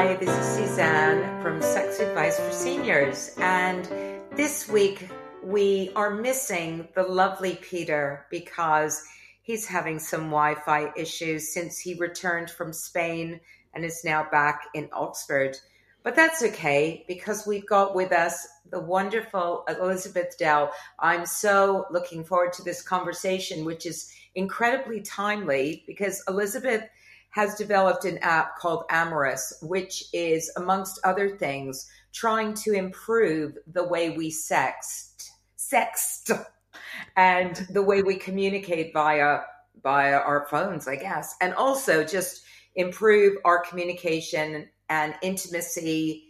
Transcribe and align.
Hi, 0.00 0.16
this 0.16 0.30
is 0.30 0.56
Suzanne 0.56 1.42
from 1.42 1.60
Sex 1.60 2.00
Advice 2.00 2.40
for 2.40 2.50
Seniors. 2.52 3.34
And 3.36 3.84
this 4.34 4.66
week 4.66 5.10
we 5.44 5.92
are 5.94 6.08
missing 6.08 6.88
the 6.94 7.02
lovely 7.02 7.56
Peter 7.60 8.24
because 8.30 9.04
he's 9.42 9.66
having 9.66 9.98
some 9.98 10.30
Wi 10.30 10.54
Fi 10.64 10.90
issues 10.96 11.52
since 11.52 11.78
he 11.78 11.96
returned 11.96 12.48
from 12.48 12.72
Spain 12.72 13.40
and 13.74 13.84
is 13.84 14.00
now 14.02 14.26
back 14.32 14.68
in 14.72 14.88
Oxford. 14.94 15.58
But 16.02 16.16
that's 16.16 16.42
okay 16.44 17.04
because 17.06 17.46
we've 17.46 17.68
got 17.68 17.94
with 17.94 18.10
us 18.10 18.48
the 18.70 18.80
wonderful 18.80 19.66
Elizabeth 19.68 20.34
Dell. 20.38 20.72
I'm 20.98 21.26
so 21.26 21.84
looking 21.90 22.24
forward 22.24 22.54
to 22.54 22.62
this 22.62 22.80
conversation, 22.80 23.66
which 23.66 23.84
is 23.84 24.10
incredibly 24.34 25.02
timely 25.02 25.84
because 25.86 26.24
Elizabeth 26.26 26.84
has 27.30 27.54
developed 27.54 28.04
an 28.04 28.18
app 28.18 28.58
called 28.58 28.84
Amorus, 28.90 29.52
which 29.62 30.04
is, 30.12 30.50
amongst 30.56 31.00
other 31.04 31.36
things, 31.36 31.88
trying 32.12 32.54
to 32.54 32.72
improve 32.72 33.56
the 33.66 33.84
way 33.84 34.10
we 34.10 34.30
sext, 34.30 35.30
sext, 35.56 36.44
and 37.16 37.66
the 37.70 37.82
way 37.82 38.02
we 38.02 38.16
communicate 38.16 38.92
via 38.92 39.40
via 39.82 40.18
our 40.18 40.46
phones, 40.50 40.86
I 40.86 40.96
guess, 40.96 41.36
and 41.40 41.54
also 41.54 42.04
just 42.04 42.42
improve 42.74 43.38
our 43.44 43.62
communication 43.62 44.68
and 44.88 45.14
intimacy 45.22 46.24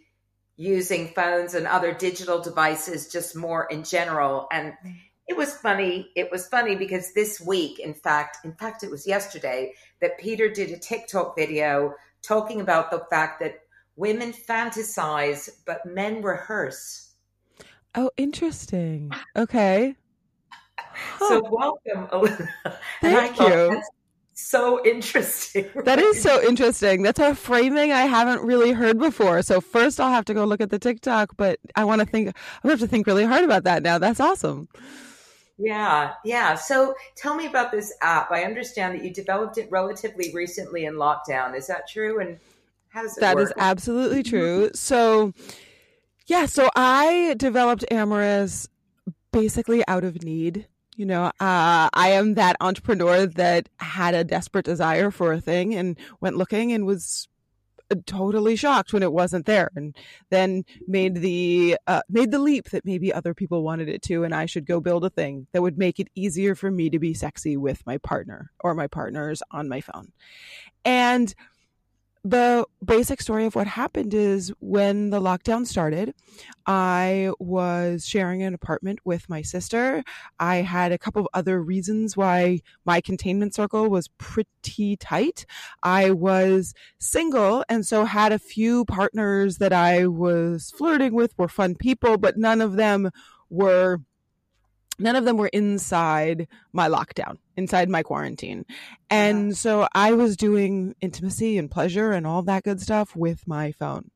using 0.55 1.09
phones 1.09 1.55
and 1.55 1.67
other 1.67 1.93
digital 1.93 2.39
devices 2.39 3.11
just 3.11 3.35
more 3.35 3.65
in 3.65 3.83
general. 3.83 4.47
And 4.51 4.73
mm. 4.85 4.95
it 5.27 5.35
was 5.35 5.55
funny 5.57 6.11
it 6.15 6.29
was 6.31 6.47
funny 6.47 6.75
because 6.75 7.13
this 7.13 7.41
week 7.41 7.79
in 7.79 7.93
fact 7.93 8.37
in 8.45 8.53
fact 8.53 8.83
it 8.83 8.91
was 8.91 9.07
yesterday 9.07 9.73
that 10.01 10.17
peter 10.17 10.49
did 10.49 10.71
a 10.71 10.77
tiktok 10.77 11.35
video 11.35 11.93
talking 12.21 12.61
about 12.61 12.91
the 12.91 13.05
fact 13.09 13.39
that 13.39 13.61
women 13.95 14.33
fantasize 14.33 15.49
but 15.65 15.85
men 15.85 16.21
rehearse 16.21 17.13
oh 17.95 18.09
interesting 18.17 19.11
okay 19.35 19.95
so 21.19 21.41
welcome 21.49 22.07
thank 23.01 23.39
you 23.39 23.81
so 24.41 24.83
interesting. 24.85 25.69
That 25.85 25.99
is 25.99 26.21
so 26.21 26.41
interesting. 26.47 27.03
That's 27.03 27.19
a 27.19 27.35
framing 27.35 27.91
I 27.91 28.01
haven't 28.01 28.45
really 28.45 28.71
heard 28.71 28.97
before. 28.97 29.41
So 29.41 29.61
first 29.61 29.99
I'll 29.99 30.11
have 30.11 30.25
to 30.25 30.33
go 30.33 30.45
look 30.45 30.61
at 30.61 30.69
the 30.69 30.79
TikTok, 30.79 31.35
but 31.37 31.59
I 31.75 31.83
want 31.85 31.99
to 32.01 32.05
think 32.05 32.35
I 32.63 32.67
have 32.67 32.79
to 32.79 32.87
think 32.87 33.07
really 33.07 33.25
hard 33.25 33.43
about 33.43 33.63
that 33.63 33.83
now. 33.83 33.97
That's 33.97 34.19
awesome. 34.19 34.67
Yeah, 35.57 36.13
yeah. 36.25 36.55
So 36.55 36.95
tell 37.15 37.35
me 37.35 37.45
about 37.45 37.71
this 37.71 37.93
app. 38.01 38.31
I 38.31 38.43
understand 38.43 38.97
that 38.97 39.03
you 39.03 39.13
developed 39.13 39.57
it 39.57 39.69
relatively 39.71 40.31
recently 40.33 40.85
in 40.85 40.95
lockdown. 40.95 41.55
Is 41.55 41.67
that 41.67 41.87
true? 41.87 42.19
And 42.19 42.39
how 42.89 43.03
does 43.03 43.17
it 43.17 43.21
That 43.21 43.35
work? 43.35 43.45
is 43.47 43.53
absolutely 43.57 44.23
true. 44.23 44.71
So 44.75 45.33
yeah, 46.27 46.45
so 46.45 46.69
I 46.75 47.35
developed 47.37 47.85
Amorus 47.91 48.69
basically 49.31 49.83
out 49.87 50.03
of 50.03 50.23
need 50.23 50.67
you 51.01 51.05
know, 51.05 51.25
uh, 51.25 51.89
I 51.93 52.09
am 52.09 52.35
that 52.35 52.57
entrepreneur 52.59 53.25
that 53.25 53.69
had 53.79 54.13
a 54.13 54.23
desperate 54.23 54.65
desire 54.65 55.09
for 55.09 55.33
a 55.33 55.41
thing 55.41 55.73
and 55.73 55.97
went 56.19 56.37
looking 56.37 56.73
and 56.73 56.85
was 56.85 57.27
totally 58.05 58.55
shocked 58.55 58.93
when 58.93 59.03
it 59.03 59.11
wasn't 59.11 59.45
there 59.45 59.71
and 59.75 59.95
then 60.29 60.63
made 60.87 61.15
the 61.15 61.77
uh, 61.87 62.01
made 62.09 62.31
the 62.31 62.39
leap 62.39 62.69
that 62.69 62.85
maybe 62.85 63.13
other 63.13 63.33
people 63.33 63.63
wanted 63.63 63.89
it 63.89 64.01
to 64.03 64.23
and 64.23 64.33
I 64.33 64.45
should 64.45 64.65
go 64.65 64.79
build 64.79 65.05
a 65.05 65.09
thing 65.09 65.47
that 65.51 65.61
would 65.61 65.77
make 65.77 65.99
it 65.99 66.09
easier 66.15 66.55
for 66.55 66.71
me 66.71 66.89
to 66.89 66.99
be 66.99 67.13
sexy 67.13 67.57
with 67.57 67.85
my 67.85 67.97
partner 67.97 68.51
or 68.59 68.73
my 68.73 68.87
partners 68.87 69.43
on 69.51 69.69
my 69.69 69.81
phone. 69.81 70.11
And 70.83 71.33
the 72.23 72.65
basic 72.85 73.19
story 73.19 73.45
of 73.45 73.55
what 73.55 73.65
happened 73.65 74.13
is 74.13 74.53
when 74.59 75.09
the 75.09 75.19
lockdown 75.19 75.65
started, 75.65 76.13
I 76.67 77.31
was 77.39 78.05
sharing 78.05 78.43
an 78.43 78.53
apartment 78.53 78.99
with 79.03 79.27
my 79.27 79.41
sister. 79.41 80.03
I 80.39 80.57
had 80.57 80.91
a 80.91 80.99
couple 80.99 81.21
of 81.21 81.27
other 81.33 81.61
reasons 81.61 82.15
why 82.15 82.59
my 82.85 83.01
containment 83.01 83.55
circle 83.55 83.89
was 83.89 84.09
pretty 84.19 84.97
tight. 84.97 85.47
I 85.81 86.11
was 86.11 86.75
single 86.99 87.65
and 87.67 87.87
so 87.87 88.05
had 88.05 88.31
a 88.31 88.39
few 88.39 88.85
partners 88.85 89.57
that 89.57 89.73
I 89.73 90.05
was 90.05 90.71
flirting 90.77 91.15
with 91.15 91.33
were 91.39 91.47
fun 91.47 91.75
people, 91.75 92.17
but 92.17 92.37
none 92.37 92.61
of 92.61 92.73
them 92.73 93.09
were 93.49 93.99
none 95.01 95.15
of 95.15 95.25
them 95.25 95.37
were 95.37 95.47
inside 95.47 96.47
my 96.73 96.87
lockdown, 96.87 97.37
inside 97.57 97.89
my 97.89 98.03
quarantine. 98.03 98.65
And 99.09 99.49
yeah. 99.49 99.55
so 99.55 99.87
I 99.93 100.13
was 100.13 100.37
doing 100.37 100.95
intimacy 101.01 101.57
and 101.57 101.69
pleasure 101.69 102.11
and 102.11 102.25
all 102.25 102.43
that 102.43 102.63
good 102.63 102.81
stuff 102.81 103.15
with 103.15 103.47
my 103.47 103.71
phone. 103.73 104.11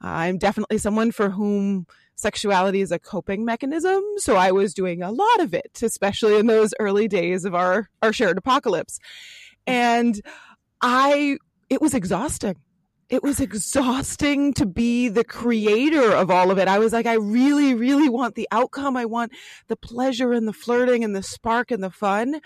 I'm 0.00 0.38
definitely 0.38 0.78
someone 0.78 1.12
for 1.12 1.30
whom 1.30 1.86
sexuality 2.14 2.80
is 2.80 2.92
a 2.92 2.98
coping 2.98 3.44
mechanism. 3.44 4.02
So 4.18 4.36
I 4.36 4.52
was 4.52 4.74
doing 4.74 5.02
a 5.02 5.12
lot 5.12 5.40
of 5.40 5.54
it, 5.54 5.80
especially 5.82 6.38
in 6.38 6.46
those 6.46 6.72
early 6.80 7.08
days 7.08 7.44
of 7.44 7.54
our, 7.54 7.90
our 8.02 8.12
shared 8.12 8.38
apocalypse. 8.38 8.98
And 9.66 10.20
I, 10.80 11.38
it 11.68 11.80
was 11.80 11.94
exhausting 11.94 12.56
it 13.08 13.22
was 13.22 13.40
exhausting 13.40 14.52
to 14.54 14.66
be 14.66 15.08
the 15.08 15.24
creator 15.24 16.12
of 16.12 16.30
all 16.30 16.50
of 16.50 16.58
it. 16.58 16.68
I 16.68 16.78
was 16.78 16.92
like, 16.92 17.06
I 17.06 17.14
really, 17.14 17.74
really 17.74 18.08
want 18.08 18.34
the 18.34 18.48
outcome. 18.50 18.96
I 18.96 19.04
want 19.04 19.32
the 19.68 19.76
pleasure 19.76 20.32
and 20.32 20.48
the 20.48 20.52
flirting 20.52 21.04
and 21.04 21.14
the 21.14 21.22
spark 21.22 21.70
and 21.70 21.82
the 21.82 21.90
fun. 21.90 22.40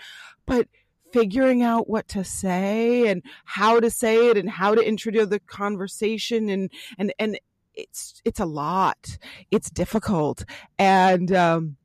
But 0.45 0.67
figuring 1.11 1.63
out 1.63 1.89
what 1.89 2.07
to 2.09 2.23
say 2.23 3.07
and 3.07 3.23
how 3.45 3.79
to 3.79 3.89
say 3.89 4.29
it 4.29 4.37
and 4.37 4.49
how 4.49 4.75
to 4.75 4.81
introduce 4.81 5.27
the 5.27 5.39
conversation 5.39 6.49
and, 6.49 6.71
and, 6.97 7.13
and 7.19 7.39
it's, 7.73 8.21
it's 8.23 8.39
a 8.39 8.45
lot. 8.45 9.17
It's 9.49 9.69
difficult. 9.69 10.45
And, 10.77 11.31
um, 11.31 11.77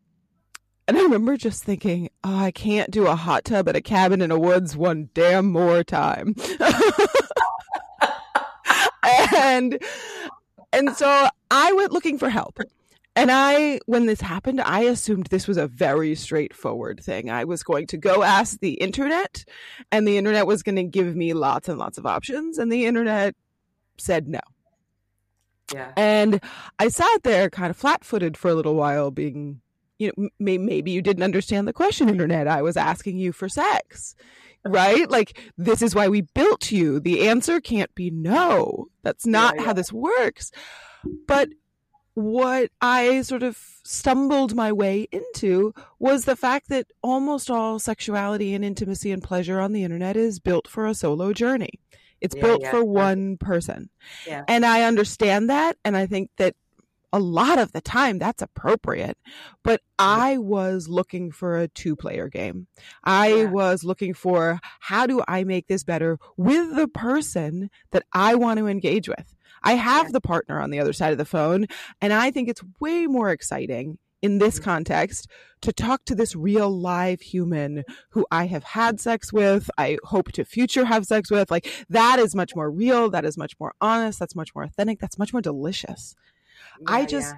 and 0.87 0.97
I 0.97 1.03
remember 1.03 1.37
just 1.37 1.65
thinking, 1.65 2.11
oh, 2.23 2.37
I 2.37 2.51
can't 2.53 2.91
do 2.91 3.07
a 3.07 3.17
hot 3.17 3.45
tub 3.45 3.69
at 3.69 3.75
a 3.75 3.81
cabin 3.81 4.23
in 4.23 4.31
the 4.31 4.39
woods 4.39 4.77
one 4.77 5.09
damn 5.15 5.51
more 5.51 5.83
time. 5.83 6.37
and 9.35 9.79
and 10.73 10.97
so 10.97 11.29
I 11.51 11.73
went 11.73 11.93
looking 11.93 12.19
for 12.19 12.29
help. 12.29 12.61
And 13.19 13.31
I, 13.33 13.81
when 13.87 14.05
this 14.05 14.21
happened, 14.21 14.61
I 14.61 14.81
assumed 14.81 15.29
this 15.29 15.49
was 15.49 15.57
a 15.57 15.67
very 15.67 16.15
straightforward 16.15 17.03
thing. 17.03 17.31
I 17.31 17.45
was 17.45 17.63
going 17.63 17.87
to 17.87 17.97
go 17.97 18.23
ask 18.23 18.61
the 18.61 18.75
internet, 18.75 19.47
and 19.91 20.07
the 20.07 20.19
internet 20.19 20.47
was 20.47 20.63
going 20.63 20.77
to 20.77 20.83
give 20.83 21.17
me 21.17 21.33
lots 21.33 21.67
and 21.71 21.79
lots 21.79 21.97
of 21.97 22.05
options, 22.05 22.59
and 22.59 22.71
the 22.71 22.85
internet 22.85 23.35
said 23.97 24.29
no. 24.29 24.41
Yeah. 25.73 25.93
And 25.97 26.43
I 26.79 26.89
sat 26.89 27.23
there 27.23 27.49
kind 27.49 27.71
of 27.71 27.77
flat 27.79 28.05
footed 28.05 28.37
for 28.37 28.51
a 28.51 28.55
little 28.55 28.75
while, 28.75 29.11
being, 29.11 29.63
you 29.99 30.13
know, 30.15 30.29
maybe 30.39 30.91
you 30.91 31.01
didn't 31.01 31.23
understand 31.23 31.67
the 31.67 31.73
question, 31.73 32.11
internet. 32.11 32.47
I 32.47 32.61
was 32.61 32.77
asking 32.77 33.17
you 33.17 33.33
for 33.33 33.49
sex 33.49 34.15
right? 34.69 35.11
Like, 35.11 35.39
this 35.57 35.83
is 35.83 35.95
why 35.95 36.09
we 36.09 36.23
built 36.23 36.71
you. 36.71 37.01
The 37.01 37.29
answer 37.29 37.61
can't 37.61 37.95
be 37.95 38.11
no. 38.11 38.89
That's 39.03 39.27
not 39.27 39.55
yeah, 39.55 39.61
yeah. 39.61 39.67
how 39.67 39.73
this 39.73 39.93
works. 39.93 40.51
But 41.27 41.51
what 42.15 42.71
I 42.81 43.21
sort 43.23 43.43
of 43.43 43.59
stumbled 43.85 44.55
my 44.55 44.73
way 44.73 45.07
into 45.13 45.75
was 45.99 46.25
the 46.25 46.37
fact 46.37 46.71
that 46.71 46.87
almost 47.03 47.51
all 47.51 47.79
sexuality 47.79 48.55
and 48.55 48.65
intimacy 48.65 49.13
and 49.13 49.23
pleasure 49.23 49.61
on 49.61 49.73
the 49.73 49.85
internet 49.85 50.17
is 50.17 50.41
built 50.41 50.67
for 50.67 50.87
a 50.87 50.95
solo 50.95 51.33
journey. 51.33 51.81
It's 52.21 52.35
yeah, 52.35 52.43
built 52.43 52.67
for 52.69 52.83
one 52.83 53.37
person. 53.37 53.91
And 54.49 54.65
I 54.65 54.85
understand 54.85 55.51
that. 55.51 55.77
And 55.85 55.97
I 55.97 56.07
think 56.07 56.31
that 56.39 56.57
a 57.17 57.19
lot 57.19 57.59
of 57.59 57.73
the 57.73 57.81
time 57.81 58.19
that's 58.19 58.43
appropriate. 58.43 59.17
But 59.63 59.81
I 59.99 60.39
was 60.39 60.89
looking 60.89 61.31
for 61.31 61.59
a 61.59 61.69
two 61.69 61.97
player 61.97 62.29
game. 62.29 62.67
I 63.03 63.29
yeah. 63.29 63.45
was 63.45 63.85
looking 63.85 64.15
for 64.15 64.61
how 64.81 65.07
do 65.07 65.23
I 65.27 65.45
make 65.45 65.67
this 65.67 65.85
better 65.85 66.19
with 66.37 66.77
the 66.77 66.89
person 66.89 67.71
that 67.91 68.05
I 68.13 68.35
want 68.35 68.59
to 68.59 68.67
engage 68.67 69.09
with? 69.09 69.35
I 69.63 69.73
have 69.73 70.07
yeah. 70.07 70.13
the 70.13 70.21
partner 70.21 70.61
on 70.61 70.71
the 70.71 70.79
other 70.79 70.93
side 70.93 71.13
of 71.13 71.19
the 71.19 71.25
phone, 71.25 71.67
and 72.01 72.13
I 72.13 72.31
think 72.31 72.49
it's 72.49 72.63
way 72.79 73.07
more 73.07 73.31
exciting 73.31 73.99
in 74.23 74.39
this 74.39 74.59
context 74.59 75.29
to 75.63 75.73
talk 75.73 76.05
to 76.05 76.15
this 76.15 76.35
real 76.35 76.71
live 76.71 77.21
human 77.21 77.85
who 78.11 78.27
I 78.31 78.47
have 78.47 78.65
had 78.65 79.01
sex 79.01 79.33
with, 79.33 79.71
I 79.79 79.99
hope 80.05 80.33
to 80.33 80.45
future 80.45 80.85
have 80.85 81.05
sex 81.05 81.31
with. 81.31 81.51
Like 81.51 81.69
that 81.89 82.19
is 82.19 82.35
much 82.35 82.55
more 82.55 82.71
real, 82.71 83.11
that 83.11 83.25
is 83.25 83.37
much 83.37 83.55
more 83.61 83.75
honest, 83.81 84.19
that's 84.19 84.35
much 84.35 84.55
more 84.55 84.65
authentic, 84.65 84.99
that's 84.99 85.19
much 85.19 85.33
more 85.33 85.43
delicious. 85.43 86.15
Yeah, 86.81 86.95
I 86.95 87.05
just 87.05 87.35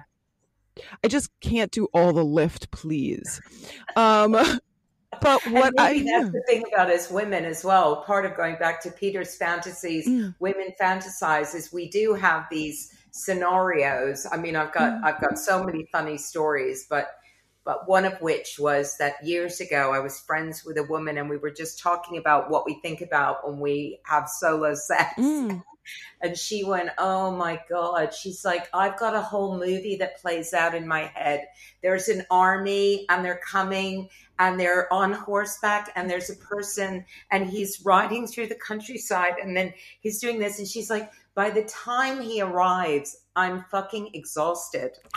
yeah. 0.75 0.83
I 1.03 1.07
just 1.07 1.29
can't 1.41 1.71
do 1.71 1.87
all 1.93 2.13
the 2.13 2.23
lift, 2.23 2.71
please. 2.71 3.41
Um 3.95 4.31
but 5.21 5.41
what 5.47 5.73
I 5.77 6.03
that's 6.05 6.31
the 6.31 6.43
thing 6.47 6.63
about 6.73 6.89
us 6.89 7.09
women 7.09 7.45
as 7.45 7.63
well. 7.63 8.03
Part 8.03 8.25
of 8.25 8.35
going 8.35 8.55
back 8.57 8.81
to 8.83 8.91
Peter's 8.91 9.35
fantasies, 9.35 10.07
mm. 10.07 10.35
women 10.39 10.73
fantasize 10.79 11.55
is 11.55 11.73
we 11.73 11.89
do 11.89 12.13
have 12.13 12.45
these 12.49 12.93
scenarios. 13.11 14.27
I 14.31 14.37
mean, 14.37 14.55
I've 14.55 14.73
got 14.73 14.93
mm. 14.93 15.03
I've 15.03 15.19
got 15.19 15.37
so 15.37 15.63
many 15.63 15.87
funny 15.91 16.17
stories, 16.17 16.85
but 16.89 17.09
but 17.65 17.87
one 17.87 18.05
of 18.05 18.19
which 18.21 18.57
was 18.57 18.97
that 18.97 19.23
years 19.23 19.59
ago 19.59 19.91
I 19.93 19.99
was 19.99 20.19
friends 20.19 20.63
with 20.65 20.77
a 20.77 20.83
woman 20.83 21.17
and 21.17 21.29
we 21.29 21.37
were 21.37 21.51
just 21.51 21.79
talking 21.79 22.17
about 22.17 22.49
what 22.49 22.65
we 22.65 22.79
think 22.81 23.01
about 23.01 23.47
when 23.47 23.59
we 23.59 23.99
have 24.05 24.29
solo 24.29 24.73
sex. 24.73 25.13
Mm. 25.17 25.61
And 26.21 26.37
she 26.37 26.63
went, 26.63 26.89
Oh 26.97 27.31
my 27.31 27.59
God. 27.69 28.13
She's 28.13 28.43
like, 28.43 28.67
I've 28.73 28.99
got 28.99 29.15
a 29.15 29.21
whole 29.21 29.57
movie 29.57 29.97
that 29.97 30.21
plays 30.21 30.53
out 30.53 30.75
in 30.75 30.87
my 30.87 31.11
head. 31.13 31.47
There's 31.81 32.09
an 32.09 32.25
army 32.29 33.05
and 33.09 33.23
they're 33.23 33.41
coming 33.45 34.09
and 34.37 34.59
they're 34.59 34.91
on 34.91 35.13
horseback 35.13 35.91
and 35.95 36.09
there's 36.09 36.29
a 36.29 36.35
person 36.35 37.05
and 37.31 37.49
he's 37.49 37.81
riding 37.85 38.27
through 38.27 38.47
the 38.47 38.55
countryside 38.55 39.35
and 39.41 39.55
then 39.55 39.73
he's 40.01 40.19
doing 40.19 40.39
this. 40.39 40.59
And 40.59 40.67
she's 40.67 40.89
like, 40.89 41.11
By 41.35 41.49
the 41.49 41.63
time 41.63 42.21
he 42.21 42.41
arrives, 42.41 43.17
I'm 43.35 43.63
fucking 43.71 44.11
exhausted. 44.13 44.91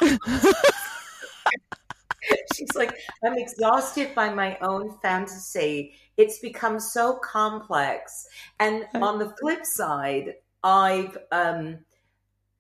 she's 2.55 2.75
like, 2.75 2.97
I'm 3.25 3.37
exhausted 3.37 4.15
by 4.15 4.33
my 4.33 4.57
own 4.61 4.97
fantasy. 5.03 5.95
It's 6.17 6.39
become 6.39 6.79
so 6.79 7.15
complex. 7.15 8.27
And 8.61 8.87
on 8.95 9.19
the 9.19 9.35
flip 9.41 9.65
side, 9.65 10.35
I've 10.63 11.17
um, 11.31 11.79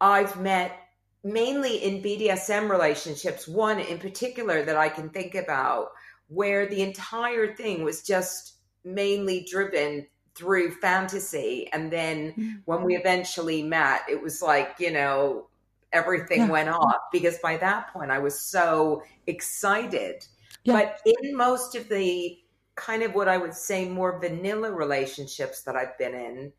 I've 0.00 0.40
met 0.40 0.78
mainly 1.24 1.76
in 1.76 2.02
BDSM 2.02 2.68
relationships, 2.68 3.46
one 3.46 3.78
in 3.78 3.98
particular 3.98 4.64
that 4.64 4.76
I 4.76 4.88
can 4.88 5.10
think 5.10 5.34
about, 5.34 5.88
where 6.28 6.66
the 6.66 6.82
entire 6.82 7.54
thing 7.54 7.84
was 7.84 8.02
just 8.02 8.54
mainly 8.84 9.46
driven 9.48 10.06
through 10.34 10.72
fantasy. 10.72 11.68
And 11.72 11.92
then 11.92 12.32
mm-hmm. 12.32 12.50
when 12.64 12.82
we 12.82 12.96
eventually 12.96 13.62
met, 13.62 14.02
it 14.10 14.20
was 14.20 14.42
like, 14.42 14.74
you 14.78 14.90
know, 14.90 15.48
everything 15.92 16.40
yeah. 16.40 16.50
went 16.50 16.68
off 16.70 16.96
because 17.12 17.38
by 17.38 17.58
that 17.58 17.92
point 17.92 18.10
I 18.10 18.18
was 18.18 18.40
so 18.40 19.02
excited. 19.26 20.26
Yeah. 20.64 20.74
But 20.74 21.00
in 21.04 21.36
most 21.36 21.74
of 21.74 21.88
the 21.88 22.38
kind 22.74 23.02
of 23.02 23.14
what 23.14 23.28
I 23.28 23.36
would 23.36 23.54
say 23.54 23.88
more 23.88 24.18
vanilla 24.18 24.72
relationships 24.72 25.62
that 25.62 25.76
I've 25.76 25.96
been 25.98 26.14
in, 26.14 26.52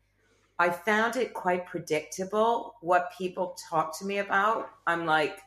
I 0.58 0.70
found 0.70 1.16
it 1.16 1.34
quite 1.34 1.66
predictable 1.66 2.76
what 2.80 3.12
people 3.16 3.56
talk 3.68 3.98
to 3.98 4.06
me 4.06 4.18
about. 4.18 4.70
I'm 4.86 5.04
like, 5.04 5.38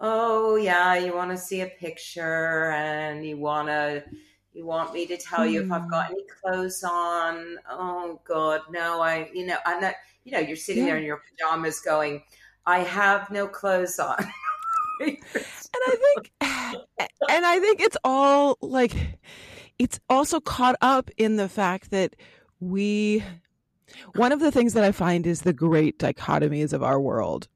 oh 0.00 0.56
yeah, 0.56 0.96
you 0.96 1.14
want 1.14 1.30
to 1.30 1.38
see 1.38 1.62
a 1.62 1.66
picture 1.66 2.70
and 2.72 3.24
you 3.26 3.38
want 3.38 3.68
to 3.68 4.04
you 4.52 4.64
want 4.64 4.92
me 4.92 5.06
to 5.06 5.16
tell 5.16 5.44
you 5.44 5.62
mm. 5.62 5.66
if 5.66 5.72
I've 5.72 5.90
got 5.90 6.06
hmm. 6.06 6.12
any 6.12 6.24
clothes 6.40 6.84
on. 6.84 7.56
Oh 7.68 8.20
god, 8.24 8.60
no, 8.70 9.00
I 9.00 9.30
you 9.32 9.46
know, 9.46 9.56
I'm 9.64 9.80
not 9.80 9.94
you 10.24 10.32
know, 10.32 10.38
you're 10.38 10.56
sitting 10.56 10.84
yeah. 10.84 10.90
there 10.90 10.98
in 10.98 11.04
your 11.04 11.22
pajamas 11.30 11.80
going, 11.80 12.22
I 12.66 12.80
have 12.80 13.30
no 13.30 13.46
clothes 13.46 13.98
on. 13.98 14.16
and 15.00 15.18
I 15.86 15.96
think 15.96 16.32
and 16.40 17.46
I 17.46 17.58
think 17.60 17.80
it's 17.80 17.96
all 18.04 18.58
like 18.60 18.94
it's 19.78 19.98
also 20.08 20.40
caught 20.40 20.76
up 20.80 21.10
in 21.16 21.36
the 21.36 21.48
fact 21.48 21.90
that 21.90 22.14
we 22.60 23.24
one 24.14 24.32
of 24.32 24.40
the 24.40 24.50
things 24.50 24.74
that 24.74 24.84
I 24.84 24.92
find 24.92 25.26
is 25.26 25.42
the 25.42 25.52
great 25.52 25.98
dichotomies 25.98 26.72
of 26.72 26.82
our 26.82 27.00
world 27.00 27.48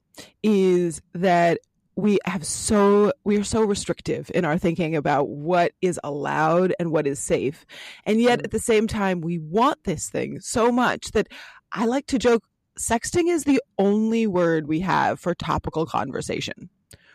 is 0.42 1.00
that 1.14 1.58
we 1.96 2.18
have 2.24 2.46
so 2.46 3.12
we 3.24 3.36
are 3.38 3.44
so 3.44 3.62
restrictive 3.62 4.30
in 4.34 4.44
our 4.44 4.56
thinking 4.56 4.94
about 4.94 5.28
what 5.28 5.72
is 5.82 5.98
allowed 6.04 6.72
and 6.78 6.92
what 6.92 7.06
is 7.08 7.18
safe. 7.18 7.66
And 8.06 8.20
yet 8.20 8.38
mm-hmm. 8.38 8.44
at 8.44 8.50
the 8.52 8.60
same 8.60 8.86
time 8.86 9.20
we 9.20 9.38
want 9.38 9.82
this 9.84 10.08
thing 10.08 10.40
so 10.40 10.70
much 10.70 11.10
that 11.12 11.28
i 11.72 11.84
like 11.84 12.06
to 12.06 12.18
joke 12.18 12.44
sexting 12.78 13.28
is 13.28 13.44
the 13.44 13.60
only 13.78 14.26
word 14.26 14.68
we 14.68 14.80
have 14.80 15.18
for 15.20 15.34
topical 15.34 15.84
conversation 15.84 16.70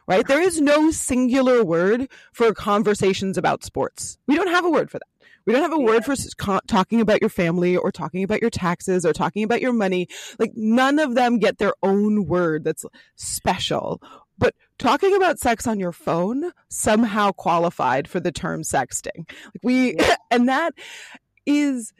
right? 0.07 0.27
There 0.27 0.41
is 0.41 0.59
no 0.59 0.91
singular 0.91 1.63
word 1.63 2.09
for 2.33 2.53
conversations 2.53 3.37
about 3.37 3.63
sports. 3.63 4.17
We 4.27 4.35
don't 4.35 4.49
have 4.49 4.65
a 4.65 4.69
word 4.69 4.91
for 4.91 4.99
that 4.99 5.07
we 5.45 5.53
don't 5.53 5.61
have 5.61 5.73
a 5.73 5.81
yeah. 5.81 5.85
word 5.85 6.05
for 6.05 6.15
talking 6.67 7.01
about 7.01 7.21
your 7.21 7.29
family 7.29 7.75
or 7.75 7.91
talking 7.91 8.23
about 8.23 8.41
your 8.41 8.49
taxes 8.49 9.05
or 9.05 9.13
talking 9.13 9.43
about 9.43 9.61
your 9.61 9.73
money. 9.73 10.07
Like 10.39 10.51
none 10.55 10.99
of 10.99 11.15
them 11.15 11.39
get 11.39 11.57
their 11.57 11.73
own 11.83 12.25
word 12.25 12.63
that's 12.63 12.85
special. 13.15 14.01
But 14.37 14.55
talking 14.79 15.15
about 15.15 15.39
sex 15.39 15.67
on 15.67 15.79
your 15.79 15.91
phone 15.91 16.51
somehow 16.69 17.31
qualified 17.31 18.07
for 18.07 18.19
the 18.19 18.31
term 18.31 18.61
sexting. 18.61 19.27
Like 19.27 19.63
we, 19.63 19.95
yeah. 19.95 20.15
and 20.31 20.49
that 20.49 20.73
is, 21.45 21.93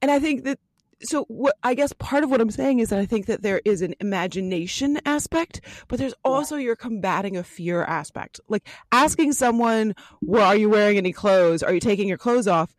and 0.00 0.10
I 0.10 0.18
think 0.18 0.44
that 0.44 0.58
so 1.02 1.24
what 1.28 1.56
I 1.62 1.74
guess 1.74 1.92
part 1.94 2.24
of 2.24 2.30
what 2.30 2.40
I'm 2.40 2.50
saying 2.50 2.78
is 2.78 2.90
that 2.90 2.98
I 2.98 3.06
think 3.06 3.26
that 3.26 3.42
there 3.42 3.60
is 3.64 3.82
an 3.82 3.94
imagination 4.00 5.00
aspect, 5.04 5.60
but 5.88 5.98
there's 5.98 6.14
also 6.24 6.56
you're 6.56 6.76
combating 6.76 7.36
a 7.36 7.42
fear 7.42 7.82
aspect. 7.82 8.40
Like 8.48 8.66
asking 8.90 9.32
someone, 9.32 9.94
well, 10.20 10.46
are 10.46 10.56
you 10.56 10.70
wearing 10.70 10.96
any 10.96 11.12
clothes? 11.12 11.62
Are 11.62 11.74
you 11.74 11.80
taking 11.80 12.08
your 12.08 12.18
clothes 12.18 12.46
off? 12.46 12.74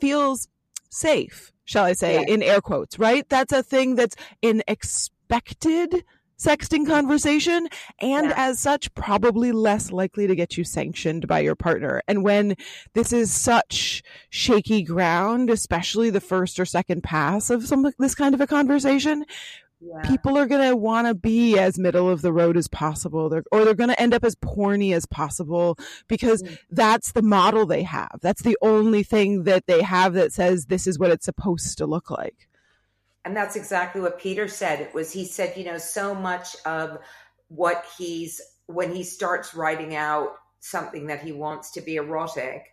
feels 0.00 0.48
safe, 0.90 1.52
shall 1.64 1.84
I 1.84 1.92
say, 1.94 2.14
yeah. 2.14 2.34
in 2.34 2.42
air 2.42 2.60
quotes, 2.60 2.98
right? 2.98 3.28
That's 3.28 3.52
a 3.52 3.62
thing 3.62 3.94
that's 3.94 4.16
an 4.42 4.62
expected 4.68 6.04
sexting 6.38 6.86
conversation 6.86 7.68
and 8.00 8.26
yeah. 8.26 8.34
as 8.36 8.58
such 8.58 8.92
probably 8.94 9.52
less 9.52 9.92
likely 9.92 10.26
to 10.26 10.34
get 10.34 10.56
you 10.56 10.64
sanctioned 10.64 11.28
by 11.28 11.38
your 11.38 11.54
partner 11.54 12.02
and 12.08 12.24
when 12.24 12.56
this 12.94 13.12
is 13.12 13.32
such 13.32 14.02
shaky 14.30 14.82
ground 14.82 15.48
especially 15.48 16.10
the 16.10 16.20
first 16.20 16.58
or 16.58 16.64
second 16.64 17.02
pass 17.02 17.50
of 17.50 17.66
some 17.66 17.90
this 17.98 18.14
kind 18.14 18.34
of 18.34 18.40
a 18.40 18.46
conversation 18.46 19.24
yeah. 19.80 20.02
people 20.02 20.36
are 20.36 20.46
going 20.46 20.68
to 20.68 20.76
want 20.76 21.06
to 21.06 21.14
be 21.14 21.58
as 21.58 21.78
middle 21.78 22.08
of 22.08 22.22
the 22.22 22.32
road 22.32 22.56
as 22.56 22.68
possible 22.68 23.28
they're, 23.28 23.44
or 23.52 23.64
they're 23.64 23.74
going 23.74 23.90
to 23.90 24.00
end 24.00 24.14
up 24.14 24.24
as 24.24 24.34
porny 24.36 24.94
as 24.94 25.06
possible 25.06 25.78
because 26.08 26.42
mm-hmm. 26.42 26.54
that's 26.70 27.12
the 27.12 27.22
model 27.22 27.66
they 27.66 27.82
have 27.82 28.18
that's 28.22 28.42
the 28.42 28.56
only 28.60 29.02
thing 29.02 29.44
that 29.44 29.66
they 29.66 29.82
have 29.82 30.14
that 30.14 30.32
says 30.32 30.66
this 30.66 30.86
is 30.86 30.98
what 30.98 31.10
it's 31.10 31.26
supposed 31.26 31.78
to 31.78 31.86
look 31.86 32.10
like 32.10 32.48
and 33.24 33.36
that's 33.36 33.56
exactly 33.56 34.00
what 34.00 34.18
Peter 34.18 34.48
said. 34.48 34.80
It 34.80 34.94
was 34.94 35.12
he 35.12 35.24
said, 35.24 35.56
you 35.56 35.64
know, 35.64 35.78
so 35.78 36.14
much 36.14 36.56
of 36.66 36.98
what 37.48 37.84
he's 37.96 38.40
when 38.66 38.94
he 38.94 39.02
starts 39.02 39.54
writing 39.54 39.94
out 39.94 40.36
something 40.60 41.06
that 41.06 41.22
he 41.22 41.32
wants 41.32 41.70
to 41.72 41.80
be 41.80 41.96
erotic 41.96 42.64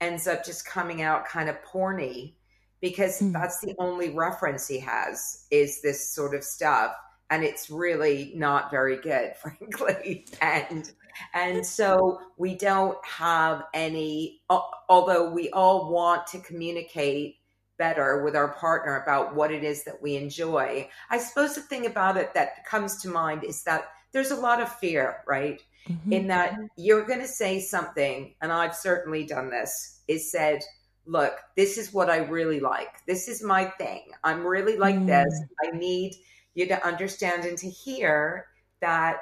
ends 0.00 0.26
up 0.26 0.44
just 0.44 0.66
coming 0.66 1.02
out 1.02 1.26
kind 1.26 1.48
of 1.48 1.56
porny 1.62 2.34
because 2.80 3.20
mm. 3.20 3.32
that's 3.32 3.60
the 3.60 3.74
only 3.78 4.10
reference 4.10 4.66
he 4.66 4.78
has 4.78 5.46
is 5.50 5.80
this 5.82 6.14
sort 6.14 6.34
of 6.34 6.42
stuff 6.42 6.94
and 7.30 7.44
it's 7.44 7.70
really 7.70 8.32
not 8.34 8.70
very 8.70 8.96
good 8.96 9.34
frankly 9.42 10.26
and 10.40 10.92
and 11.32 11.64
so 11.64 12.18
we 12.38 12.54
don't 12.56 12.98
have 13.04 13.62
any 13.72 14.40
although 14.88 15.30
we 15.30 15.50
all 15.50 15.92
want 15.92 16.26
to 16.26 16.40
communicate 16.40 17.36
better 17.78 18.22
with 18.24 18.36
our 18.36 18.48
partner 18.54 19.02
about 19.02 19.34
what 19.34 19.52
it 19.52 19.64
is 19.64 19.84
that 19.84 20.00
we 20.00 20.16
enjoy. 20.16 20.88
I 21.10 21.18
suppose 21.18 21.54
the 21.54 21.60
thing 21.60 21.86
about 21.86 22.16
it 22.16 22.34
that 22.34 22.64
comes 22.64 23.02
to 23.02 23.08
mind 23.08 23.44
is 23.44 23.62
that 23.64 23.88
there's 24.12 24.30
a 24.30 24.36
lot 24.36 24.60
of 24.60 24.74
fear, 24.78 25.22
right? 25.26 25.60
Mm-hmm. 25.88 26.12
In 26.12 26.26
that 26.28 26.56
you're 26.76 27.04
going 27.04 27.20
to 27.20 27.28
say 27.28 27.60
something, 27.60 28.34
and 28.40 28.52
I've 28.52 28.74
certainly 28.74 29.26
done 29.26 29.50
this, 29.50 30.00
is 30.08 30.30
said, 30.30 30.60
Look, 31.06 31.34
this 31.54 31.76
is 31.76 31.92
what 31.92 32.08
I 32.08 32.16
really 32.16 32.60
like. 32.60 33.04
This 33.06 33.28
is 33.28 33.42
my 33.42 33.66
thing. 33.66 34.04
I'm 34.22 34.46
really 34.46 34.78
like 34.78 34.94
mm. 34.94 35.06
this. 35.06 35.42
I 35.62 35.76
need 35.76 36.14
you 36.54 36.66
to 36.68 36.86
understand 36.86 37.44
and 37.44 37.58
to 37.58 37.68
hear 37.68 38.46
that 38.80 39.18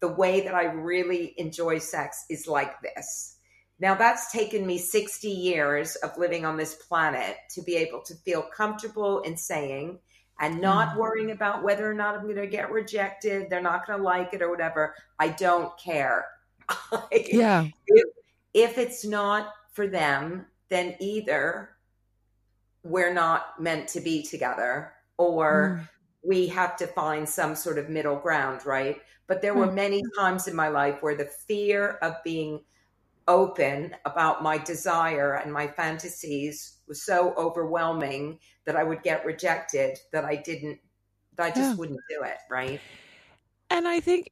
the 0.00 0.08
way 0.08 0.40
that 0.40 0.54
I 0.54 0.64
really 0.64 1.34
enjoy 1.36 1.76
sex 1.76 2.24
is 2.30 2.46
like 2.46 2.80
this 2.80 3.35
now, 3.78 3.94
that's 3.94 4.32
taken 4.32 4.66
me 4.66 4.78
60 4.78 5.28
years 5.28 5.96
of 5.96 6.16
living 6.16 6.46
on 6.46 6.56
this 6.56 6.74
planet 6.74 7.36
to 7.50 7.62
be 7.62 7.76
able 7.76 8.00
to 8.02 8.14
feel 8.14 8.42
comfortable 8.42 9.20
in 9.20 9.36
saying 9.36 9.98
and 10.40 10.60
not 10.60 10.94
mm. 10.94 10.96
worrying 10.96 11.30
about 11.30 11.62
whether 11.62 11.90
or 11.90 11.94
not 11.94 12.14
I'm 12.14 12.22
going 12.22 12.36
to 12.36 12.46
get 12.46 12.70
rejected. 12.70 13.50
They're 13.50 13.60
not 13.60 13.86
going 13.86 13.98
to 13.98 14.04
like 14.04 14.32
it 14.32 14.40
or 14.40 14.50
whatever. 14.50 14.94
I 15.18 15.28
don't 15.28 15.76
care. 15.78 16.26
yeah. 17.12 17.66
If, 17.86 18.06
if 18.54 18.78
it's 18.78 19.04
not 19.04 19.52
for 19.72 19.86
them, 19.86 20.46
then 20.70 20.96
either 20.98 21.70
we're 22.82 23.12
not 23.12 23.60
meant 23.60 23.88
to 23.88 24.00
be 24.00 24.22
together 24.22 24.92
or 25.18 25.80
mm. 25.82 25.88
we 26.22 26.46
have 26.46 26.76
to 26.78 26.86
find 26.86 27.28
some 27.28 27.54
sort 27.54 27.76
of 27.76 27.90
middle 27.90 28.16
ground, 28.16 28.64
right? 28.64 28.96
But 29.26 29.42
there 29.42 29.54
were 29.54 29.68
mm. 29.68 29.74
many 29.74 30.02
times 30.18 30.48
in 30.48 30.56
my 30.56 30.68
life 30.68 31.02
where 31.02 31.14
the 31.14 31.26
fear 31.26 31.98
of 32.00 32.14
being 32.24 32.60
open 33.28 33.94
about 34.04 34.42
my 34.42 34.58
desire 34.58 35.34
and 35.34 35.52
my 35.52 35.66
fantasies 35.68 36.78
was 36.86 37.04
so 37.04 37.34
overwhelming 37.36 38.38
that 38.64 38.76
I 38.76 38.84
would 38.84 39.02
get 39.02 39.24
rejected 39.24 39.98
that 40.12 40.24
I 40.24 40.36
didn't, 40.36 40.78
that 41.36 41.46
I 41.46 41.48
just 41.48 41.60
yeah. 41.60 41.74
wouldn't 41.74 42.00
do 42.08 42.22
it. 42.22 42.38
Right. 42.50 42.80
And 43.70 43.88
I 43.88 44.00
think 44.00 44.30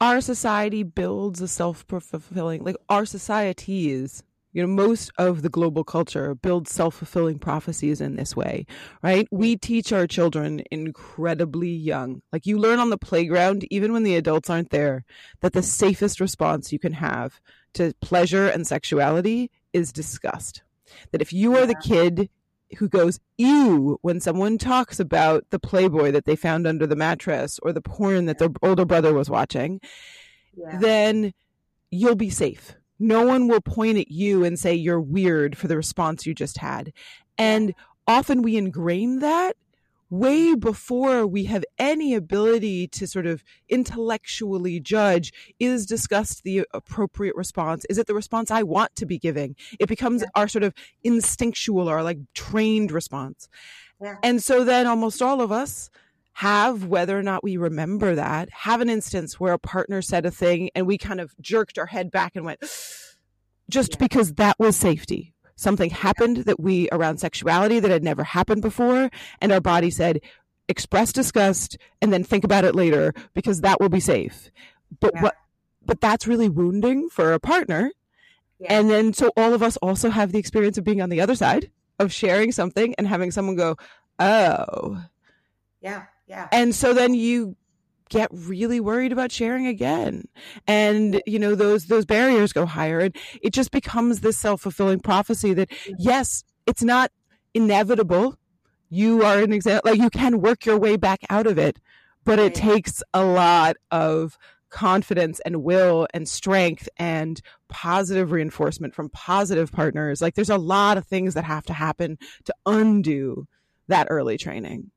our 0.00 0.20
society 0.20 0.82
builds 0.82 1.40
a 1.40 1.48
self 1.48 1.84
fulfilling, 1.88 2.64
like 2.64 2.76
our 2.88 3.06
societies 3.06 4.22
you 4.52 4.66
know, 4.66 4.68
most 4.68 5.12
of 5.18 5.42
the 5.42 5.48
global 5.48 5.84
culture 5.84 6.34
builds 6.34 6.72
self 6.72 6.96
fulfilling 6.96 7.38
prophecies 7.38 8.00
in 8.00 8.16
this 8.16 8.34
way, 8.34 8.66
right? 9.02 9.28
We 9.30 9.56
teach 9.56 9.92
our 9.92 10.06
children 10.06 10.62
incredibly 10.70 11.70
young. 11.70 12.22
Like 12.32 12.46
you 12.46 12.58
learn 12.58 12.78
on 12.78 12.90
the 12.90 12.98
playground, 12.98 13.66
even 13.70 13.92
when 13.92 14.04
the 14.04 14.16
adults 14.16 14.48
aren't 14.48 14.70
there, 14.70 15.04
that 15.42 15.52
the 15.52 15.62
safest 15.62 16.18
response 16.18 16.72
you 16.72 16.78
can 16.78 16.94
have 16.94 17.40
to 17.74 17.92
pleasure 18.00 18.48
and 18.48 18.66
sexuality 18.66 19.50
is 19.72 19.92
disgust. 19.92 20.62
That 21.12 21.22
if 21.22 21.32
you 21.32 21.56
are 21.56 21.66
the 21.66 21.74
kid 21.74 22.28
who 22.76 22.88
goes 22.88 23.18
ew 23.38 23.98
when 24.02 24.20
someone 24.20 24.58
talks 24.58 25.00
about 25.00 25.44
the 25.50 25.58
Playboy 25.58 26.10
that 26.12 26.24
they 26.24 26.36
found 26.36 26.66
under 26.66 26.86
the 26.86 26.96
mattress 26.96 27.58
or 27.62 27.72
the 27.72 27.80
porn 27.80 28.26
that 28.26 28.38
their 28.38 28.50
older 28.62 28.84
brother 28.84 29.14
was 29.14 29.30
watching, 29.30 29.80
yeah. 30.56 30.78
then 30.78 31.32
you'll 31.90 32.14
be 32.14 32.30
safe. 32.30 32.74
No 32.98 33.24
one 33.24 33.48
will 33.48 33.60
point 33.60 33.98
at 33.98 34.10
you 34.10 34.44
and 34.44 34.58
say 34.58 34.74
you're 34.74 35.00
weird 35.00 35.56
for 35.56 35.68
the 35.68 35.76
response 35.76 36.26
you 36.26 36.34
just 36.34 36.58
had. 36.58 36.92
And 37.38 37.74
often 38.06 38.42
we 38.42 38.56
ingrain 38.56 39.20
that 39.20 39.56
way 40.10 40.54
before 40.54 41.26
we 41.26 41.44
have 41.44 41.64
any 41.78 42.14
ability 42.14 42.88
to 42.88 43.06
sort 43.06 43.26
of 43.26 43.44
intellectually 43.68 44.80
judge 44.80 45.32
is 45.58 45.84
discussed 45.86 46.42
the 46.44 46.64
appropriate 46.72 47.36
response 47.36 47.84
is 47.90 47.98
it 47.98 48.06
the 48.06 48.14
response 48.14 48.50
i 48.50 48.62
want 48.62 48.94
to 48.96 49.04
be 49.04 49.18
giving 49.18 49.54
it 49.78 49.88
becomes 49.88 50.22
yeah. 50.22 50.28
our 50.34 50.48
sort 50.48 50.62
of 50.62 50.72
instinctual 51.04 51.88
or 51.88 52.02
like 52.02 52.18
trained 52.34 52.90
response 52.90 53.48
yeah. 54.00 54.16
and 54.22 54.42
so 54.42 54.64
then 54.64 54.86
almost 54.86 55.20
all 55.20 55.40
of 55.40 55.52
us 55.52 55.90
have 56.34 56.84
whether 56.84 57.18
or 57.18 57.22
not 57.22 57.42
we 57.42 57.56
remember 57.56 58.14
that 58.14 58.48
have 58.50 58.80
an 58.80 58.88
instance 58.88 59.40
where 59.40 59.52
a 59.52 59.58
partner 59.58 60.00
said 60.00 60.24
a 60.24 60.30
thing 60.30 60.70
and 60.74 60.86
we 60.86 60.96
kind 60.96 61.20
of 61.20 61.34
jerked 61.40 61.78
our 61.78 61.86
head 61.86 62.10
back 62.10 62.36
and 62.36 62.44
went 62.44 62.60
just 63.70 63.92
yeah. 63.92 63.98
because 63.98 64.34
that 64.34 64.58
was 64.58 64.76
safety 64.76 65.34
something 65.58 65.90
happened 65.90 66.38
that 66.38 66.60
we 66.60 66.88
around 66.92 67.18
sexuality 67.18 67.80
that 67.80 67.90
had 67.90 68.04
never 68.04 68.22
happened 68.22 68.62
before 68.62 69.10
and 69.40 69.52
our 69.52 69.60
body 69.60 69.90
said 69.90 70.20
express 70.68 71.12
disgust 71.12 71.76
and 72.00 72.12
then 72.12 72.22
think 72.22 72.44
about 72.44 72.64
it 72.64 72.74
later 72.74 73.12
because 73.34 73.60
that 73.60 73.80
will 73.80 73.88
be 73.88 74.00
safe 74.00 74.50
but 75.00 75.12
yeah. 75.14 75.22
what 75.22 75.34
but 75.84 76.00
that's 76.00 76.26
really 76.26 76.48
wounding 76.48 77.08
for 77.08 77.32
a 77.32 77.40
partner 77.40 77.90
yeah. 78.60 78.78
and 78.78 78.88
then 78.88 79.12
so 79.12 79.30
all 79.36 79.52
of 79.52 79.62
us 79.62 79.76
also 79.78 80.10
have 80.10 80.30
the 80.30 80.38
experience 80.38 80.78
of 80.78 80.84
being 80.84 81.02
on 81.02 81.10
the 81.10 81.20
other 81.20 81.34
side 81.34 81.70
of 81.98 82.12
sharing 82.12 82.52
something 82.52 82.94
and 82.96 83.08
having 83.08 83.32
someone 83.32 83.56
go 83.56 83.76
oh 84.20 85.02
yeah 85.80 86.04
yeah 86.28 86.46
and 86.52 86.74
so 86.74 86.94
then 86.94 87.14
you 87.14 87.56
get 88.08 88.28
really 88.32 88.80
worried 88.80 89.12
about 89.12 89.32
sharing 89.32 89.66
again. 89.66 90.24
And 90.66 91.22
you 91.26 91.38
know 91.38 91.54
those 91.54 91.86
those 91.86 92.04
barriers 92.04 92.52
go 92.52 92.66
higher. 92.66 93.00
And 93.00 93.16
it 93.42 93.52
just 93.52 93.70
becomes 93.70 94.20
this 94.20 94.38
self-fulfilling 94.38 95.00
prophecy 95.00 95.54
that 95.54 95.70
yes 95.98 96.44
it's 96.66 96.82
not 96.82 97.10
inevitable. 97.54 98.36
You 98.90 99.22
are 99.22 99.38
an 99.40 99.52
example 99.52 99.90
like 99.90 100.00
you 100.00 100.10
can 100.10 100.40
work 100.40 100.64
your 100.64 100.78
way 100.78 100.96
back 100.96 101.20
out 101.30 101.46
of 101.46 101.58
it 101.58 101.78
but 102.28 102.38
it 102.38 102.54
takes 102.54 103.02
a 103.14 103.24
lot 103.24 103.76
of 103.90 104.36
confidence 104.68 105.40
and 105.46 105.62
will 105.62 106.06
and 106.12 106.28
strength 106.28 106.86
and 106.98 107.40
positive 107.68 108.32
reinforcement 108.32 108.94
from 108.94 109.08
positive 109.08 109.72
partners. 109.72 110.20
Like 110.20 110.34
there's 110.34 110.50
a 110.50 110.58
lot 110.58 110.98
of 110.98 111.06
things 111.06 111.32
that 111.34 111.44
have 111.44 111.64
to 111.64 111.72
happen 111.72 112.18
to 112.44 112.54
undo 112.66 113.46
that 113.86 114.08
early 114.10 114.36
training. 114.36 114.90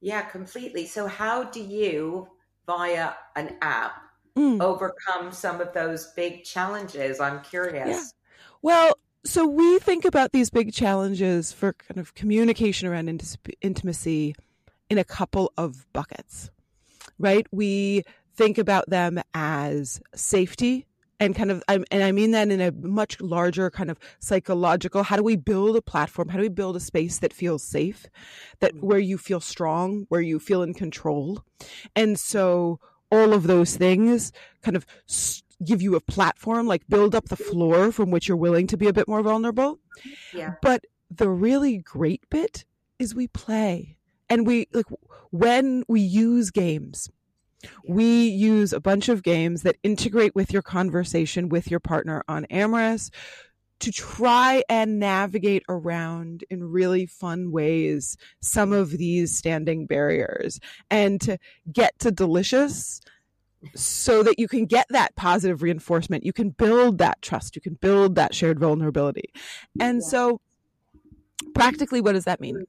Yeah 0.00 0.22
completely. 0.22 0.86
So 0.86 1.06
how 1.06 1.44
do 1.44 1.60
you 1.60 2.28
via 2.68 3.14
an 3.34 3.56
app 3.62 4.02
mm. 4.36 4.62
overcome 4.62 5.32
some 5.32 5.60
of 5.60 5.72
those 5.72 6.08
big 6.08 6.44
challenges? 6.44 7.18
I'm 7.18 7.40
curious. 7.42 7.88
Yeah. 7.88 8.04
Well, 8.60 8.98
so 9.24 9.46
we 9.46 9.78
think 9.78 10.04
about 10.04 10.32
these 10.32 10.50
big 10.50 10.72
challenges 10.72 11.50
for 11.50 11.72
kind 11.72 11.98
of 11.98 12.14
communication 12.14 12.86
around 12.88 13.08
int- 13.08 13.36
intimacy 13.62 14.34
in 14.90 14.98
a 14.98 15.04
couple 15.04 15.52
of 15.56 15.90
buckets, 15.92 16.50
right? 17.18 17.46
We 17.50 18.04
think 18.36 18.58
about 18.58 18.88
them 18.88 19.20
as 19.34 20.00
safety 20.14 20.86
and 21.20 21.34
kind 21.34 21.50
of 21.50 21.62
and 21.68 21.84
i 21.92 22.12
mean 22.12 22.30
that 22.30 22.50
in 22.50 22.60
a 22.60 22.70
much 22.72 23.20
larger 23.20 23.70
kind 23.70 23.90
of 23.90 23.98
psychological 24.20 25.02
how 25.02 25.16
do 25.16 25.22
we 25.22 25.36
build 25.36 25.76
a 25.76 25.82
platform? 25.82 26.28
How 26.28 26.36
do 26.36 26.42
we 26.42 26.48
build 26.50 26.76
a 26.76 26.80
space 26.80 27.18
that 27.18 27.32
feels 27.32 27.62
safe 27.62 28.06
that 28.60 28.74
mm-hmm. 28.74 28.86
where 28.86 28.98
you 28.98 29.16
feel 29.16 29.40
strong 29.40 30.04
where 30.10 30.20
you 30.20 30.38
feel 30.38 30.62
in 30.62 30.74
control? 30.74 31.42
And 31.96 32.18
so 32.18 32.80
all 33.10 33.32
of 33.32 33.44
those 33.44 33.76
things 33.76 34.32
kind 34.62 34.76
of 34.76 34.84
give 35.64 35.80
you 35.80 35.94
a 35.96 36.00
platform 36.00 36.66
like 36.66 36.86
build 36.88 37.14
up 37.14 37.30
the 37.30 37.36
floor 37.36 37.90
from 37.90 38.10
which 38.10 38.28
you're 38.28 38.36
willing 38.36 38.66
to 38.66 38.76
be 38.76 38.86
a 38.86 38.92
bit 38.92 39.08
more 39.08 39.22
vulnerable. 39.22 39.78
Yeah. 40.34 40.54
But 40.60 40.84
the 41.10 41.30
really 41.30 41.78
great 41.78 42.28
bit 42.28 42.66
is 42.98 43.14
we 43.14 43.28
play. 43.28 43.96
And 44.28 44.46
we 44.46 44.68
like 44.74 44.86
when 45.30 45.84
we 45.88 46.02
use 46.02 46.50
games 46.50 47.08
we 47.86 48.28
use 48.28 48.72
a 48.72 48.80
bunch 48.80 49.08
of 49.08 49.22
games 49.22 49.62
that 49.62 49.76
integrate 49.82 50.34
with 50.34 50.52
your 50.52 50.62
conversation 50.62 51.48
with 51.48 51.70
your 51.70 51.80
partner 51.80 52.22
on 52.28 52.46
Amorus 52.50 53.10
to 53.80 53.92
try 53.92 54.62
and 54.68 54.98
navigate 54.98 55.62
around 55.68 56.44
in 56.50 56.64
really 56.64 57.06
fun 57.06 57.52
ways 57.52 58.16
some 58.40 58.72
of 58.72 58.90
these 58.90 59.36
standing 59.36 59.86
barriers 59.86 60.58
and 60.90 61.20
to 61.20 61.38
get 61.72 61.96
to 62.00 62.10
delicious 62.10 63.00
so 63.74 64.22
that 64.22 64.38
you 64.38 64.48
can 64.48 64.66
get 64.66 64.86
that 64.90 65.14
positive 65.16 65.62
reinforcement. 65.62 66.24
You 66.24 66.32
can 66.32 66.50
build 66.50 66.98
that 66.98 67.20
trust. 67.22 67.56
You 67.56 67.62
can 67.62 67.74
build 67.74 68.14
that 68.14 68.34
shared 68.34 68.58
vulnerability. 68.60 69.32
And 69.80 70.02
so, 70.02 70.40
practically, 71.54 72.00
what 72.00 72.12
does 72.12 72.24
that 72.24 72.40
mean? 72.40 72.66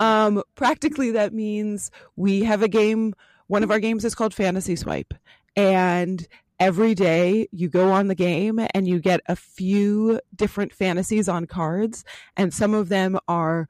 Um, 0.00 0.42
practically, 0.54 1.10
that 1.12 1.34
means 1.34 1.90
we 2.16 2.44
have 2.44 2.62
a 2.62 2.68
game 2.68 3.14
one 3.46 3.62
of 3.62 3.70
our 3.70 3.80
games 3.80 4.04
is 4.04 4.14
called 4.14 4.34
Fantasy 4.34 4.76
Swipe. 4.76 5.14
And 5.56 6.26
every 6.58 6.94
day 6.94 7.48
you 7.52 7.68
go 7.68 7.92
on 7.92 8.08
the 8.08 8.14
game 8.14 8.60
and 8.74 8.88
you 8.88 8.98
get 8.98 9.20
a 9.26 9.36
few 9.36 10.20
different 10.34 10.72
fantasies 10.72 11.28
on 11.28 11.46
cards. 11.46 12.04
And 12.36 12.52
some 12.52 12.74
of 12.74 12.88
them 12.88 13.18
are 13.28 13.68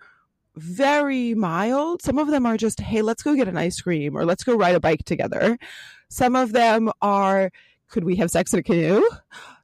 very 0.57 1.35
mild. 1.35 2.03
Some 2.03 2.19
of 2.19 2.29
them 2.29 2.47
are 2.47 2.57
just, 2.57 2.81
hey, 2.81 3.03
let's 3.03 3.23
go 3.23 3.35
get 3.35 3.49
an 3.49 3.57
ice 3.57 3.81
cream 3.81 4.17
or 4.17 4.25
let's 4.25 4.45
go 4.45 4.57
ride 4.57 4.75
a 4.75 4.81
bike 4.81 5.05
together. 5.05 5.59
Some 6.09 6.35
of 6.37 6.53
them 6.53 6.91
are, 7.03 7.51
could 7.89 8.05
we 8.05 8.17
have 8.17 8.31
sex 8.31 8.53
in 8.53 8.61
a 8.61 8.63
canoe? 8.63 9.03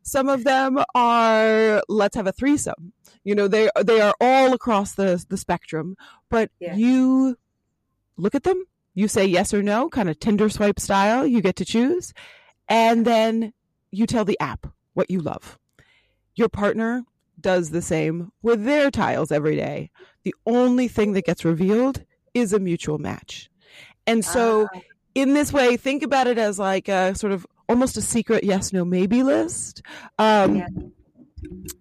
Some 0.03 0.29
of 0.29 0.45
them 0.45 0.83
are, 0.95 1.83
let's 1.89 2.17
have 2.17 2.27
a 2.27 2.33
threesome. 2.33 2.93
You 3.25 3.37
know, 3.37 3.47
they 3.47 3.71
they 3.85 4.01
are 4.01 4.15
all 4.21 4.53
across 4.53 4.95
the 4.95 5.25
the 5.29 5.37
spectrum, 5.37 5.97
but 6.29 6.51
yeah. 6.59 6.75
you 6.75 7.37
look 8.17 8.35
at 8.35 8.43
them 8.43 8.65
you 8.95 9.09
say 9.09 9.25
yes 9.25 9.55
or 9.55 9.63
no, 9.63 9.89
kind 9.89 10.09
of 10.09 10.19
Tinder 10.19 10.49
swipe 10.49 10.81
style. 10.81 11.27
You 11.27 11.41
get 11.41 11.57
to 11.57 11.65
choose. 11.65 12.13
And 12.69 13.05
then 13.05 13.53
you 13.91 14.07
tell 14.07 14.25
the 14.25 14.39
app 14.41 14.67
what 14.95 15.11
you 15.11 15.21
love. 15.21 15.59
Your 16.35 16.49
partner 16.49 17.05
does 17.41 17.71
the 17.71 17.83
same 17.83 18.31
with 18.43 18.65
their 18.65 18.91
tiles 18.91 19.33
every 19.33 19.57
day. 19.57 19.91
The 20.23 20.35
only 20.47 20.89
thing 20.89 21.13
that 21.13 21.25
gets 21.25 21.45
revealed 21.45 22.05
is 22.35 22.53
a 22.53 22.59
mutual 22.59 22.99
match. 22.99 23.51
And 24.07 24.25
so, 24.25 24.65
uh, 24.75 24.81
in 25.15 25.35
this 25.35 25.53
way, 25.53 25.77
think 25.77 26.03
about 26.03 26.27
it 26.27 26.39
as 26.39 26.59
like 26.59 26.89
a 26.89 27.15
sort 27.15 27.33
of 27.33 27.47
almost 27.69 27.97
a 27.97 28.03
secret 28.03 28.45
yes, 28.45 28.73
no, 28.73 28.85
maybe 28.85 29.23
list. 29.23 29.83
Um, 30.19 30.57
yeah. 30.57 30.69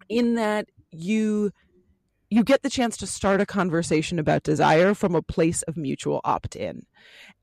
In 0.09 0.35
that 0.35 0.67
you 0.91 1.51
you 2.31 2.45
get 2.45 2.63
the 2.63 2.69
chance 2.69 2.95
to 2.95 3.05
start 3.05 3.41
a 3.41 3.45
conversation 3.45 4.17
about 4.17 4.43
desire 4.43 4.93
from 4.93 5.15
a 5.15 5.21
place 5.21 5.63
of 5.63 5.75
mutual 5.75 6.21
opt 6.23 6.55
in. 6.55 6.85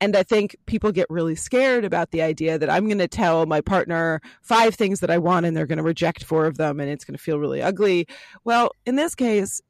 And 0.01 0.15
I 0.15 0.23
think 0.23 0.57
people 0.65 0.91
get 0.91 1.05
really 1.11 1.35
scared 1.35 1.85
about 1.85 2.09
the 2.09 2.23
idea 2.23 2.57
that 2.57 2.71
I'm 2.71 2.87
going 2.87 2.97
to 2.97 3.07
tell 3.07 3.45
my 3.45 3.61
partner 3.61 4.19
five 4.41 4.73
things 4.73 4.99
that 5.01 5.11
I 5.11 5.19
want 5.19 5.45
and 5.45 5.55
they're 5.55 5.67
going 5.67 5.77
to 5.77 5.83
reject 5.83 6.23
four 6.23 6.47
of 6.47 6.57
them 6.57 6.79
and 6.79 6.89
it's 6.89 7.05
going 7.05 7.15
to 7.15 7.21
feel 7.21 7.37
really 7.37 7.61
ugly. 7.61 8.07
Well, 8.43 8.71
in 8.87 8.95
this 8.95 9.13
case, 9.13 9.61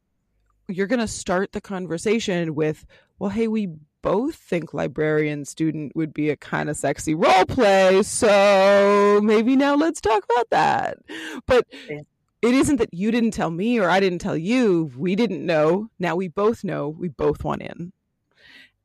you're 0.68 0.86
going 0.86 1.00
to 1.00 1.06
start 1.06 1.52
the 1.52 1.60
conversation 1.60 2.54
with, 2.54 2.86
well, 3.18 3.30
hey, 3.30 3.46
we 3.46 3.68
both 4.00 4.36
think 4.36 4.72
librarian 4.72 5.44
student 5.44 5.94
would 5.94 6.14
be 6.14 6.30
a 6.30 6.36
kind 6.36 6.70
of 6.70 6.78
sexy 6.78 7.14
role 7.14 7.44
play. 7.44 8.02
So 8.02 9.20
maybe 9.22 9.54
now 9.54 9.74
let's 9.74 10.00
talk 10.00 10.24
about 10.24 10.48
that. 10.48 10.98
But 11.44 11.66
it 12.42 12.54
isn't 12.54 12.76
that 12.76 12.94
you 12.94 13.10
didn't 13.10 13.32
tell 13.32 13.50
me 13.50 13.78
or 13.78 13.90
I 13.90 14.00
didn't 14.00 14.20
tell 14.20 14.36
you. 14.36 14.90
We 14.96 15.14
didn't 15.14 15.44
know. 15.44 15.90
Now 15.98 16.16
we 16.16 16.28
both 16.28 16.64
know. 16.64 16.88
We 16.88 17.08
both 17.08 17.44
want 17.44 17.62
in. 17.62 17.92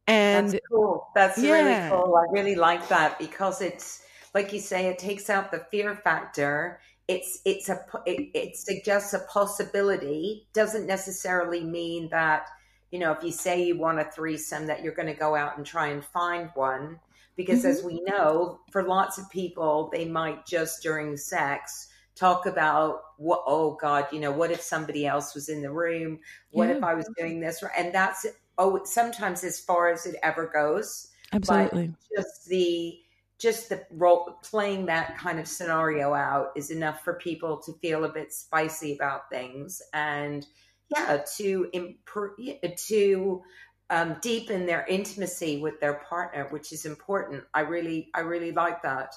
And 0.08 0.50
that's 0.52 0.68
cool. 0.70 1.08
That's 1.16 1.38
yeah. 1.42 1.52
really 1.52 1.90
cool. 1.90 2.16
I 2.16 2.32
really 2.32 2.56
like 2.56 2.88
that 2.90 3.18
because 3.18 3.62
it's 3.62 4.04
like 4.34 4.52
you 4.52 4.60
say, 4.60 4.88
it 4.88 5.00
takes 5.00 5.30
out 5.30 5.52
the 5.52 5.66
fear 5.72 5.96
factor. 5.96 6.80
It's 7.08 7.40
it's 7.46 7.70
a 7.70 7.80
it, 8.06 8.30
it 8.34 8.58
suggests 8.58 9.14
a 9.14 9.20
possibility. 9.20 10.48
Doesn't 10.54 10.86
necessarily 10.86 11.64
mean 11.64 12.10
that 12.10 12.50
you 12.92 13.00
know 13.00 13.14
if 13.14 13.24
you 13.24 13.32
say 13.32 13.64
you 13.64 13.80
want 13.80 14.00
a 14.00 14.04
threesome 14.04 14.68
that 14.68 14.84
you're 14.84 14.94
going 14.94 15.08
to 15.08 15.20
go 15.20 15.36
out 15.36 15.58
and 15.58 15.66
try 15.66 15.88
and 15.88 16.04
find 16.04 16.50
one. 16.54 17.00
Because 17.36 17.60
mm-hmm. 17.60 17.68
as 17.68 17.84
we 17.84 18.02
know, 18.02 18.60
for 18.72 18.84
lots 18.84 19.18
of 19.18 19.30
people, 19.30 19.90
they 19.92 20.06
might 20.06 20.46
just 20.46 20.84
during 20.84 21.18
sex 21.18 21.90
talk 22.16 22.46
about 22.46 23.02
what 23.18 23.44
oh 23.46 23.78
god 23.80 24.08
you 24.12 24.20
know 24.20 24.32
what 24.32 24.52
if 24.52 24.62
somebody 24.62 25.06
else 25.06 25.36
was 25.36 25.50
in 25.50 25.62
the 25.62 25.72
room 25.72 26.20
what 26.52 26.70
yeah. 26.70 26.76
if 26.76 26.84
i 26.84 26.94
was 26.94 27.10
doing 27.18 27.40
this 27.40 27.64
and 27.78 27.94
that's 27.94 28.26
oh 28.58 28.82
sometimes 28.86 29.44
as 29.44 29.60
far 29.60 29.90
as 29.90 30.06
it 30.06 30.16
ever 30.24 30.50
goes 30.54 31.10
absolutely 31.34 31.94
just 32.16 32.46
the 32.48 33.00
just 33.38 33.68
the 33.68 33.86
role 33.92 34.40
playing 34.44 34.86
that 34.86 35.18
kind 35.18 35.40
of 35.40 35.48
scenario 35.48 36.14
out 36.14 36.52
is 36.56 36.72
enough 36.72 37.04
for 37.04 37.16
people 37.16 37.58
to 37.58 37.74
feel 37.82 38.06
a 38.06 38.10
bit 38.10 38.34
spicy 38.34 38.96
about 38.96 39.30
things 39.30 39.82
and 39.94 40.48
yeah 40.90 41.22
to 41.38 41.68
improve 41.74 42.38
to 42.78 43.44
um, 43.90 44.18
deepen 44.22 44.66
their 44.66 44.86
intimacy 44.88 45.62
with 45.62 45.80
their 45.80 45.96
partner, 46.10 46.48
which 46.50 46.74
is 46.74 46.86
important. 46.86 47.44
I 47.54 47.62
really, 47.62 48.10
I 48.14 48.22
really 48.22 48.52
like 48.52 48.82
that. 48.84 49.14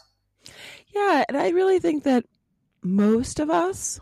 Yeah, 0.95 1.25
and 1.29 1.37
I 1.37 1.51
really 1.51 1.79
think 1.79 2.05
that 2.05 2.25
most 2.83 3.41
of 3.41 3.51
us, 3.51 4.01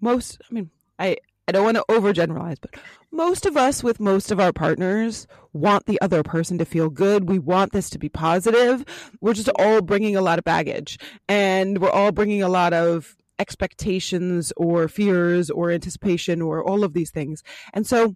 most, 0.00 0.40
I 0.50 0.54
mean, 0.54 0.70
I, 0.98 1.16
I 1.46 1.52
don't 1.52 1.64
want 1.64 1.76
to 1.78 1.84
overgeneralize, 1.88 2.58
but 2.60 2.74
most 3.10 3.46
of 3.46 3.56
us 3.56 3.82
with 3.82 4.00
most 4.00 4.30
of 4.30 4.38
our 4.38 4.52
partners 4.52 5.26
want 5.52 5.86
the 5.86 6.00
other 6.02 6.22
person 6.22 6.58
to 6.58 6.64
feel 6.64 6.90
good. 6.90 7.28
We 7.28 7.38
want 7.38 7.72
this 7.72 7.88
to 7.90 7.98
be 7.98 8.08
positive. 8.08 8.84
We're 9.20 9.34
just 9.34 9.48
all 9.58 9.80
bringing 9.80 10.14
a 10.14 10.20
lot 10.20 10.38
of 10.38 10.44
baggage 10.44 10.98
and 11.28 11.78
we're 11.78 11.90
all 11.90 12.12
bringing 12.12 12.42
a 12.42 12.48
lot 12.48 12.74
of 12.74 13.16
expectations 13.38 14.52
or 14.56 14.88
fears 14.88 15.48
or 15.48 15.70
anticipation 15.70 16.42
or 16.42 16.62
all 16.62 16.84
of 16.84 16.92
these 16.92 17.10
things. 17.10 17.42
And 17.72 17.86
so 17.86 18.14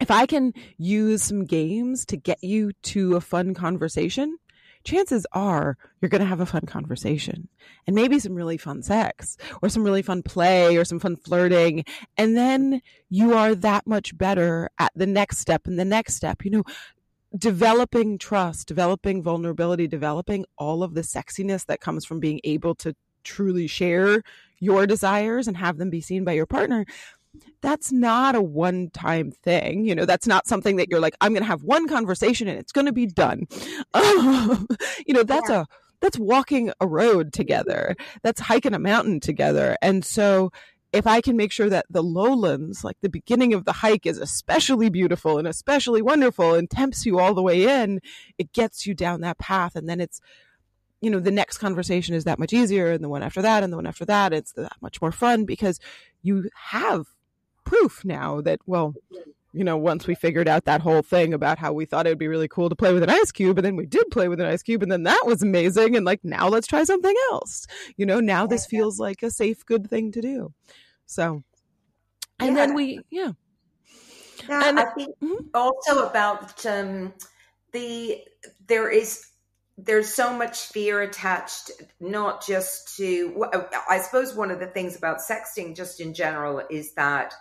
if 0.00 0.10
I 0.10 0.26
can 0.26 0.52
use 0.78 1.22
some 1.22 1.44
games 1.44 2.06
to 2.06 2.16
get 2.16 2.42
you 2.42 2.72
to 2.82 3.16
a 3.16 3.20
fun 3.20 3.54
conversation, 3.54 4.38
chances 4.84 5.26
are 5.32 5.76
you're 6.00 6.08
going 6.08 6.20
to 6.20 6.26
have 6.26 6.40
a 6.40 6.46
fun 6.46 6.62
conversation 6.66 7.48
and 7.86 7.94
maybe 7.94 8.18
some 8.18 8.34
really 8.34 8.56
fun 8.56 8.82
sex 8.82 9.36
or 9.62 9.68
some 9.68 9.84
really 9.84 10.02
fun 10.02 10.22
play 10.22 10.76
or 10.76 10.84
some 10.84 10.98
fun 10.98 11.16
flirting. 11.16 11.84
And 12.16 12.36
then 12.36 12.80
you 13.08 13.34
are 13.34 13.54
that 13.54 13.86
much 13.86 14.16
better 14.16 14.70
at 14.78 14.92
the 14.94 15.06
next 15.06 15.38
step 15.38 15.66
and 15.66 15.78
the 15.78 15.84
next 15.84 16.14
step. 16.14 16.44
You 16.44 16.50
know, 16.50 16.64
developing 17.36 18.18
trust, 18.18 18.68
developing 18.68 19.22
vulnerability, 19.22 19.86
developing 19.86 20.44
all 20.58 20.82
of 20.82 20.94
the 20.94 21.02
sexiness 21.02 21.66
that 21.66 21.80
comes 21.80 22.04
from 22.04 22.20
being 22.20 22.40
able 22.44 22.74
to 22.76 22.94
truly 23.22 23.66
share 23.66 24.22
your 24.58 24.86
desires 24.86 25.46
and 25.46 25.56
have 25.56 25.78
them 25.78 25.90
be 25.90 26.00
seen 26.00 26.24
by 26.24 26.32
your 26.32 26.46
partner 26.46 26.86
that's 27.60 27.92
not 27.92 28.34
a 28.34 28.42
one 28.42 28.90
time 28.90 29.30
thing. 29.30 29.84
You 29.84 29.94
know, 29.94 30.04
that's 30.04 30.26
not 30.26 30.46
something 30.46 30.76
that 30.76 30.88
you're 30.88 31.00
like, 31.00 31.16
I'm 31.20 31.32
going 31.32 31.42
to 31.42 31.48
have 31.48 31.62
one 31.62 31.88
conversation 31.88 32.48
and 32.48 32.58
it's 32.58 32.72
going 32.72 32.86
to 32.86 32.92
be 32.92 33.06
done. 33.06 33.46
Um, 33.94 34.66
you 35.06 35.14
know, 35.14 35.22
that's 35.22 35.50
yeah. 35.50 35.62
a, 35.62 35.66
that's 36.00 36.18
walking 36.18 36.72
a 36.80 36.86
road 36.86 37.32
together. 37.32 37.96
That's 38.22 38.40
hiking 38.40 38.74
a 38.74 38.78
mountain 38.78 39.20
together. 39.20 39.76
And 39.82 40.04
so 40.04 40.50
if 40.92 41.06
I 41.06 41.20
can 41.20 41.36
make 41.36 41.52
sure 41.52 41.68
that 41.68 41.86
the 41.88 42.02
lowlands, 42.02 42.82
like 42.82 42.96
the 43.00 43.08
beginning 43.08 43.54
of 43.54 43.64
the 43.64 43.72
hike 43.72 44.06
is 44.06 44.18
especially 44.18 44.88
beautiful 44.88 45.38
and 45.38 45.46
especially 45.46 46.02
wonderful 46.02 46.54
and 46.54 46.68
tempts 46.68 47.06
you 47.06 47.20
all 47.20 47.34
the 47.34 47.42
way 47.42 47.82
in, 47.82 48.00
it 48.38 48.52
gets 48.52 48.86
you 48.86 48.94
down 48.94 49.20
that 49.20 49.38
path. 49.38 49.76
And 49.76 49.88
then 49.88 50.00
it's, 50.00 50.20
you 51.00 51.10
know, 51.10 51.20
the 51.20 51.30
next 51.30 51.58
conversation 51.58 52.14
is 52.14 52.24
that 52.24 52.38
much 52.38 52.52
easier 52.52 52.90
and 52.90 53.04
the 53.04 53.08
one 53.08 53.22
after 53.22 53.42
that 53.42 53.62
and 53.62 53.72
the 53.72 53.76
one 53.76 53.86
after 53.86 54.04
that, 54.06 54.32
it's 54.32 54.52
that 54.52 54.72
much 54.80 55.00
more 55.00 55.12
fun 55.12 55.44
because 55.44 55.78
you 56.22 56.50
have 56.54 57.06
proof 57.70 58.04
now 58.04 58.40
that, 58.40 58.58
well, 58.66 58.94
you 59.52 59.64
know, 59.64 59.76
once 59.76 60.06
we 60.06 60.14
figured 60.14 60.48
out 60.48 60.64
that 60.64 60.80
whole 60.80 61.02
thing 61.02 61.32
about 61.32 61.58
how 61.58 61.72
we 61.72 61.84
thought 61.84 62.06
it 62.06 62.10
would 62.10 62.18
be 62.18 62.28
really 62.28 62.48
cool 62.48 62.68
to 62.68 62.74
play 62.74 62.92
with 62.92 63.02
an 63.04 63.10
ice 63.10 63.30
cube, 63.30 63.58
and 63.58 63.64
then 63.64 63.76
we 63.76 63.86
did 63.86 64.10
play 64.10 64.28
with 64.28 64.40
an 64.40 64.46
ice 64.46 64.62
cube, 64.62 64.82
and 64.82 64.90
then 64.90 65.04
that 65.04 65.22
was 65.24 65.42
amazing. 65.42 65.96
And 65.96 66.04
like, 66.04 66.24
now 66.24 66.48
let's 66.48 66.66
try 66.66 66.82
something 66.84 67.14
else. 67.30 67.66
You 67.96 68.06
know, 68.06 68.18
now 68.18 68.46
this 68.46 68.66
feels 68.66 68.98
like 68.98 69.22
a 69.22 69.30
safe, 69.30 69.64
good 69.64 69.88
thing 69.88 70.10
to 70.12 70.20
do. 70.20 70.52
So, 71.06 71.44
and 72.40 72.50
yeah. 72.50 72.54
then 72.54 72.74
we, 72.74 73.00
yeah. 73.10 73.32
and 74.48 74.80
I 74.80 74.86
think 74.96 75.14
mm-hmm. 75.22 75.46
also 75.54 76.06
about 76.06 76.66
um, 76.66 77.12
the, 77.72 78.18
there 78.66 78.90
is, 78.90 79.26
there's 79.78 80.12
so 80.12 80.32
much 80.32 80.66
fear 80.66 81.02
attached, 81.02 81.70
not 82.00 82.44
just 82.44 82.96
to, 82.96 83.44
I 83.88 83.98
suppose 83.98 84.34
one 84.34 84.50
of 84.50 84.58
the 84.58 84.66
things 84.66 84.96
about 84.96 85.18
sexting 85.18 85.76
just 85.76 86.00
in 86.00 86.14
general 86.14 86.62
is 86.68 86.94
that 86.94 87.34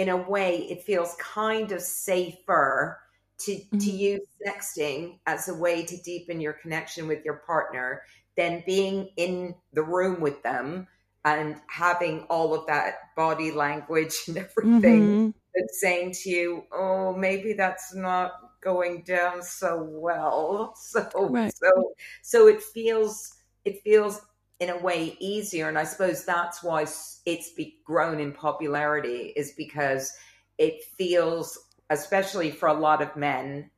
in 0.00 0.08
a 0.08 0.16
way 0.16 0.66
it 0.70 0.82
feels 0.82 1.14
kind 1.16 1.72
of 1.72 1.82
safer 1.82 2.98
to 3.38 3.52
mm-hmm. 3.52 3.76
to 3.76 3.90
use 3.90 4.26
sexting 4.46 5.18
as 5.26 5.50
a 5.50 5.54
way 5.54 5.84
to 5.84 5.96
deepen 5.98 6.40
your 6.40 6.54
connection 6.54 7.06
with 7.06 7.22
your 7.22 7.42
partner 7.46 8.00
than 8.34 8.62
being 8.64 9.10
in 9.18 9.54
the 9.74 9.82
room 9.82 10.18
with 10.22 10.42
them 10.42 10.88
and 11.26 11.56
having 11.68 12.20
all 12.30 12.54
of 12.54 12.66
that 12.66 12.94
body 13.14 13.50
language 13.50 14.14
and 14.26 14.38
everything 14.46 15.02
mm-hmm. 15.02 15.30
that's 15.54 15.82
saying 15.82 16.12
to 16.12 16.30
you, 16.30 16.64
"Oh, 16.72 17.14
maybe 17.14 17.52
that's 17.52 17.94
not 17.94 18.32
going 18.62 19.02
down 19.02 19.42
so 19.42 19.86
well." 19.86 20.74
So 20.80 21.28
right. 21.28 21.54
so 21.54 21.92
so 22.22 22.46
it 22.48 22.62
feels 22.62 23.34
it 23.66 23.82
feels 23.82 24.22
in 24.60 24.68
a 24.68 24.78
way 24.78 25.16
easier. 25.18 25.68
And 25.68 25.78
i 25.78 25.84
suppose 25.84 26.24
that's 26.24 26.62
why 26.62 26.86
it's 27.26 27.50
be 27.52 27.78
grown 27.84 28.20
in 28.20 28.32
popularity 28.32 29.32
is 29.34 29.52
because 29.52 30.12
it 30.58 30.84
feels 30.96 31.58
especially 31.88 32.50
for 32.52 32.68
a 32.68 32.74
lot 32.74 33.02
of 33.02 33.16
men 33.16 33.70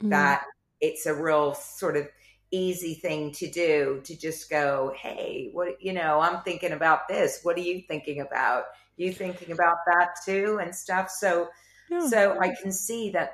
mm. 0.00 0.10
that 0.10 0.44
it's 0.80 1.06
a 1.06 1.14
real 1.14 1.54
sort 1.54 1.96
of 1.96 2.06
easy 2.52 2.94
thing 2.94 3.32
to 3.32 3.50
do 3.50 4.00
to 4.04 4.16
just 4.16 4.48
go 4.48 4.94
hey 4.96 5.50
what 5.52 5.82
you 5.82 5.92
know 5.92 6.20
i'm 6.20 6.42
thinking 6.42 6.72
about 6.72 7.08
this. 7.08 7.40
What 7.42 7.56
are 7.56 7.62
you 7.62 7.82
thinking 7.88 8.20
about? 8.20 8.64
You 8.96 9.12
thinking 9.12 9.50
about 9.50 9.78
that 9.86 10.10
too? 10.24 10.58
and 10.62 10.74
stuff. 10.74 11.10
So 11.10 11.48
yeah. 11.90 12.06
so 12.08 12.38
i 12.40 12.54
can 12.54 12.72
see 12.72 13.10
that 13.10 13.32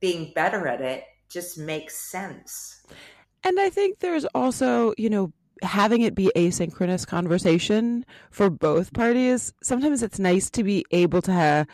being 0.00 0.32
better 0.34 0.66
at 0.66 0.80
it 0.80 1.04
just 1.28 1.58
makes 1.58 2.10
sense. 2.10 2.82
And 3.44 3.60
i 3.60 3.70
think 3.70 4.00
there's 4.00 4.24
also 4.26 4.94
you 4.96 5.10
know 5.10 5.32
having 5.62 6.02
it 6.02 6.14
be 6.14 6.30
asynchronous 6.36 7.06
conversation 7.06 8.04
for 8.30 8.50
both 8.50 8.92
parties, 8.92 9.52
sometimes 9.62 10.02
it's 10.02 10.18
nice 10.18 10.50
to 10.50 10.62
be 10.62 10.84
able 10.90 11.22
to 11.22 11.66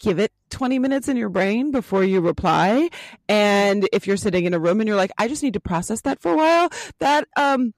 give 0.00 0.18
it 0.18 0.32
20 0.50 0.78
minutes 0.78 1.08
in 1.08 1.16
your 1.16 1.28
brain 1.28 1.70
before 1.70 2.04
you 2.04 2.20
reply. 2.20 2.90
And 3.28 3.88
if 3.92 4.06
you're 4.06 4.16
sitting 4.16 4.44
in 4.44 4.54
a 4.54 4.58
room 4.58 4.80
and 4.80 4.88
you're 4.88 4.96
like, 4.96 5.12
I 5.18 5.28
just 5.28 5.42
need 5.42 5.54
to 5.54 5.60
process 5.60 6.02
that 6.02 6.20
for 6.20 6.32
a 6.32 6.36
while, 6.36 6.70
that, 6.98 7.28
um, 7.36 7.72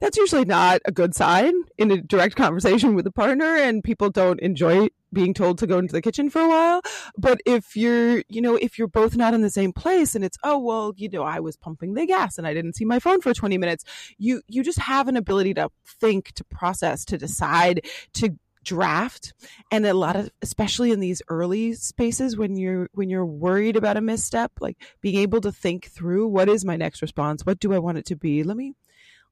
that's 0.00 0.16
usually 0.16 0.44
not 0.44 0.80
a 0.84 0.92
good 0.92 1.14
sign 1.14 1.52
in 1.78 1.90
a 1.90 2.00
direct 2.00 2.36
conversation 2.36 2.94
with 2.94 3.06
a 3.06 3.10
partner 3.10 3.56
and 3.56 3.82
people 3.82 4.10
don't 4.10 4.40
enjoy 4.40 4.88
being 5.12 5.34
told 5.34 5.58
to 5.58 5.66
go 5.66 5.78
into 5.78 5.92
the 5.92 6.02
kitchen 6.02 6.28
for 6.30 6.40
a 6.40 6.48
while. 6.48 6.80
But 7.16 7.40
if 7.46 7.76
you're 7.76 8.22
you 8.28 8.40
know 8.40 8.56
if 8.56 8.78
you're 8.78 8.88
both 8.88 9.16
not 9.16 9.34
in 9.34 9.42
the 9.42 9.50
same 9.50 9.72
place 9.72 10.14
and 10.14 10.24
it's 10.24 10.38
oh 10.44 10.58
well 10.58 10.92
you 10.96 11.08
know 11.08 11.22
I 11.22 11.40
was 11.40 11.56
pumping 11.56 11.94
the 11.94 12.06
gas 12.06 12.38
and 12.38 12.46
I 12.46 12.54
didn't 12.54 12.74
see 12.74 12.84
my 12.84 12.98
phone 12.98 13.20
for 13.20 13.32
20 13.32 13.58
minutes 13.58 13.84
you 14.18 14.42
you 14.48 14.62
just 14.62 14.78
have 14.78 15.08
an 15.08 15.16
ability 15.16 15.54
to 15.54 15.70
think 16.00 16.32
to 16.32 16.44
process 16.44 17.04
to 17.06 17.18
decide 17.18 17.86
to 18.14 18.36
draft. 18.64 19.34
And 19.70 19.84
a 19.86 19.94
lot 19.94 20.16
of 20.16 20.30
especially 20.42 20.90
in 20.90 21.00
these 21.00 21.20
early 21.28 21.74
spaces 21.74 22.36
when 22.36 22.56
you're 22.56 22.88
when 22.92 23.10
you're 23.10 23.26
worried 23.26 23.76
about 23.76 23.96
a 23.96 24.00
misstep 24.00 24.52
like 24.60 24.78
being 25.00 25.16
able 25.16 25.40
to 25.42 25.52
think 25.52 25.86
through 25.86 26.28
what 26.28 26.48
is 26.48 26.64
my 26.64 26.76
next 26.76 27.02
response? 27.02 27.44
What 27.44 27.60
do 27.60 27.74
i 27.74 27.78
want 27.78 27.98
it 27.98 28.06
to 28.06 28.16
be? 28.16 28.42
Let 28.42 28.56
me 28.56 28.74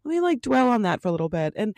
let 0.04 0.10
me 0.10 0.20
like 0.20 0.40
dwell 0.40 0.68
on 0.68 0.82
that 0.82 1.00
for 1.00 1.08
a 1.08 1.12
little 1.12 1.28
bit 1.28 1.52
and 1.56 1.76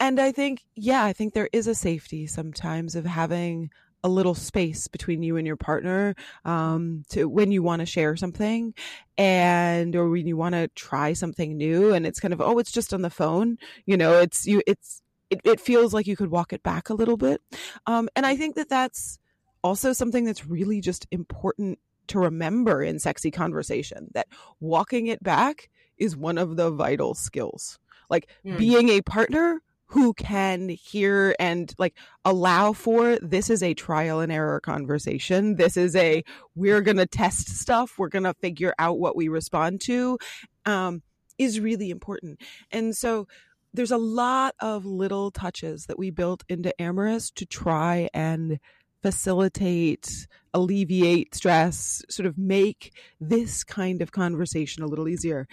and 0.00 0.20
i 0.20 0.32
think 0.32 0.64
yeah 0.74 1.04
i 1.04 1.12
think 1.12 1.34
there 1.34 1.48
is 1.52 1.66
a 1.66 1.74
safety 1.74 2.26
sometimes 2.26 2.94
of 2.94 3.04
having 3.04 3.70
a 4.04 4.08
little 4.08 4.34
space 4.34 4.86
between 4.86 5.22
you 5.22 5.36
and 5.36 5.46
your 5.46 5.56
partner 5.56 6.14
um, 6.44 7.02
to 7.08 7.28
when 7.28 7.50
you 7.50 7.62
want 7.62 7.80
to 7.80 7.86
share 7.86 8.14
something 8.16 8.72
and 9.16 9.96
or 9.96 10.08
when 10.08 10.26
you 10.26 10.36
want 10.36 10.54
to 10.54 10.68
try 10.68 11.12
something 11.12 11.56
new 11.56 11.92
and 11.92 12.06
it's 12.06 12.20
kind 12.20 12.32
of 12.32 12.40
oh 12.40 12.58
it's 12.58 12.70
just 12.70 12.94
on 12.94 13.02
the 13.02 13.10
phone 13.10 13.58
you 13.86 13.96
know 13.96 14.20
it's 14.20 14.46
you 14.46 14.62
it's 14.66 15.02
it, 15.30 15.40
it 15.44 15.60
feels 15.60 15.92
like 15.92 16.06
you 16.06 16.16
could 16.16 16.30
walk 16.30 16.52
it 16.52 16.62
back 16.62 16.88
a 16.88 16.94
little 16.94 17.16
bit 17.16 17.42
um, 17.86 18.08
and 18.14 18.24
i 18.24 18.36
think 18.36 18.54
that 18.54 18.68
that's 18.68 19.18
also 19.62 19.92
something 19.92 20.24
that's 20.24 20.46
really 20.46 20.80
just 20.80 21.06
important 21.10 21.78
to 22.06 22.18
remember 22.18 22.82
in 22.82 22.98
sexy 22.98 23.30
conversation 23.30 24.08
that 24.14 24.28
walking 24.60 25.08
it 25.08 25.22
back 25.22 25.68
is 25.98 26.16
one 26.16 26.38
of 26.38 26.56
the 26.56 26.70
vital 26.70 27.14
skills. 27.14 27.78
Like 28.10 28.28
mm. 28.44 28.56
being 28.58 28.88
a 28.88 29.02
partner 29.02 29.60
who 29.90 30.12
can 30.12 30.68
hear 30.68 31.34
and 31.38 31.74
like 31.78 31.94
allow 32.24 32.74
for 32.74 33.18
this 33.22 33.48
is 33.48 33.62
a 33.62 33.72
trial 33.72 34.20
and 34.20 34.30
error 34.30 34.60
conversation. 34.60 35.56
This 35.56 35.76
is 35.78 35.96
a 35.96 36.22
we're 36.54 36.82
going 36.82 36.98
to 36.98 37.06
test 37.06 37.48
stuff, 37.48 37.98
we're 37.98 38.08
going 38.08 38.24
to 38.24 38.34
figure 38.34 38.74
out 38.78 38.98
what 38.98 39.16
we 39.16 39.28
respond 39.28 39.80
to 39.82 40.18
um, 40.66 41.02
is 41.38 41.58
really 41.58 41.88
important. 41.88 42.40
And 42.70 42.94
so 42.94 43.26
there's 43.72 43.90
a 43.90 43.98
lot 43.98 44.54
of 44.60 44.84
little 44.84 45.30
touches 45.30 45.86
that 45.86 45.98
we 45.98 46.10
built 46.10 46.44
into 46.48 46.74
Amorus 46.80 47.30
to 47.32 47.46
try 47.46 48.08
and 48.12 48.58
facilitate, 49.02 50.26
alleviate 50.52 51.34
stress, 51.34 52.02
sort 52.10 52.26
of 52.26 52.36
make 52.36 52.92
this 53.20 53.64
kind 53.64 54.02
of 54.02 54.12
conversation 54.12 54.82
a 54.82 54.86
little 54.86 55.08
easier. 55.08 55.46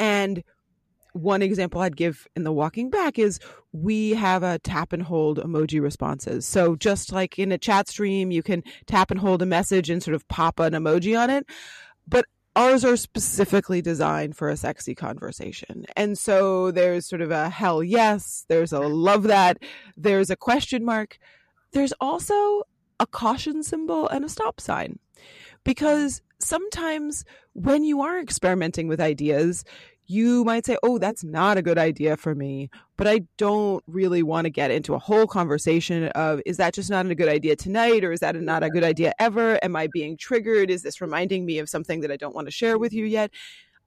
And 0.00 0.42
one 1.12 1.42
example 1.42 1.80
I'd 1.80 1.96
give 1.96 2.26
in 2.34 2.44
the 2.44 2.52
walking 2.52 2.88
back 2.88 3.18
is 3.18 3.38
we 3.72 4.10
have 4.12 4.42
a 4.42 4.58
tap 4.60 4.92
and 4.92 5.02
hold 5.02 5.38
emoji 5.38 5.80
responses. 5.80 6.46
So 6.46 6.74
just 6.74 7.12
like 7.12 7.38
in 7.38 7.52
a 7.52 7.58
chat 7.58 7.88
stream, 7.88 8.30
you 8.30 8.42
can 8.42 8.64
tap 8.86 9.10
and 9.10 9.20
hold 9.20 9.42
a 9.42 9.46
message 9.46 9.90
and 9.90 10.02
sort 10.02 10.14
of 10.14 10.26
pop 10.28 10.58
an 10.58 10.72
emoji 10.72 11.18
on 11.18 11.30
it. 11.30 11.46
But 12.08 12.24
ours 12.56 12.84
are 12.84 12.96
specifically 12.96 13.82
designed 13.82 14.36
for 14.36 14.48
a 14.48 14.56
sexy 14.56 14.94
conversation. 14.94 15.84
And 15.96 16.16
so 16.16 16.70
there's 16.70 17.06
sort 17.06 17.22
of 17.22 17.30
a 17.30 17.50
hell 17.50 17.82
yes, 17.82 18.46
there's 18.48 18.72
a 18.72 18.80
love 18.80 19.24
that, 19.24 19.58
there's 19.96 20.30
a 20.30 20.36
question 20.36 20.84
mark. 20.84 21.18
There's 21.72 21.92
also 22.00 22.62
a 22.98 23.06
caution 23.06 23.62
symbol 23.62 24.08
and 24.08 24.24
a 24.24 24.28
stop 24.28 24.60
sign. 24.60 24.98
Because 25.62 26.22
sometimes 26.38 27.24
when 27.52 27.84
you 27.84 28.00
are 28.00 28.18
experimenting 28.18 28.88
with 28.88 29.00
ideas, 29.00 29.64
you 30.10 30.44
might 30.44 30.66
say, 30.66 30.76
Oh, 30.82 30.98
that's 30.98 31.22
not 31.22 31.56
a 31.56 31.62
good 31.62 31.78
idea 31.78 32.16
for 32.16 32.34
me. 32.34 32.68
But 32.96 33.06
I 33.06 33.20
don't 33.38 33.82
really 33.86 34.22
want 34.22 34.46
to 34.46 34.50
get 34.50 34.70
into 34.70 34.94
a 34.94 34.98
whole 34.98 35.26
conversation 35.26 36.08
of, 36.08 36.40
Is 36.44 36.56
that 36.56 36.74
just 36.74 36.90
not 36.90 37.06
a 37.06 37.14
good 37.14 37.28
idea 37.28 37.54
tonight? 37.54 38.04
Or 38.04 38.12
is 38.12 38.20
that 38.20 38.34
not 38.34 38.64
a 38.64 38.70
good 38.70 38.82
idea 38.82 39.12
ever? 39.18 39.58
Am 39.64 39.76
I 39.76 39.86
being 39.86 40.16
triggered? 40.16 40.70
Is 40.70 40.82
this 40.82 41.00
reminding 41.00 41.46
me 41.46 41.58
of 41.58 41.68
something 41.68 42.00
that 42.00 42.10
I 42.10 42.16
don't 42.16 42.34
want 42.34 42.48
to 42.48 42.50
share 42.50 42.76
with 42.76 42.92
you 42.92 43.04
yet? 43.04 43.30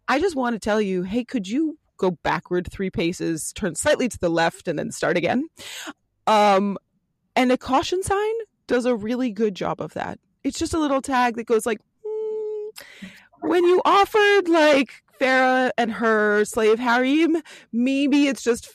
I 0.07 0.19
just 0.19 0.35
want 0.35 0.55
to 0.55 0.59
tell 0.59 0.81
you, 0.81 1.03
Hey, 1.03 1.25
could 1.25 1.47
you 1.47 1.77
go 1.97 2.11
backward 2.11 2.71
three 2.71 2.89
paces, 2.89 3.51
turn 3.53 3.75
slightly 3.75 4.07
to 4.07 4.17
the 4.17 4.29
left, 4.29 4.67
and 4.69 4.79
then 4.79 4.91
start 4.91 5.17
again? 5.17 5.47
Um, 6.25 6.77
and 7.35 7.51
a 7.51 7.57
caution 7.57 8.01
sign 8.01 8.33
does 8.67 8.85
a 8.85 8.95
really 8.95 9.29
good 9.29 9.55
job 9.55 9.81
of 9.81 9.93
that. 9.95 10.19
It's 10.43 10.57
just 10.57 10.73
a 10.73 10.79
little 10.79 11.01
tag 11.01 11.35
that 11.35 11.47
goes 11.47 11.65
like, 11.65 11.79
hmm, 12.05 13.07
when 13.41 13.65
you 13.65 13.81
offered 13.83 14.47
like 14.47 15.02
Farah 15.19 15.71
and 15.77 15.91
her 15.91 16.45
slave 16.45 16.79
harem, 16.79 17.37
maybe 17.71 18.27
it's 18.27 18.43
just 18.43 18.71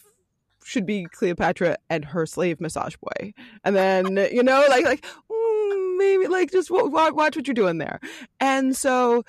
should 0.64 0.87
be 0.87 1.07
Cleopatra 1.11 1.79
and 1.88 2.05
her 2.05 2.27
slave 2.27 2.61
massage 2.61 2.94
boy, 2.96 3.33
and 3.64 3.74
then 3.74 4.16
you 4.33 4.42
know, 4.42 4.64
like 4.68 4.85
like 4.85 5.05
mm, 5.31 5.98
maybe 5.98 6.27
like 6.27 6.51
just 6.51 6.70
watch, 6.70 7.14
what 7.14 7.46
you're 7.46 7.55
doing 7.55 7.79
there, 7.79 8.01
and 8.40 8.77
so 8.77 9.24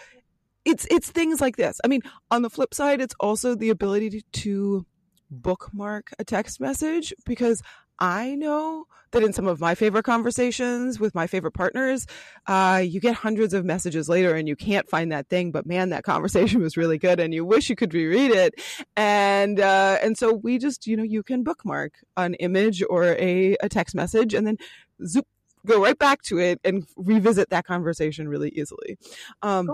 it's 0.65 0.85
it's 0.91 1.09
things 1.09 1.41
like 1.41 1.55
this. 1.55 1.79
I 1.83 1.87
mean, 1.87 2.01
on 2.29 2.41
the 2.41 2.49
flip 2.49 2.73
side, 2.73 3.01
it's 3.01 3.15
also 3.19 3.55
the 3.55 3.69
ability 3.69 4.23
to 4.31 4.85
bookmark 5.31 6.11
a 6.19 6.23
text 6.23 6.59
message 6.59 7.13
because 7.25 7.61
I 7.99 8.35
know 8.35 8.85
that 9.11 9.23
in 9.23 9.33
some 9.33 9.47
of 9.47 9.59
my 9.59 9.75
favorite 9.75 10.03
conversations 10.03 10.99
with 10.99 11.15
my 11.15 11.27
favorite 11.27 11.53
partners, 11.53 12.05
uh, 12.47 12.81
you 12.85 12.99
get 12.99 13.15
hundreds 13.15 13.53
of 13.53 13.65
messages 13.65 14.07
later 14.07 14.35
and 14.35 14.47
you 14.47 14.55
can't 14.55 14.87
find 14.87 15.11
that 15.11 15.27
thing. 15.27 15.51
But 15.51 15.65
man, 15.65 15.89
that 15.89 16.03
conversation 16.13 16.61
was 16.61 16.77
really 16.77 16.97
good, 16.97 17.19
and 17.19 17.33
you 17.33 17.45
wish 17.45 17.69
you 17.69 17.75
could 17.75 17.93
reread 17.93 18.31
it. 18.31 18.55
And 18.95 19.59
uh, 19.59 19.97
and 20.01 20.17
so 20.17 20.33
we 20.33 20.57
just, 20.57 20.87
you 20.87 20.95
know, 20.95 21.03
you 21.03 21.23
can 21.23 21.43
bookmark 21.43 21.93
an 22.17 22.35
image 22.35 22.83
or 22.89 23.15
a, 23.17 23.57
a 23.61 23.69
text 23.69 23.95
message, 23.95 24.33
and 24.33 24.45
then 24.45 24.57
zoop, 25.05 25.27
go 25.65 25.81
right 25.81 25.97
back 25.97 26.21
to 26.23 26.39
it 26.39 26.59
and 26.63 26.85
revisit 26.95 27.49
that 27.49 27.65
conversation 27.65 28.27
really 28.27 28.49
easily. 28.49 28.97
Um, 29.41 29.69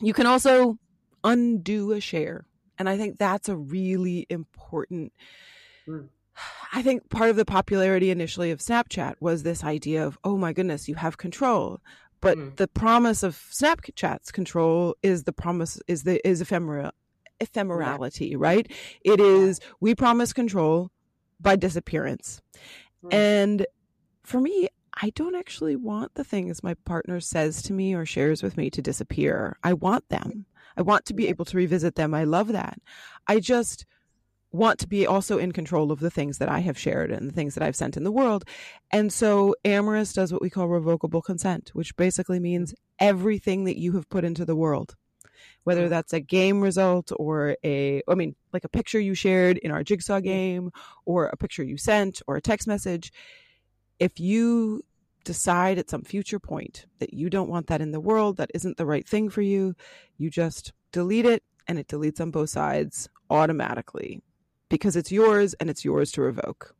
you 0.00 0.12
can 0.12 0.26
also 0.26 0.78
undo 1.24 1.92
a 1.92 2.00
share, 2.00 2.46
and 2.78 2.88
I 2.88 2.96
think 2.96 3.18
that's 3.18 3.48
a 3.48 3.56
really 3.56 4.26
important. 4.30 5.12
Mm 5.88 6.08
I 6.72 6.82
think 6.82 7.08
part 7.08 7.30
of 7.30 7.36
the 7.36 7.44
popularity 7.44 8.10
initially 8.10 8.50
of 8.50 8.60
Snapchat 8.60 9.14
was 9.20 9.42
this 9.42 9.64
idea 9.64 10.06
of, 10.06 10.18
oh 10.24 10.36
my 10.36 10.52
goodness, 10.52 10.88
you 10.88 10.94
have 10.96 11.16
control. 11.16 11.80
But 12.20 12.38
mm. 12.38 12.56
the 12.56 12.68
promise 12.68 13.22
of 13.22 13.36
Snapchat's 13.50 14.32
control 14.32 14.96
is 15.02 15.24
the 15.24 15.32
promise 15.32 15.80
is 15.86 16.02
the 16.02 16.26
is 16.26 16.40
ephemeral 16.40 16.90
ephemerality, 17.40 18.32
yeah. 18.32 18.36
right? 18.38 18.70
It 19.04 19.20
is 19.20 19.60
we 19.80 19.94
promise 19.94 20.32
control 20.32 20.90
by 21.40 21.56
disappearance. 21.56 22.40
Mm. 23.04 23.14
And 23.14 23.66
for 24.22 24.40
me, 24.40 24.68
I 25.00 25.10
don't 25.10 25.34
actually 25.34 25.76
want 25.76 26.14
the 26.14 26.24
things 26.24 26.62
my 26.62 26.74
partner 26.84 27.20
says 27.20 27.62
to 27.62 27.72
me 27.72 27.94
or 27.94 28.06
shares 28.06 28.42
with 28.42 28.56
me 28.56 28.70
to 28.70 28.80
disappear. 28.80 29.58
I 29.62 29.74
want 29.74 30.08
them. 30.08 30.46
I 30.76 30.82
want 30.82 31.04
to 31.06 31.14
be 31.14 31.28
able 31.28 31.44
to 31.46 31.56
revisit 31.56 31.94
them. 31.94 32.14
I 32.14 32.24
love 32.24 32.48
that. 32.48 32.80
I 33.26 33.40
just 33.40 33.86
want 34.56 34.78
to 34.80 34.88
be 34.88 35.06
also 35.06 35.38
in 35.38 35.52
control 35.52 35.92
of 35.92 36.00
the 36.00 36.10
things 36.10 36.38
that 36.38 36.48
I 36.48 36.60
have 36.60 36.78
shared 36.78 37.10
and 37.10 37.28
the 37.28 37.32
things 37.32 37.54
that 37.54 37.62
I've 37.62 37.76
sent 37.76 37.96
in 37.96 38.04
the 38.04 38.12
world. 38.12 38.44
And 38.90 39.12
so 39.12 39.54
Amorus 39.64 40.12
does 40.12 40.32
what 40.32 40.42
we 40.42 40.50
call 40.50 40.68
revocable 40.68 41.22
consent, 41.22 41.70
which 41.74 41.96
basically 41.96 42.40
means 42.40 42.74
everything 42.98 43.64
that 43.64 43.78
you 43.78 43.92
have 43.92 44.08
put 44.08 44.24
into 44.24 44.44
the 44.44 44.56
world, 44.56 44.94
whether 45.64 45.86
mm. 45.86 45.90
that's 45.90 46.12
a 46.12 46.20
game 46.20 46.60
result 46.60 47.12
or 47.16 47.56
a, 47.64 48.02
I 48.08 48.14
mean, 48.14 48.34
like 48.52 48.64
a 48.64 48.68
picture 48.68 49.00
you 49.00 49.14
shared 49.14 49.58
in 49.58 49.70
our 49.70 49.84
jigsaw 49.84 50.20
game 50.20 50.70
or 51.04 51.26
a 51.26 51.36
picture 51.36 51.62
you 51.62 51.76
sent 51.76 52.22
or 52.26 52.36
a 52.36 52.42
text 52.42 52.66
message. 52.66 53.12
If 53.98 54.18
you 54.18 54.82
decide 55.24 55.78
at 55.78 55.90
some 55.90 56.02
future 56.02 56.38
point 56.38 56.86
that 57.00 57.12
you 57.12 57.28
don't 57.28 57.50
want 57.50 57.66
that 57.66 57.80
in 57.80 57.90
the 57.90 58.00
world, 58.00 58.36
that 58.36 58.50
isn't 58.54 58.76
the 58.76 58.86
right 58.86 59.06
thing 59.06 59.28
for 59.28 59.42
you, 59.42 59.74
you 60.18 60.30
just 60.30 60.72
delete 60.92 61.26
it 61.26 61.42
and 61.68 61.78
it 61.78 61.88
deletes 61.88 62.20
on 62.20 62.30
both 62.30 62.50
sides 62.50 63.08
automatically 63.28 64.22
because 64.68 64.96
it's 64.96 65.12
yours 65.12 65.54
and 65.54 65.70
it's 65.70 65.84
yours 65.84 66.12
to 66.12 66.22
revoke. 66.22 66.74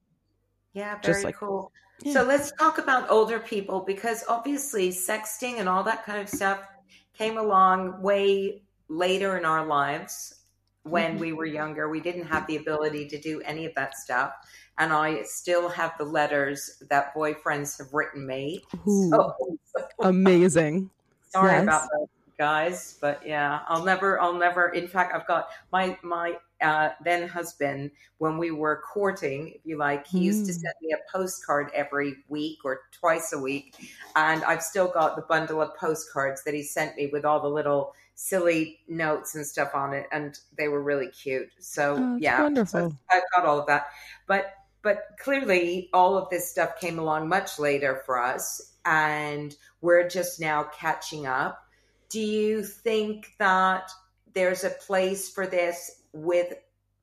Yeah, 0.72 0.98
very 1.02 1.24
like, 1.24 1.36
cool. 1.36 1.72
Yeah. 2.02 2.12
So 2.12 2.22
let's 2.24 2.52
talk 2.52 2.78
about 2.78 3.10
older 3.10 3.38
people 3.38 3.80
because 3.80 4.24
obviously 4.28 4.90
sexting 4.90 5.58
and 5.58 5.68
all 5.68 5.82
that 5.84 6.04
kind 6.04 6.20
of 6.20 6.28
stuff 6.28 6.60
came 7.16 7.38
along 7.38 8.02
way 8.02 8.62
later 8.88 9.38
in 9.38 9.44
our 9.44 9.64
lives 9.64 10.34
when 10.82 11.12
mm-hmm. 11.12 11.20
we 11.20 11.32
were 11.32 11.46
younger. 11.46 11.88
We 11.88 12.00
didn't 12.00 12.26
have 12.26 12.46
the 12.46 12.56
ability 12.56 13.08
to 13.08 13.20
do 13.20 13.40
any 13.42 13.64
of 13.64 13.74
that 13.74 13.96
stuff. 13.96 14.32
And 14.78 14.92
I 14.92 15.22
still 15.22 15.68
have 15.70 15.94
the 15.98 16.04
letters 16.04 16.82
that 16.90 17.14
boyfriends 17.14 17.78
have 17.78 17.92
written 17.94 18.26
me. 18.26 18.62
Ooh, 18.86 19.10
so, 19.10 19.34
amazing. 20.00 20.90
Sorry 21.30 21.52
yes. 21.52 21.62
about 21.62 21.82
that, 21.82 22.06
guys, 22.38 22.98
but 23.00 23.26
yeah, 23.26 23.60
I'll 23.68 23.84
never, 23.84 24.20
I'll 24.20 24.34
never. 24.34 24.68
In 24.68 24.86
fact, 24.86 25.14
I've 25.14 25.26
got 25.26 25.48
my 25.72 25.96
my 26.02 26.36
uh, 26.60 26.90
then 27.04 27.28
husband, 27.28 27.90
when 28.18 28.38
we 28.38 28.50
were 28.50 28.82
courting, 28.92 29.52
if 29.54 29.60
you 29.64 29.76
like, 29.76 30.06
he 30.06 30.20
mm. 30.20 30.22
used 30.22 30.46
to 30.46 30.52
mm. 30.52 30.60
send 30.60 30.74
me 30.80 30.92
a 30.92 31.12
postcard 31.12 31.70
every 31.74 32.16
week 32.28 32.58
or 32.64 32.80
twice 32.92 33.32
a 33.32 33.38
week. 33.38 33.92
And 34.14 34.42
I've 34.44 34.62
still 34.62 34.88
got 34.88 35.16
the 35.16 35.22
bundle 35.22 35.60
of 35.60 35.76
postcards 35.76 36.44
that 36.44 36.54
he 36.54 36.62
sent 36.62 36.96
me 36.96 37.08
with 37.12 37.24
all 37.24 37.40
the 37.40 37.48
little 37.48 37.94
silly 38.14 38.80
notes 38.88 39.34
and 39.34 39.46
stuff 39.46 39.74
on 39.74 39.92
it. 39.92 40.06
And 40.10 40.38
they 40.56 40.68
were 40.68 40.82
really 40.82 41.08
cute. 41.08 41.50
So, 41.58 41.96
oh, 41.98 42.16
yeah, 42.18 42.40
wonderful. 42.42 42.90
So 42.90 42.96
I've 43.10 43.22
got 43.34 43.44
all 43.44 43.58
of 43.58 43.66
that. 43.66 43.88
But, 44.26 44.54
but 44.82 45.02
clearly, 45.20 45.90
all 45.92 46.16
of 46.16 46.30
this 46.30 46.50
stuff 46.50 46.80
came 46.80 46.98
along 46.98 47.28
much 47.28 47.58
later 47.58 48.02
for 48.06 48.18
us. 48.18 48.72
And 48.86 49.54
we're 49.82 50.08
just 50.08 50.40
now 50.40 50.70
catching 50.78 51.26
up. 51.26 51.62
Do 52.08 52.20
you 52.20 52.62
think 52.62 53.26
that 53.38 53.90
there's 54.32 54.64
a 54.64 54.70
place 54.70 55.30
for 55.30 55.46
this 55.46 55.90
with 56.16 56.54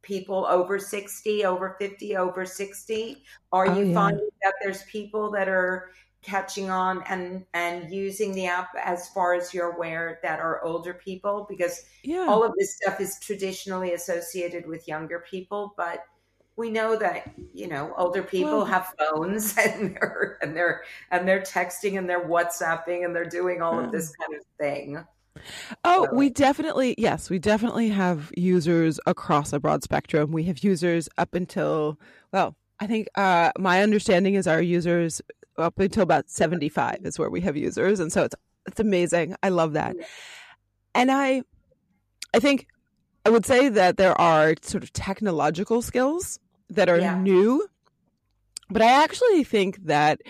people 0.01 0.45
over 0.45 0.77
60, 0.79 1.45
over 1.45 1.75
50, 1.79 2.17
over 2.17 2.45
60? 2.45 3.23
Are 3.51 3.67
oh, 3.67 3.77
you 3.77 3.85
yeah. 3.85 3.93
finding 3.93 4.29
that 4.43 4.55
there's 4.61 4.83
people 4.83 5.31
that 5.31 5.47
are 5.47 5.91
catching 6.23 6.69
on 6.69 7.03
and 7.09 7.45
and 7.53 7.91
using 7.93 8.33
the 8.33 8.45
app 8.45 8.69
as 8.81 9.09
far 9.09 9.33
as 9.33 9.53
you're 9.53 9.73
aware 9.73 10.19
that 10.23 10.39
are 10.39 10.63
older 10.63 10.93
people 10.93 11.45
because 11.49 11.83
yeah. 12.03 12.25
all 12.29 12.45
of 12.45 12.53
this 12.57 12.77
stuff 12.77 13.01
is 13.01 13.19
traditionally 13.19 13.93
associated 13.93 14.65
with 14.65 14.87
younger 14.87 15.25
people 15.29 15.73
but 15.75 16.05
we 16.55 16.69
know 16.69 16.97
that 16.97 17.33
you 17.53 17.67
know 17.67 17.93
older 17.97 18.23
people 18.23 18.59
well, 18.59 18.65
have 18.65 18.93
phones 18.97 19.57
and 19.57 19.95
they're 19.95 20.37
and 20.41 20.55
they're 20.55 20.83
and 21.11 21.27
they're 21.27 21.41
texting 21.41 21.97
and 21.97 22.09
they're 22.09 22.25
whatsapping 22.25 23.03
and 23.03 23.15
they're 23.15 23.25
doing 23.25 23.61
all 23.61 23.77
of 23.77 23.91
this 23.91 24.13
kind 24.15 24.33
of 24.39 24.45
thing 24.57 25.03
Oh, 25.83 26.07
we 26.13 26.29
definitely, 26.29 26.95
yes, 26.97 27.29
we 27.29 27.39
definitely 27.39 27.89
have 27.89 28.31
users 28.35 28.99
across 29.05 29.53
a 29.53 29.59
broad 29.59 29.83
spectrum. 29.83 30.31
We 30.31 30.43
have 30.43 30.59
users 30.59 31.09
up 31.17 31.33
until, 31.33 31.99
well, 32.31 32.55
I 32.79 32.87
think 32.87 33.07
uh, 33.15 33.51
my 33.57 33.81
understanding 33.81 34.35
is 34.35 34.47
our 34.47 34.61
users 34.61 35.21
up 35.57 35.79
until 35.79 36.03
about 36.03 36.29
75 36.29 36.99
is 37.03 37.19
where 37.19 37.29
we 37.29 37.41
have 37.41 37.57
users. 37.57 37.99
And 37.99 38.11
so 38.11 38.23
it's, 38.23 38.35
it's 38.65 38.79
amazing. 38.79 39.35
I 39.43 39.49
love 39.49 39.73
that. 39.73 39.95
And 40.95 41.11
I, 41.11 41.43
I 42.33 42.39
think 42.39 42.67
I 43.25 43.29
would 43.29 43.45
say 43.45 43.69
that 43.69 43.97
there 43.97 44.19
are 44.19 44.55
sort 44.61 44.83
of 44.83 44.93
technological 44.93 45.81
skills 45.81 46.39
that 46.69 46.89
are 46.89 46.99
yeah. 46.99 47.19
new, 47.19 47.67
but 48.69 48.81
I 48.81 49.03
actually 49.03 49.43
think 49.43 49.85
that 49.85 50.21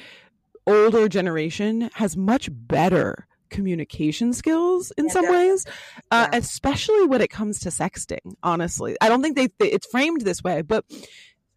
older 0.67 1.07
generation 1.09 1.89
has 1.93 2.15
much 2.15 2.49
better 2.51 3.27
communication 3.53 4.33
skills 4.33 4.91
in 4.97 5.05
yeah, 5.05 5.11
some 5.11 5.29
ways, 5.29 5.65
uh, 6.11 6.27
yeah. 6.31 6.37
especially 6.37 7.05
when 7.05 7.21
it 7.21 7.29
comes 7.29 7.59
to 7.61 7.69
sexting. 7.69 8.35
Honestly, 8.43 8.97
I 8.99 9.07
don't 9.07 9.21
think 9.21 9.37
they, 9.37 9.47
they 9.59 9.71
it's 9.71 9.87
framed 9.87 10.21
this 10.21 10.43
way, 10.43 10.61
but 10.61 10.83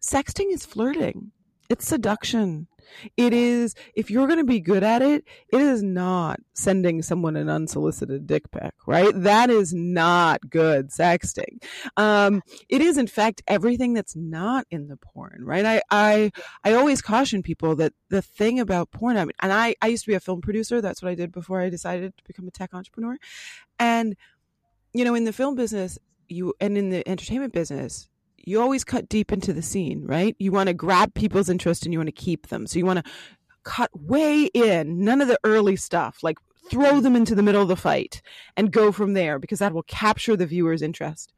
sexting 0.01 0.53
is 0.53 0.65
flirting. 0.65 1.31
It's 1.69 1.85
seduction. 1.85 2.67
It 3.15 3.33
is, 3.33 3.75
if 3.95 4.09
you're 4.09 4.27
going 4.27 4.39
to 4.39 4.45
be 4.45 4.59
good 4.59 4.83
at 4.83 5.01
it, 5.01 5.25
it 5.49 5.61
is 5.61 5.83
not 5.83 6.39
sending 6.53 7.01
someone 7.01 7.35
an 7.35 7.49
unsolicited 7.49 8.27
dick 8.27 8.49
pic, 8.51 8.73
right? 8.85 9.13
That 9.15 9.49
is 9.49 9.73
not 9.73 10.49
good 10.49 10.89
sexting. 10.89 11.63
Um, 11.95 12.41
it 12.69 12.81
is, 12.81 12.97
in 12.97 13.07
fact, 13.07 13.41
everything 13.47 13.93
that's 13.93 14.15
not 14.15 14.65
in 14.71 14.87
the 14.87 14.97
porn, 14.97 15.41
right? 15.43 15.65
I, 15.65 15.81
I, 15.91 16.31
I 16.63 16.73
always 16.73 17.01
caution 17.01 17.43
people 17.43 17.75
that 17.75 17.93
the 18.09 18.21
thing 18.21 18.59
about 18.59 18.91
porn, 18.91 19.17
I 19.17 19.25
mean, 19.25 19.33
and 19.41 19.53
I, 19.53 19.75
I 19.81 19.87
used 19.87 20.05
to 20.05 20.11
be 20.11 20.15
a 20.15 20.19
film 20.19 20.41
producer. 20.41 20.81
That's 20.81 21.01
what 21.01 21.09
I 21.09 21.15
did 21.15 21.31
before 21.31 21.61
I 21.61 21.69
decided 21.69 22.17
to 22.17 22.23
become 22.25 22.47
a 22.47 22.51
tech 22.51 22.73
entrepreneur. 22.73 23.17
And, 23.79 24.15
you 24.93 25.05
know, 25.05 25.15
in 25.15 25.25
the 25.25 25.33
film 25.33 25.55
business, 25.55 25.97
you, 26.27 26.53
and 26.59 26.77
in 26.77 26.89
the 26.89 27.07
entertainment 27.07 27.53
business, 27.53 28.09
you 28.47 28.61
always 28.61 28.85
cut 28.85 29.09
deep 29.09 29.33
into 29.33 29.51
the 29.51 29.61
scene, 29.61 30.05
right? 30.05 30.35
You 30.39 30.53
want 30.53 30.67
to 30.67 30.73
grab 30.73 31.13
people's 31.13 31.49
interest 31.49 31.83
and 31.83 31.91
you 31.91 31.99
want 31.99 32.07
to 32.07 32.13
keep 32.13 32.47
them. 32.47 32.65
So 32.65 32.79
you 32.79 32.85
want 32.85 33.03
to 33.03 33.11
cut 33.63 33.89
way 33.93 34.45
in, 34.45 35.03
none 35.03 35.19
of 35.19 35.27
the 35.27 35.39
early 35.43 35.75
stuff, 35.75 36.19
like 36.23 36.37
throw 36.69 37.01
them 37.01 37.15
into 37.15 37.35
the 37.35 37.43
middle 37.43 37.61
of 37.61 37.67
the 37.67 37.75
fight 37.75 38.21
and 38.55 38.71
go 38.71 38.93
from 38.93 39.13
there 39.13 39.37
because 39.37 39.59
that 39.59 39.73
will 39.73 39.83
capture 39.83 40.37
the 40.37 40.45
viewer's 40.45 40.81
interest. 40.81 41.33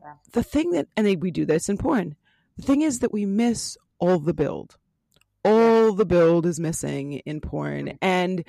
Yeah. 0.00 0.12
The 0.32 0.42
thing 0.42 0.72
that, 0.72 0.88
and 0.94 1.06
we 1.22 1.30
do 1.30 1.46
this 1.46 1.70
in 1.70 1.78
porn, 1.78 2.16
the 2.58 2.62
thing 2.64 2.82
is 2.82 2.98
that 2.98 3.12
we 3.12 3.24
miss 3.24 3.78
all 3.98 4.18
the 4.18 4.34
build. 4.34 4.76
All 5.44 5.94
the 5.94 6.04
build 6.04 6.44
is 6.44 6.60
missing 6.60 7.14
in 7.24 7.40
porn. 7.40 7.86
Mm-hmm. 7.86 7.96
And 8.02 8.44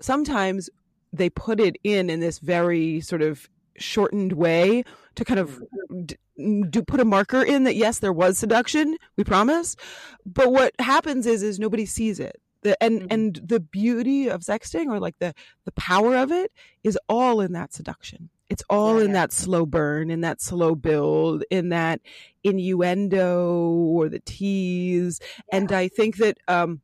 sometimes 0.00 0.68
they 1.12 1.30
put 1.30 1.60
it 1.60 1.76
in 1.84 2.10
in 2.10 2.18
this 2.18 2.40
very 2.40 3.00
sort 3.00 3.22
of 3.22 3.48
shortened 3.76 4.32
way 4.32 4.84
to 5.14 5.24
kind 5.24 5.40
of 5.40 5.62
mm-hmm. 5.90 6.62
do 6.70 6.82
put 6.82 7.00
a 7.00 7.04
marker 7.04 7.42
in 7.42 7.64
that 7.64 7.76
yes 7.76 7.98
there 7.98 8.12
was 8.12 8.38
seduction 8.38 8.96
we 9.16 9.24
promise 9.24 9.76
but 10.24 10.52
what 10.52 10.72
happens 10.78 11.26
is 11.26 11.42
is 11.42 11.58
nobody 11.58 11.86
sees 11.86 12.20
it 12.20 12.40
the, 12.62 12.80
and 12.82 13.00
mm-hmm. 13.00 13.06
and 13.10 13.40
the 13.42 13.60
beauty 13.60 14.28
of 14.28 14.42
sexting 14.42 14.86
or 14.86 15.00
like 15.00 15.18
the 15.18 15.34
the 15.64 15.72
power 15.72 16.16
of 16.16 16.30
it 16.30 16.52
is 16.84 16.98
all 17.08 17.40
in 17.40 17.52
that 17.52 17.72
seduction 17.72 18.30
it's 18.48 18.64
all 18.68 18.98
yeah, 18.98 19.04
in 19.04 19.08
yeah. 19.08 19.14
that 19.14 19.32
slow 19.32 19.64
burn 19.64 20.10
in 20.10 20.20
that 20.20 20.40
slow 20.40 20.74
build 20.74 21.44
in 21.50 21.70
that 21.70 22.00
innuendo 22.44 23.72
or 23.72 24.08
the 24.08 24.20
tease 24.20 25.20
yeah. 25.22 25.58
and 25.58 25.72
i 25.72 25.88
think 25.88 26.16
that 26.16 26.38
um 26.48 26.80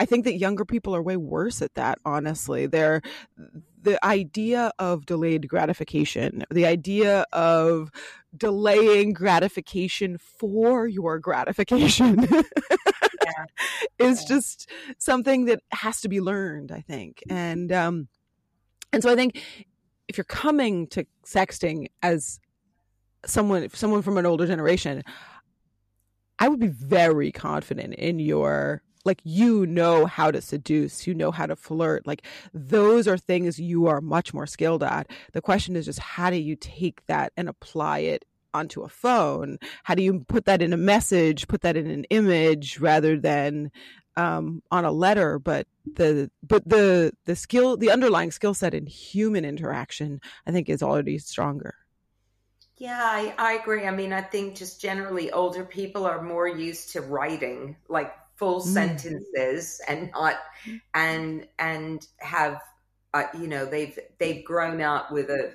I 0.00 0.04
think 0.04 0.24
that 0.24 0.38
younger 0.38 0.64
people 0.64 0.94
are 0.94 1.02
way 1.02 1.16
worse 1.16 1.60
at 1.60 1.74
that, 1.74 1.98
honestly. 2.04 2.66
They're 2.66 3.02
the 3.82 4.04
idea 4.04 4.72
of 4.78 5.06
delayed 5.06 5.48
gratification, 5.48 6.44
the 6.50 6.66
idea 6.66 7.24
of 7.32 7.90
delaying 8.36 9.12
gratification 9.12 10.18
for 10.18 10.86
your 10.86 11.18
gratification 11.18 12.26
yeah. 12.30 13.44
is 13.98 14.22
yeah. 14.22 14.28
just 14.28 14.70
something 14.98 15.46
that 15.46 15.60
has 15.72 16.00
to 16.00 16.08
be 16.08 16.20
learned, 16.20 16.72
I 16.72 16.80
think. 16.80 17.22
And 17.30 17.72
um 17.72 18.08
and 18.92 19.02
so 19.02 19.10
I 19.10 19.14
think 19.14 19.42
if 20.08 20.16
you're 20.16 20.24
coming 20.24 20.86
to 20.88 21.06
sexting 21.24 21.88
as 22.02 22.40
someone 23.26 23.68
someone 23.70 24.02
from 24.02 24.18
an 24.18 24.26
older 24.26 24.46
generation, 24.46 25.02
I 26.38 26.48
would 26.48 26.60
be 26.60 26.68
very 26.68 27.32
confident 27.32 27.94
in 27.94 28.18
your 28.18 28.82
like 29.04 29.20
you 29.24 29.66
know 29.66 30.06
how 30.06 30.30
to 30.30 30.40
seduce, 30.40 31.06
you 31.06 31.14
know 31.14 31.30
how 31.30 31.46
to 31.46 31.56
flirt. 31.56 32.06
Like 32.06 32.22
those 32.52 33.08
are 33.08 33.18
things 33.18 33.58
you 33.58 33.86
are 33.86 34.00
much 34.00 34.34
more 34.34 34.46
skilled 34.46 34.82
at. 34.82 35.10
The 35.32 35.42
question 35.42 35.76
is 35.76 35.86
just 35.86 35.98
how 35.98 36.30
do 36.30 36.36
you 36.36 36.56
take 36.56 37.04
that 37.06 37.32
and 37.36 37.48
apply 37.48 38.00
it 38.00 38.24
onto 38.54 38.82
a 38.82 38.88
phone? 38.88 39.58
How 39.84 39.94
do 39.94 40.02
you 40.02 40.24
put 40.28 40.44
that 40.46 40.62
in 40.62 40.72
a 40.72 40.78
message, 40.78 41.48
put 41.48 41.62
that 41.62 41.76
in 41.76 41.88
an 41.88 42.04
image 42.04 42.80
rather 42.80 43.18
than 43.18 43.70
um, 44.16 44.62
on 44.70 44.84
a 44.84 44.92
letter? 44.92 45.38
But 45.38 45.66
the 45.86 46.30
but 46.42 46.68
the 46.68 47.12
the 47.24 47.36
skill, 47.36 47.76
the 47.76 47.90
underlying 47.90 48.30
skill 48.30 48.54
set 48.54 48.74
in 48.74 48.86
human 48.86 49.44
interaction, 49.44 50.20
I 50.46 50.52
think, 50.52 50.68
is 50.68 50.82
already 50.82 51.18
stronger. 51.18 51.74
Yeah, 52.76 53.00
I, 53.02 53.34
I 53.36 53.52
agree. 53.54 53.86
I 53.86 53.90
mean, 53.90 54.12
I 54.12 54.22
think 54.22 54.54
just 54.54 54.80
generally 54.80 55.32
older 55.32 55.64
people 55.64 56.06
are 56.06 56.22
more 56.22 56.46
used 56.46 56.92
to 56.92 57.00
writing, 57.00 57.76
like 57.88 58.14
full 58.38 58.60
mm. 58.60 58.64
sentences 58.64 59.80
and 59.88 60.10
not 60.12 60.36
and 60.94 61.46
and 61.58 62.06
have 62.18 62.60
uh, 63.14 63.24
you 63.38 63.48
know 63.48 63.66
they've 63.66 63.98
they've 64.18 64.44
grown 64.44 64.80
up 64.80 65.10
with 65.10 65.28
a 65.28 65.54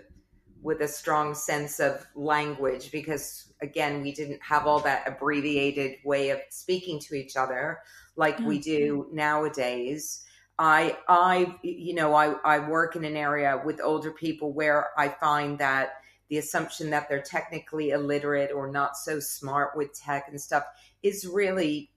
with 0.61 0.81
a 0.81 0.87
strong 0.87 1.33
sense 1.35 1.79
of 1.79 2.05
language 2.15 2.91
because 2.91 3.53
again 3.61 4.01
we 4.01 4.11
didn't 4.11 4.41
have 4.41 4.67
all 4.67 4.79
that 4.79 5.07
abbreviated 5.07 5.97
way 6.03 6.29
of 6.29 6.39
speaking 6.49 6.99
to 6.99 7.15
each 7.15 7.35
other 7.35 7.79
like 8.15 8.37
mm. 8.37 8.45
we 8.45 8.59
do 8.59 9.07
nowadays 9.11 10.23
i 10.59 10.97
i 11.07 11.55
you 11.63 11.93
know 11.93 12.13
i 12.13 12.33
i 12.45 12.59
work 12.59 12.95
in 12.95 13.05
an 13.05 13.17
area 13.17 13.61
with 13.65 13.81
older 13.81 14.11
people 14.11 14.53
where 14.53 14.89
i 14.97 15.07
find 15.07 15.59
that 15.59 15.95
the 16.29 16.37
assumption 16.37 16.89
that 16.89 17.07
they're 17.09 17.21
technically 17.21 17.91
illiterate 17.91 18.51
or 18.51 18.71
not 18.71 18.97
so 18.97 19.19
smart 19.19 19.75
with 19.75 19.93
tech 19.93 20.25
and 20.29 20.41
stuff 20.41 20.63
is 21.03 21.27
really 21.27 21.91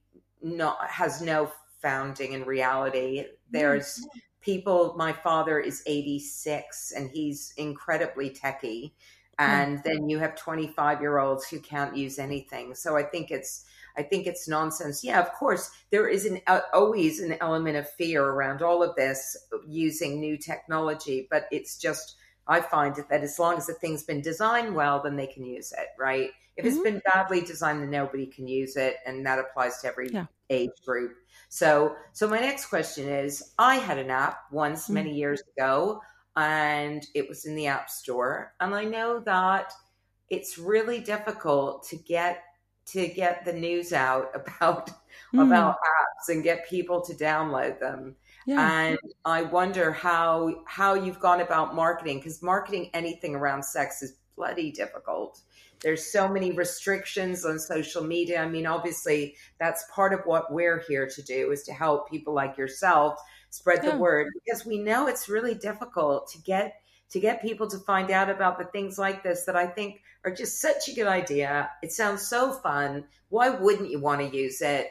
not 0.47 0.89
has 0.89 1.21
no 1.21 1.51
founding 1.83 2.33
in 2.33 2.45
reality. 2.45 3.25
There's 3.51 3.99
mm-hmm. 3.99 4.19
people. 4.41 4.95
My 4.97 5.13
father 5.13 5.59
is 5.59 5.83
86 5.87 6.93
and 6.97 7.11
he's 7.11 7.53
incredibly 7.57 8.31
techy, 8.31 8.95
and 9.39 9.79
mm-hmm. 9.79 9.89
then 9.89 10.09
you 10.09 10.19
have 10.19 10.37
25 10.37 11.01
year 11.01 11.19
olds 11.19 11.49
who 11.49 11.61
can't 11.61 11.97
use 11.97 12.19
anything. 12.19 12.75
So 12.75 12.97
I 12.97 13.03
think 13.03 13.31
it's 13.31 13.65
I 13.97 14.03
think 14.03 14.27
it's 14.27 14.49
nonsense. 14.49 15.03
Yeah, 15.03 15.21
of 15.21 15.33
course, 15.33 15.71
there 15.91 16.09
is 16.09 16.27
an 16.27 16.41
uh, 16.47 16.61
always 16.73 17.21
an 17.21 17.37
element 17.41 17.77
of 17.77 17.89
fear 17.91 18.23
around 18.23 18.63
all 18.63 18.83
of 18.83 18.95
this 18.95 19.37
using 19.67 20.21
new 20.21 20.37
technology, 20.37 21.27
but 21.31 21.47
it's 21.51 21.79
just 21.79 22.16
I 22.49 22.61
find 22.61 22.95
that 23.11 23.23
as 23.23 23.39
long 23.39 23.57
as 23.57 23.67
the 23.67 23.75
thing's 23.75 24.05
been 24.05 24.21
designed 24.21 24.75
well, 24.75 25.03
then 25.03 25.17
they 25.17 25.27
can 25.27 25.45
use 25.45 25.73
it, 25.73 25.89
right? 25.99 26.31
If 26.57 26.65
mm-hmm. 26.65 26.75
it's 26.75 26.83
been 26.83 27.03
badly 27.13 27.41
designed, 27.41 27.83
then 27.83 27.91
nobody 27.91 28.27
can 28.27 28.47
use 28.47 28.77
it, 28.77 28.97
and 29.05 29.27
that 29.27 29.39
applies 29.39 29.81
to 29.81 29.89
every 29.89 30.11
yeah. 30.13 30.27
age 30.49 30.71
group. 30.85 31.13
So, 31.49 31.97
so 32.13 32.29
my 32.29 32.39
next 32.39 32.67
question 32.67 33.09
is: 33.09 33.53
I 33.59 33.77
had 33.77 33.99
an 33.99 34.11
app 34.11 34.39
once 34.51 34.85
mm-hmm. 34.85 34.95
many 34.95 35.15
years 35.15 35.43
ago, 35.57 36.01
and 36.37 37.05
it 37.15 37.29
was 37.29 37.47
in 37.47 37.55
the 37.55 37.67
App 37.67 37.91
Store, 37.91 38.55
and 38.61 38.75
I 38.75 38.85
know 38.85 39.21
that 39.21 39.73
it's 40.31 40.59
really 40.59 41.01
difficult 41.01 41.87
to 41.89 41.97
get 41.97 42.43
to 42.87 43.09
get 43.09 43.45
the 43.45 43.53
news 43.53 43.93
out 43.93 44.31
about 44.35 44.91
mm. 45.35 45.45
about 45.45 45.77
apps 45.77 46.33
and 46.33 46.45
get 46.45 46.69
people 46.69 47.01
to 47.03 47.15
download 47.15 47.81
them. 47.81 48.17
Yeah. 48.47 48.81
And 48.81 48.99
I 49.25 49.43
wonder 49.43 49.93
how 49.93 50.63
how 50.67 50.95
you've 50.95 51.19
gone 51.19 51.41
about 51.41 51.75
marketing 51.75 52.19
because 52.19 52.43
marketing 52.43 52.91
anything 52.95 53.35
around 53.35 53.65
sex 53.65 54.03
is 54.03 54.15
bloody 54.37 54.71
difficult. 54.71 55.41
There's 55.81 56.11
so 56.11 56.29
many 56.29 56.53
restrictions 56.53 57.45
on 57.45 57.59
social 57.59 58.03
media. 58.03 58.41
I 58.41 58.49
mean, 58.49 58.67
obviously, 58.67 59.35
that's 59.59 59.85
part 59.93 60.15
of 60.15 60.21
what 60.25 60.53
we're 60.53 60.83
here 60.89 61.07
to 61.07 61.23
do 61.23 61.51
is 61.51 61.65
to 61.65 61.73
help 61.73 62.09
people 62.09 62.33
like 62.35 62.57
yourself 62.57 63.21
spread 63.51 63.81
yeah. 63.83 63.91
the 63.91 63.99
word 63.99 64.29
because 64.45 64.65
we 64.65 64.79
know 64.79 65.07
it's 65.07 65.29
really 65.29 65.55
difficult 65.55 66.29
to 66.29 66.39
get 66.41 66.81
to 67.11 67.21
get 67.21 67.43
people 67.43 67.69
to 67.69 67.79
find 67.79 68.11
out 68.11 68.31
about 68.31 68.59
the 68.59 68.65
things 68.65 68.99
like 68.99 69.23
this 69.23 69.45
that 69.45 69.57
I 69.57 69.67
think 69.67 70.03
are 70.25 70.33
just 70.33 70.61
such 70.61 70.89
a 70.89 70.95
good 70.95 71.07
idea. 71.07 71.71
It 71.83 71.93
sounds 71.93 72.27
so 72.27 72.53
fun. 72.53 73.05
Why 73.29 73.51
wouldn't 73.51 73.91
you 73.91 74.01
want 74.01 74.21
to 74.21 74.37
use 74.37 74.61
it? 74.61 74.89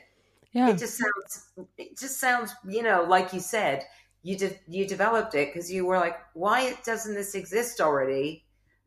Yeah. 0.55 0.69
It 0.69 0.77
just 0.77 0.97
sounds 0.97 1.67
it 1.77 1.99
just 1.99 2.17
sounds, 2.17 2.55
you 2.65 2.81
know, 2.81 3.03
like 3.03 3.33
you 3.33 3.41
said, 3.41 3.83
you 4.23 4.37
de- 4.37 4.57
you 4.67 4.87
developed 4.87 5.35
it 5.35 5.53
because 5.53 5.69
you 5.69 5.85
were 5.85 5.97
like, 5.97 6.17
why 6.33 6.77
doesn't 6.85 7.13
this 7.13 7.35
exist 7.35 7.81
already? 7.81 8.45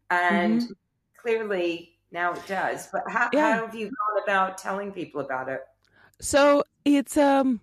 And 0.08 0.62
mm-hmm. 0.62 0.72
clearly 1.20 1.98
now 2.10 2.32
it 2.32 2.40
does. 2.46 2.88
But 2.90 3.02
how, 3.06 3.28
yeah. 3.34 3.56
how 3.56 3.66
have 3.66 3.74
you 3.74 3.84
gone 3.84 4.22
about 4.24 4.56
telling 4.56 4.92
people 4.92 5.20
about 5.20 5.50
it? 5.50 5.60
So 6.22 6.64
it's 6.86 7.18
um 7.18 7.60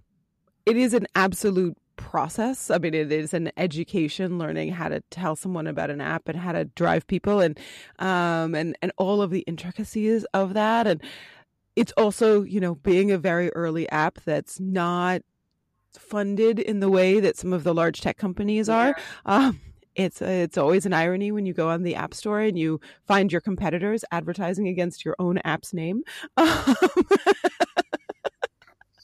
it 0.68 0.78
is 0.78 0.94
an 0.94 1.08
absolute 1.16 1.76
process. 1.96 2.70
I 2.70 2.78
mean, 2.78 2.94
it 2.94 3.12
is 3.12 3.34
an 3.34 3.52
education, 3.58 4.38
learning 4.38 4.74
how 4.74 4.90
to 4.90 5.02
tell 5.10 5.36
someone 5.36 5.66
about 5.66 5.90
an 5.90 6.00
app 6.00 6.30
and 6.30 6.38
how 6.38 6.52
to 6.52 6.66
drive 6.66 7.08
people, 7.08 7.40
and 7.40 7.60
um, 7.98 8.54
and 8.54 8.78
and 8.84 8.92
all 8.98 9.24
of 9.24 9.32
the 9.32 9.42
intricacies 9.42 10.26
of 10.34 10.54
that. 10.54 10.86
And 10.86 11.02
it's 11.76 11.92
also, 11.98 12.44
you 12.44 12.60
know, 12.60 12.76
being 12.76 13.12
a 13.12 13.18
very 13.18 13.52
early 13.54 13.90
app 13.90 14.20
that's 14.26 14.60
not 14.60 15.22
funded 15.98 16.60
in 16.60 16.80
the 16.80 16.90
way 16.90 17.20
that 17.20 17.38
some 17.38 17.54
of 17.54 17.64
the 17.64 17.74
large 17.74 18.02
tech 18.02 18.18
companies 18.18 18.70
are. 18.70 18.96
Yeah. 18.98 19.04
Um, 19.26 19.62
it's 19.96 20.22
it's 20.22 20.58
always 20.58 20.86
an 20.86 20.94
irony 20.94 21.32
when 21.32 21.46
you 21.46 21.54
go 21.54 21.70
on 21.70 21.84
the 21.84 21.96
app 21.96 22.14
store 22.14 22.42
and 22.42 22.60
you 22.60 22.82
find 23.08 23.32
your 23.32 23.40
competitors 23.40 24.04
advertising 24.12 24.68
against 24.68 25.06
your 25.06 25.16
own 25.20 25.38
app's 25.40 25.74
name. 25.74 26.04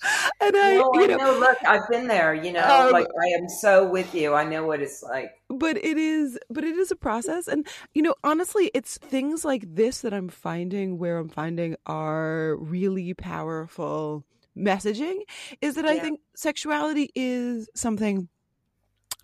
and 0.41 0.55
I, 0.55 0.75
no, 0.75 0.91
you 0.95 1.07
know, 1.07 1.17
know, 1.17 1.39
look, 1.39 1.57
I've 1.65 1.87
been 1.89 2.07
there. 2.07 2.33
You 2.33 2.53
know, 2.53 2.63
um, 2.63 2.91
like 2.91 3.07
I 3.21 3.27
am 3.39 3.47
so 3.49 3.87
with 3.87 4.13
you. 4.15 4.33
I 4.33 4.43
know 4.43 4.65
what 4.65 4.81
it's 4.81 5.03
like. 5.03 5.31
But 5.49 5.77
it 5.77 5.97
is, 5.97 6.39
but 6.49 6.63
it 6.63 6.75
is 6.75 6.91
a 6.91 6.95
process, 6.95 7.47
and 7.47 7.67
you 7.93 8.01
know, 8.01 8.15
honestly, 8.23 8.71
it's 8.73 8.97
things 8.97 9.45
like 9.45 9.63
this 9.67 10.01
that 10.01 10.13
I'm 10.13 10.29
finding 10.29 10.97
where 10.97 11.17
I'm 11.17 11.29
finding 11.29 11.75
are 11.85 12.55
really 12.57 13.13
powerful 13.13 14.25
messaging. 14.57 15.19
Is 15.61 15.75
that 15.75 15.85
yeah. 15.85 15.91
I 15.91 15.99
think 15.99 16.19
sexuality 16.35 17.09
is 17.15 17.69
something 17.75 18.27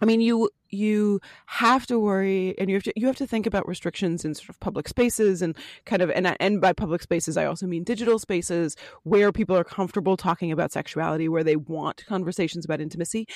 I 0.02 0.06
mean, 0.06 0.22
you 0.22 0.50
you 0.70 1.20
have 1.48 1.88
to 1.88 2.00
worry, 2.00 2.58
and 2.58 2.70
you 2.70 2.76
have 2.76 2.84
to 2.84 2.94
you 2.96 3.08
have 3.08 3.16
to 3.18 3.28
think 3.28 3.46
about 3.46 3.68
restrictions 3.68 4.26
in 4.26 4.36
sort 4.36 4.50
of 4.50 4.60
public 4.60 4.88
spaces 4.88 5.42
and 5.42 5.56
kind 5.86 6.02
of 6.02 6.10
and 6.12 6.36
and 6.40 6.62
by 6.62 6.74
public 6.74 7.02
spaces, 7.02 7.38
I 7.38 7.46
also 7.46 7.68
mean 7.68 7.84
digital 7.84 8.20
spaces 8.20 8.76
where 9.04 9.32
people 9.32 9.58
are 9.58 9.64
comfortable 9.64 10.18
talking 10.18 10.52
about 10.52 10.72
sexuality, 10.72 11.28
where 11.30 11.44
they 11.44 11.56
want 11.56 12.06
conversations 12.06 12.66
about 12.66 12.82
intimacy. 12.82 13.28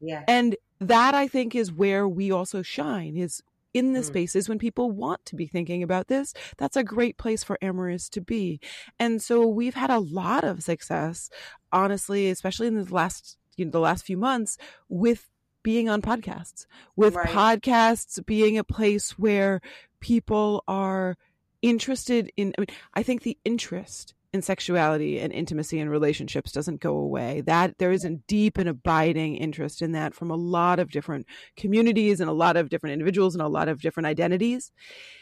Yeah, 0.00 0.24
and 0.26 0.56
that 0.80 1.14
I 1.14 1.28
think 1.28 1.54
is 1.54 1.72
where 1.72 2.08
we 2.08 2.32
also 2.32 2.62
shine. 2.62 3.16
Is 3.16 3.42
in 3.74 3.92
the 3.92 4.00
mm. 4.00 4.04
spaces 4.04 4.48
when 4.48 4.58
people 4.58 4.90
want 4.90 5.24
to 5.26 5.36
be 5.36 5.46
thinking 5.46 5.82
about 5.82 6.08
this, 6.08 6.34
that's 6.58 6.76
a 6.76 6.84
great 6.84 7.16
place 7.16 7.42
for 7.42 7.58
Amorus 7.62 8.08
to 8.10 8.20
be. 8.20 8.60
And 8.98 9.22
so 9.22 9.46
we've 9.46 9.74
had 9.74 9.90
a 9.90 9.98
lot 9.98 10.44
of 10.44 10.62
success, 10.62 11.30
honestly, 11.72 12.28
especially 12.28 12.66
in 12.66 12.74
the 12.74 12.94
last 12.94 13.38
you 13.56 13.64
know, 13.64 13.70
the 13.70 13.80
last 13.80 14.04
few 14.04 14.16
months 14.16 14.56
with 14.88 15.28
being 15.62 15.88
on 15.88 16.02
podcasts, 16.02 16.66
with 16.96 17.14
right. 17.14 17.28
podcasts 17.28 18.24
being 18.24 18.58
a 18.58 18.64
place 18.64 19.12
where 19.18 19.60
people 20.00 20.64
are 20.66 21.16
interested 21.60 22.30
in 22.36 22.54
I 22.58 22.60
mean, 22.62 22.76
I 22.94 23.02
think 23.02 23.22
the 23.22 23.38
interest 23.44 24.14
in 24.32 24.40
sexuality 24.40 25.20
and 25.20 25.32
intimacy 25.32 25.78
and 25.78 25.90
relationships 25.90 26.52
doesn't 26.52 26.80
go 26.80 26.96
away. 26.96 27.42
That 27.42 27.76
there 27.78 27.92
is 27.92 28.04
a 28.04 28.10
deep 28.10 28.56
and 28.56 28.68
abiding 28.68 29.36
interest 29.36 29.82
in 29.82 29.92
that 29.92 30.14
from 30.14 30.30
a 30.30 30.36
lot 30.36 30.78
of 30.78 30.90
different 30.90 31.26
communities 31.56 32.20
and 32.20 32.30
a 32.30 32.32
lot 32.34 32.56
of 32.56 32.70
different 32.70 32.94
individuals 32.94 33.34
and 33.34 33.42
a 33.42 33.48
lot 33.48 33.68
of 33.68 33.80
different 33.80 34.06
identities. 34.06 34.72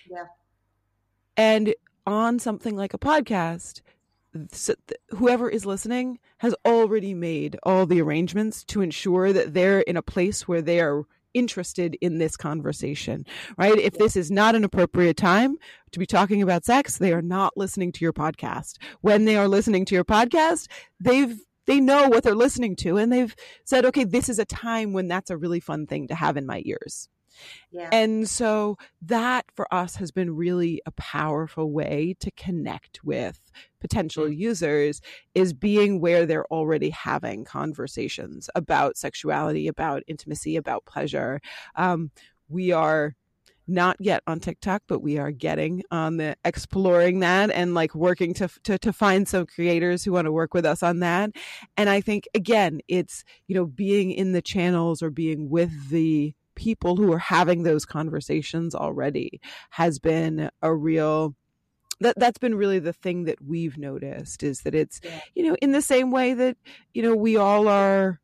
Yeah. 0.09 0.27
And 1.37 1.75
on 2.07 2.39
something 2.39 2.77
like 2.77 2.95
a 2.95 2.99
podcast, 2.99 3.81
whoever 5.11 5.49
is 5.49 5.67
listening 5.67 6.19
has 6.39 6.55
already 6.65 7.15
made 7.15 7.59
all 7.63 7.87
the 7.87 8.01
arrangements 8.01 8.65
to 8.65 8.81
ensure 8.81 9.33
that 9.33 9.55
they're 9.55 9.81
in 9.81 9.97
a 9.97 10.03
place 10.03 10.47
where 10.47 10.63
they 10.63 10.81
are 10.81 11.05
interested 11.35 11.97
in 12.01 12.19
this 12.19 12.37
conversation, 12.37 13.25
right? 13.57 13.79
If 13.79 13.95
this 13.95 14.17
is 14.17 14.31
not 14.31 14.55
an 14.55 14.65
appropriate 14.65 15.17
time 15.17 15.57
to 15.93 15.99
be 15.99 16.07
talking 16.07 16.43
about 16.43 16.65
sex, 16.65 16.99
they 16.99 17.13
are 17.13 17.23
not 17.23 17.57
listening 17.57 17.93
to 17.93 18.05
your 18.05 18.13
podcast. 18.13 18.79
When 19.01 19.25
they 19.25 19.37
are 19.37 19.49
listening 19.49 19.85
to 19.87 19.95
your 19.95 20.05
podcast, 20.05 20.69
they've 20.99 21.39
they 21.67 21.79
know 21.79 22.09
what 22.09 22.25
they're 22.25 22.35
listening 22.35 22.75
to 22.75 22.97
and 22.97 23.13
they've 23.13 23.37
said, 23.65 23.85
okay, 23.85 24.03
this 24.03 24.29
is 24.29 24.41
a 24.41 24.45
time 24.45 24.93
when 24.93 25.07
that's 25.07 25.31
a 25.31 25.37
really 25.37 25.61
fun 25.61 25.87
thing 25.87 26.09
to 26.09 26.15
have 26.17 26.37
in 26.37 26.47
my 26.47 26.63
ears. 26.65 27.09
Yeah. 27.71 27.89
And 27.93 28.29
so 28.29 28.77
that 29.03 29.47
for 29.55 29.73
us 29.73 29.97
has 29.97 30.11
been 30.11 30.37
really 30.37 30.83
a 30.87 30.91
powerful 30.93 31.73
way 31.73 32.17
to 32.21 32.31
connect 32.33 33.05
with 33.05 33.41
potential 33.81 34.25
mm. 34.25 34.37
users 34.37 35.01
is 35.35 35.53
being 35.53 36.01
where 36.01 36.27
they're 36.27 36.47
already 36.47 36.91
having 36.91 37.45
conversations 37.45 38.51
about 38.55 38.97
sexuality, 38.97 39.69
about 39.69 40.03
intimacy, 40.07 40.57
about 40.57 40.85
pleasure. 40.85 41.41
Um, 41.77 42.11
we 42.49 42.73
are 42.73 43.15
not 43.71 43.97
yet 44.01 44.23
on 44.27 44.41
TikTok, 44.41 44.83
but 44.89 45.01
we 45.01 45.17
are 45.17 45.31
getting 45.31 45.83
on 45.91 46.17
the 46.17 46.37
exploring 46.45 47.21
that 47.21 47.51
and 47.51 47.73
like 47.73 47.95
working 47.95 48.35
to, 48.35 48.49
to, 48.65 48.79
to 48.79 48.93
find 48.93 49.29
some 49.29 49.47
creators 49.47 50.05
who 50.05 50.13
want 50.13 50.27
to 50.27 50.33
work 50.33 50.53
with 50.53 50.67
us 50.67 50.83
on 50.83 50.99
that. 51.01 51.31
And 51.77 51.89
I 51.89 52.01
think 52.01 52.29
again, 52.35 52.81
it's, 52.89 53.25
you 53.47 53.55
know, 53.55 53.67
being 53.67 54.11
in 54.11 54.33
the 54.33 54.43
channels 54.43 55.03
or 55.03 55.11
being 55.11 55.49
with 55.49 55.91
the 55.91 56.35
people 56.61 56.95
who 56.95 57.11
are 57.11 57.19
having 57.19 57.63
those 57.63 57.87
conversations 57.87 58.75
already 58.75 59.41
has 59.71 59.99
been 59.99 60.51
a 60.61 60.75
real 60.75 61.35
that 62.01 62.19
that's 62.19 62.37
been 62.37 62.55
really 62.55 62.79
the 62.79 62.93
thing 62.93 63.25
that 63.25 63.41
we've 63.43 63.79
noticed 63.79 64.43
is 64.43 64.61
that 64.61 64.75
it's 64.75 65.01
you 65.35 65.43
know 65.43 65.57
in 65.63 65.73
the 65.73 65.81
same 65.81 66.11
way 66.11 66.35
that 66.35 66.59
you 66.93 67.03
know 67.03 67.17
we 67.17 67.39
all 67.39 67.67
are 67.67 68.21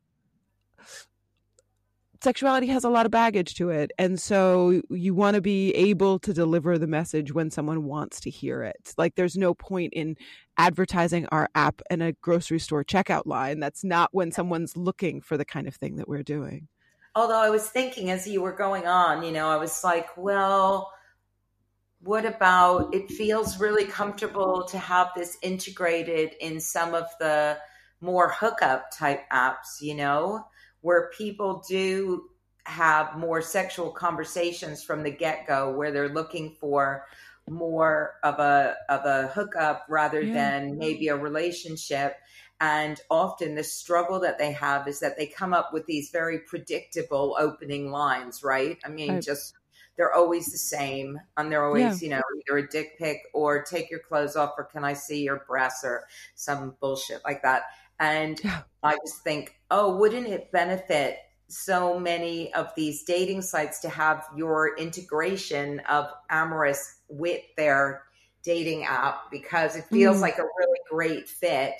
sexuality 2.23 2.67
has 2.67 2.83
a 2.83 2.89
lot 2.89 3.05
of 3.05 3.11
baggage 3.11 3.53
to 3.55 3.69
it. 3.69 3.91
And 3.99 4.19
so 4.19 4.81
you 4.89 5.13
want 5.13 5.35
to 5.35 5.41
be 5.41 5.71
able 5.75 6.17
to 6.19 6.33
deliver 6.33 6.79
the 6.79 6.87
message 6.87 7.31
when 7.31 7.51
someone 7.51 7.83
wants 7.83 8.19
to 8.21 8.31
hear 8.31 8.63
it. 8.63 8.95
Like 8.97 9.13
there's 9.13 9.37
no 9.37 9.53
point 9.53 9.93
in 9.93 10.17
advertising 10.57 11.27
our 11.31 11.47
app 11.53 11.79
in 11.91 12.01
a 12.01 12.13
grocery 12.13 12.57
store 12.57 12.83
checkout 12.83 13.27
line. 13.27 13.59
That's 13.59 13.83
not 13.83 14.09
when 14.13 14.31
someone's 14.31 14.75
looking 14.75 15.21
for 15.21 15.37
the 15.37 15.45
kind 15.45 15.67
of 15.67 15.75
thing 15.75 15.97
that 15.97 16.07
we're 16.07 16.23
doing 16.23 16.67
although 17.17 17.41
I 17.41 17.49
was 17.49 17.67
thinking 17.67 18.11
as 18.11 18.27
you 18.27 18.43
were 18.43 18.51
going 18.51 18.85
on, 18.85 19.23
you 19.23 19.31
know, 19.31 19.49
I 19.49 19.57
was 19.57 19.83
like, 19.83 20.15
well, 20.15 20.93
what 21.99 22.25
about 22.25 22.93
it 22.93 23.09
feels 23.09 23.59
really 23.59 23.85
comfortable 23.85 24.65
to 24.65 24.77
have 24.77 25.07
this 25.15 25.35
integrated 25.41 26.35
in 26.39 26.59
some 26.59 26.93
of 26.93 27.05
the 27.19 27.57
more 28.01 28.29
hookup 28.29 28.91
type 28.95 29.27
apps, 29.33 29.81
you 29.81 29.95
know, 29.95 30.45
where 30.81 31.09
people 31.17 31.63
do 31.67 32.29
have 32.65 33.17
more 33.17 33.41
sexual 33.41 33.89
conversations 33.89 34.83
from 34.83 35.01
the 35.01 35.09
get 35.09 35.47
go, 35.47 35.71
where 35.75 35.91
they're 35.91 36.13
looking 36.13 36.55
for 36.59 37.03
more 37.49 38.13
of 38.23 38.37
a 38.37 38.75
of 38.89 39.05
a 39.05 39.27
hookup 39.29 39.87
rather 39.89 40.21
yeah. 40.21 40.33
than 40.33 40.77
maybe 40.77 41.07
a 41.07 41.15
relationship 41.15 42.17
and 42.59 42.99
often 43.09 43.55
the 43.55 43.63
struggle 43.63 44.19
that 44.21 44.39
they 44.39 44.51
have 44.51 44.87
is 44.87 44.99
that 45.01 45.17
they 45.17 45.27
come 45.27 45.53
up 45.53 45.71
with 45.73 45.85
these 45.85 46.09
very 46.09 46.39
predictable 46.39 47.35
opening 47.39 47.91
lines, 47.91 48.43
right? 48.43 48.77
I 48.83 48.89
mean, 48.89 49.15
right. 49.15 49.23
just 49.23 49.53
they're 49.97 50.13
always 50.13 50.51
the 50.51 50.57
same. 50.57 51.19
And 51.35 51.51
they're 51.51 51.65
always, 51.65 52.01
yeah. 52.01 52.05
you 52.05 52.09
know, 52.15 52.21
either 52.37 52.57
a 52.59 52.67
dick 52.67 52.97
pic 52.97 53.21
or 53.33 53.63
take 53.63 53.91
your 53.91 53.99
clothes 53.99 54.35
off 54.35 54.53
or 54.57 54.63
can 54.63 54.83
I 54.83 54.93
see 54.93 55.23
your 55.23 55.43
breasts 55.47 55.83
or 55.83 56.05
some 56.35 56.75
bullshit 56.79 57.21
like 57.25 57.41
that. 57.43 57.63
And 57.99 58.39
yeah. 58.43 58.61
I 58.83 58.95
just 59.05 59.23
think, 59.23 59.55
oh, 59.71 59.97
wouldn't 59.97 60.27
it 60.27 60.51
benefit 60.51 61.17
so 61.49 61.99
many 61.99 62.53
of 62.53 62.71
these 62.75 63.03
dating 63.03 63.41
sites 63.41 63.79
to 63.79 63.89
have 63.89 64.25
your 64.35 64.77
integration 64.77 65.79
of 65.81 66.07
Amorus 66.29 66.99
with 67.07 67.41
their 67.55 68.03
dating 68.43 68.83
app 68.85 69.31
because 69.31 69.75
it 69.75 69.85
feels 69.85 70.17
mm. 70.17 70.21
like 70.21 70.37
a 70.37 70.43
really 70.43 70.79
great 70.89 71.27
fit 71.27 71.73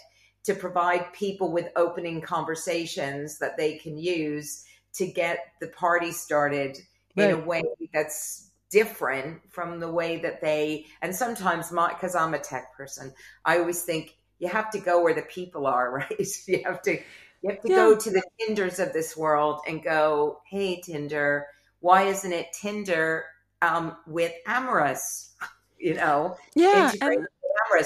to 0.48 0.56
provide 0.56 1.12
people 1.12 1.52
with 1.52 1.68
opening 1.76 2.22
conversations 2.22 3.38
that 3.40 3.58
they 3.58 3.78
can 3.78 3.98
use 3.98 4.64
to 4.94 5.06
get 5.06 5.40
the 5.60 5.68
party 5.68 6.14
started 6.14 6.78
right. 7.18 7.32
in 7.32 7.36
a 7.36 7.46
way 7.46 7.64
that's 7.94 8.50
different 8.72 9.42
from 9.52 9.82
the 9.82 9.92
way 9.92 10.16
that 10.20 10.40
they 10.40 10.86
and 11.02 11.14
sometimes 11.14 11.70
my 11.70 11.90
because 11.90 12.16
i'm 12.16 12.34
a 12.34 12.40
tech 12.40 12.74
person 12.78 13.14
i 13.44 13.58
always 13.58 13.84
think 13.84 14.16
you 14.40 14.48
have 14.48 14.70
to 14.72 14.80
go 14.80 15.04
where 15.04 15.14
the 15.14 15.22
people 15.24 15.68
are 15.68 15.92
right 16.10 16.28
you 16.48 16.64
have 16.64 16.82
to 16.82 16.94
you 17.42 17.50
have 17.50 17.62
to 17.62 17.70
yeah. 17.70 17.76
go 17.76 17.98
to 17.98 18.10
the 18.10 18.24
tinders 18.40 18.80
of 18.80 18.94
this 18.94 19.18
world 19.18 19.60
and 19.68 19.84
go 19.84 20.40
hey 20.50 20.80
tinder 20.80 21.46
why 21.82 22.04
isn't 22.04 22.32
it 22.32 22.48
tinder 22.54 23.26
um, 23.62 23.98
with 24.08 24.32
amorus 24.48 25.36
you 25.78 25.94
know 25.94 26.38
yeah 26.56 26.90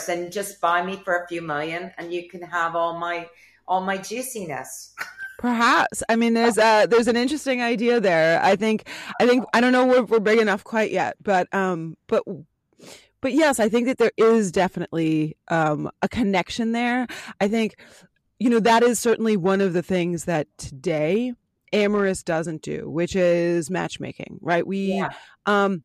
and 0.10 0.32
just 0.32 0.62
buy 0.62 0.84
me 0.84 1.02
for 1.04 1.18
a 1.18 1.28
few 1.28 1.42
million 1.42 1.92
and 1.98 2.14
you 2.14 2.30
can 2.30 2.42
have 2.42 2.76
all 2.76 2.98
my 2.98 3.30
all 3.68 3.82
my 3.82 3.98
juiciness. 3.98 4.94
Perhaps. 5.38 6.04
I 6.08 6.16
mean, 6.16 6.36
there's 6.36 6.58
a 6.58 6.86
there's 6.86 7.08
an 7.08 7.16
interesting 7.16 7.62
idea 7.62 8.00
there. 8.00 8.42
I 8.44 8.56
think 8.56 8.88
I 9.20 9.26
think 9.26 9.44
I 9.54 9.62
don't 9.62 9.72
know 9.72 9.92
if 9.96 10.10
we're 10.10 10.20
big 10.20 10.40
enough 10.40 10.64
quite 10.64 10.92
yet, 10.92 11.16
but 11.22 11.52
um, 11.54 11.98
but 12.08 12.24
but 13.22 13.34
yes, 13.34 13.60
I 13.60 13.68
think 13.68 13.88
that 13.88 13.98
there 13.98 14.12
is 14.18 14.52
definitely 14.52 15.36
um 15.48 15.90
a 16.02 16.08
connection 16.08 16.74
there. 16.74 17.08
I 17.40 17.48
think 17.48 17.76
you 18.40 18.50
know 18.50 18.60
that 18.60 18.84
is 18.84 19.00
certainly 19.00 19.36
one 19.36 19.62
of 19.62 19.74
the 19.74 19.82
things 19.82 20.26
that 20.26 20.48
today 20.58 21.34
Amorus 21.74 22.24
doesn't 22.24 22.62
do, 22.62 22.88
which 22.90 23.16
is 23.16 23.72
matchmaking, 23.72 24.38
right? 24.42 24.66
We 24.66 24.94
yeah. 24.94 25.10
um 25.48 25.84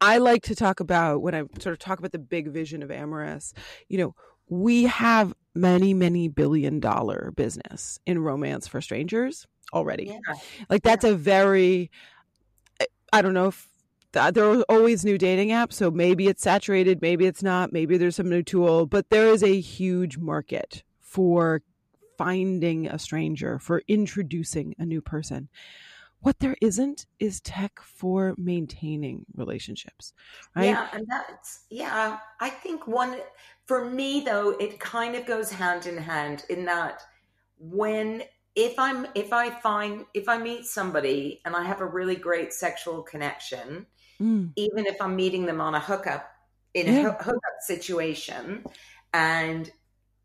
I 0.00 0.18
like 0.18 0.42
to 0.44 0.54
talk 0.54 0.80
about 0.80 1.22
when 1.22 1.34
I 1.34 1.42
sort 1.60 1.72
of 1.72 1.78
talk 1.78 1.98
about 1.98 2.12
the 2.12 2.18
big 2.18 2.48
vision 2.48 2.82
of 2.82 2.90
Amorus, 2.90 3.52
you 3.88 3.98
know, 3.98 4.14
we 4.48 4.84
have 4.84 5.34
many, 5.54 5.92
many 5.92 6.28
billion 6.28 6.80
dollar 6.80 7.32
business 7.36 7.98
in 8.06 8.20
romance 8.20 8.66
for 8.66 8.80
strangers 8.80 9.46
already. 9.72 10.06
Yeah. 10.06 10.34
Like 10.70 10.82
that's 10.82 11.04
yeah. 11.04 11.10
a 11.10 11.14
very, 11.14 11.90
I 13.12 13.22
don't 13.22 13.34
know 13.34 13.48
if 13.48 13.68
there 14.12 14.44
are 14.44 14.62
always 14.68 15.04
new 15.04 15.18
dating 15.18 15.50
apps, 15.50 15.74
so 15.74 15.90
maybe 15.90 16.28
it's 16.28 16.42
saturated, 16.42 17.02
maybe 17.02 17.26
it's 17.26 17.42
not, 17.42 17.72
maybe 17.72 17.98
there's 17.98 18.16
some 18.16 18.30
new 18.30 18.42
tool, 18.42 18.86
but 18.86 19.10
there 19.10 19.26
is 19.28 19.42
a 19.42 19.60
huge 19.60 20.16
market 20.16 20.82
for 21.00 21.62
finding 22.16 22.86
a 22.86 22.98
stranger, 22.98 23.58
for 23.58 23.82
introducing 23.86 24.74
a 24.78 24.86
new 24.86 25.00
person. 25.00 25.48
What 26.20 26.40
there 26.40 26.56
isn't 26.60 27.06
is 27.20 27.40
tech 27.40 27.80
for 27.80 28.34
maintaining 28.36 29.24
relationships, 29.34 30.12
right? 30.56 30.66
Yeah, 30.66 30.88
and 30.92 31.06
that's 31.08 31.64
yeah. 31.70 32.18
I 32.40 32.50
think 32.50 32.86
one 32.86 33.16
for 33.66 33.84
me 33.84 34.20
though, 34.20 34.50
it 34.58 34.80
kind 34.80 35.14
of 35.14 35.26
goes 35.26 35.50
hand 35.50 35.86
in 35.86 35.96
hand 35.96 36.44
in 36.48 36.64
that 36.64 37.02
when 37.58 38.22
if 38.56 38.78
I'm 38.78 39.06
if 39.14 39.32
I 39.32 39.50
find 39.50 40.06
if 40.14 40.28
I 40.28 40.38
meet 40.38 40.66
somebody 40.66 41.40
and 41.44 41.54
I 41.54 41.62
have 41.64 41.80
a 41.80 41.86
really 41.86 42.16
great 42.16 42.52
sexual 42.52 43.02
connection, 43.02 43.86
mm. 44.20 44.50
even 44.56 44.86
if 44.86 45.00
I'm 45.00 45.14
meeting 45.14 45.46
them 45.46 45.60
on 45.60 45.74
a 45.74 45.80
hookup 45.80 46.28
in 46.74 46.86
yeah. 46.86 47.00
a 47.00 47.22
hookup 47.22 47.42
situation, 47.60 48.64
and 49.12 49.70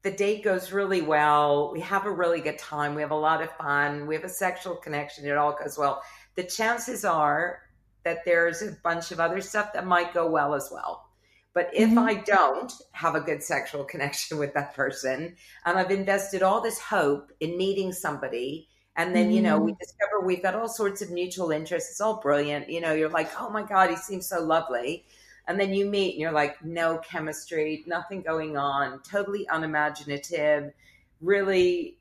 the 0.04 0.12
date 0.12 0.43
goes 0.43 0.72
really 0.72 1.01
well. 1.01 1.72
We 1.72 1.80
have 1.80 2.06
a 2.06 2.12
really 2.12 2.41
good 2.41 2.60
time. 2.60 2.93
We 2.93 3.01
have 3.01 3.12
a 3.12 3.16
lot 3.16 3.41
of 3.41 3.51
fun. 3.58 4.06
We 4.06 4.16
have 4.16 4.26
a 4.26 4.30
sexual 4.30 4.76
connection. 4.76 5.26
It 5.26 5.38
all 5.38 5.56
goes 5.56 5.78
well. 5.78 6.01
The 6.36 6.43
chances 6.43 7.06
are 7.06 7.62
that 8.04 8.26
there's 8.26 8.62
a 8.62 8.78
bunch 8.84 9.12
of 9.12 9.22
other 9.22 9.39
stuff 9.39 9.72
that 9.74 9.88
might 9.88 10.14
go 10.14 10.30
well 10.30 10.54
as 10.54 10.70
well. 10.72 11.08
But 11.54 11.70
if 11.74 11.89
mm-hmm. 11.89 11.99
I 11.99 12.16
don't 12.16 12.74
have 12.91 13.16
a 13.16 13.22
good 13.22 13.41
sexual 13.41 13.84
connection 13.91 14.38
with 14.38 14.54
that 14.56 14.76
person 14.76 15.36
and 15.66 15.78
I've 15.78 15.91
invested 15.91 16.43
all 16.43 16.60
this 16.60 16.80
hope 16.80 17.32
in 17.39 17.58
meeting 17.58 17.93
somebody 17.93 18.68
And 18.95 19.16
then, 19.16 19.32
you 19.32 19.41
know, 19.41 19.58
we 19.58 19.72
mm-hmm. 19.72 19.80
discover 19.80 20.26
we've 20.26 20.43
got 20.43 20.56
all 20.56 20.68
sorts 20.68 21.01
of 21.01 21.12
mutual 21.12 21.51
interests. 21.51 21.91
It's 21.91 22.01
all 22.01 22.20
brilliant. 22.20 22.70
You 22.70 22.82
know, 22.82 22.93
you're 22.93 23.10
like, 23.10 23.32
oh 23.39 23.49
my 23.49 23.64
God, 23.64 23.89
he 23.89 23.95
seems 23.95 24.28
so 24.28 24.41
lovely. 24.41 25.06
And 25.48 25.60
then 25.60 25.74
you 25.74 25.86
meet 25.86 26.14
and 26.14 26.22
you're 26.22 26.32
like, 26.32 26.64
no 26.64 27.00
chemistry, 27.00 27.84
nothing 27.86 28.22
going 28.22 28.58
on, 28.58 29.02
totally 29.02 29.46
unimaginative, 29.52 30.72
really 31.20 31.98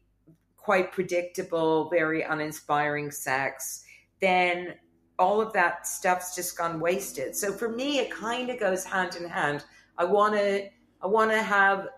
quite 0.57 0.93
predictable, 0.93 1.91
very 1.91 2.23
uninspiring 2.23 3.11
sex. 3.11 3.85
Then 4.21 4.75
all 5.19 5.41
of 5.41 5.53
that 5.53 5.87
stuff's 5.87 6.35
just 6.35 6.57
gone 6.57 6.81
wasted. 6.81 7.35
So 7.37 7.53
for 7.53 7.69
me, 7.69 7.99
it 7.99 8.11
kind 8.11 8.49
of 8.51 8.61
goes 8.61 8.85
hand 8.85 9.17
in 9.17 9.29
hand. 9.29 9.65
I 9.99 10.05
want 10.05 10.35
to, 10.35 10.69
I 11.03 11.07
want 11.07 11.33
to 11.33 11.43
have, 11.43 11.89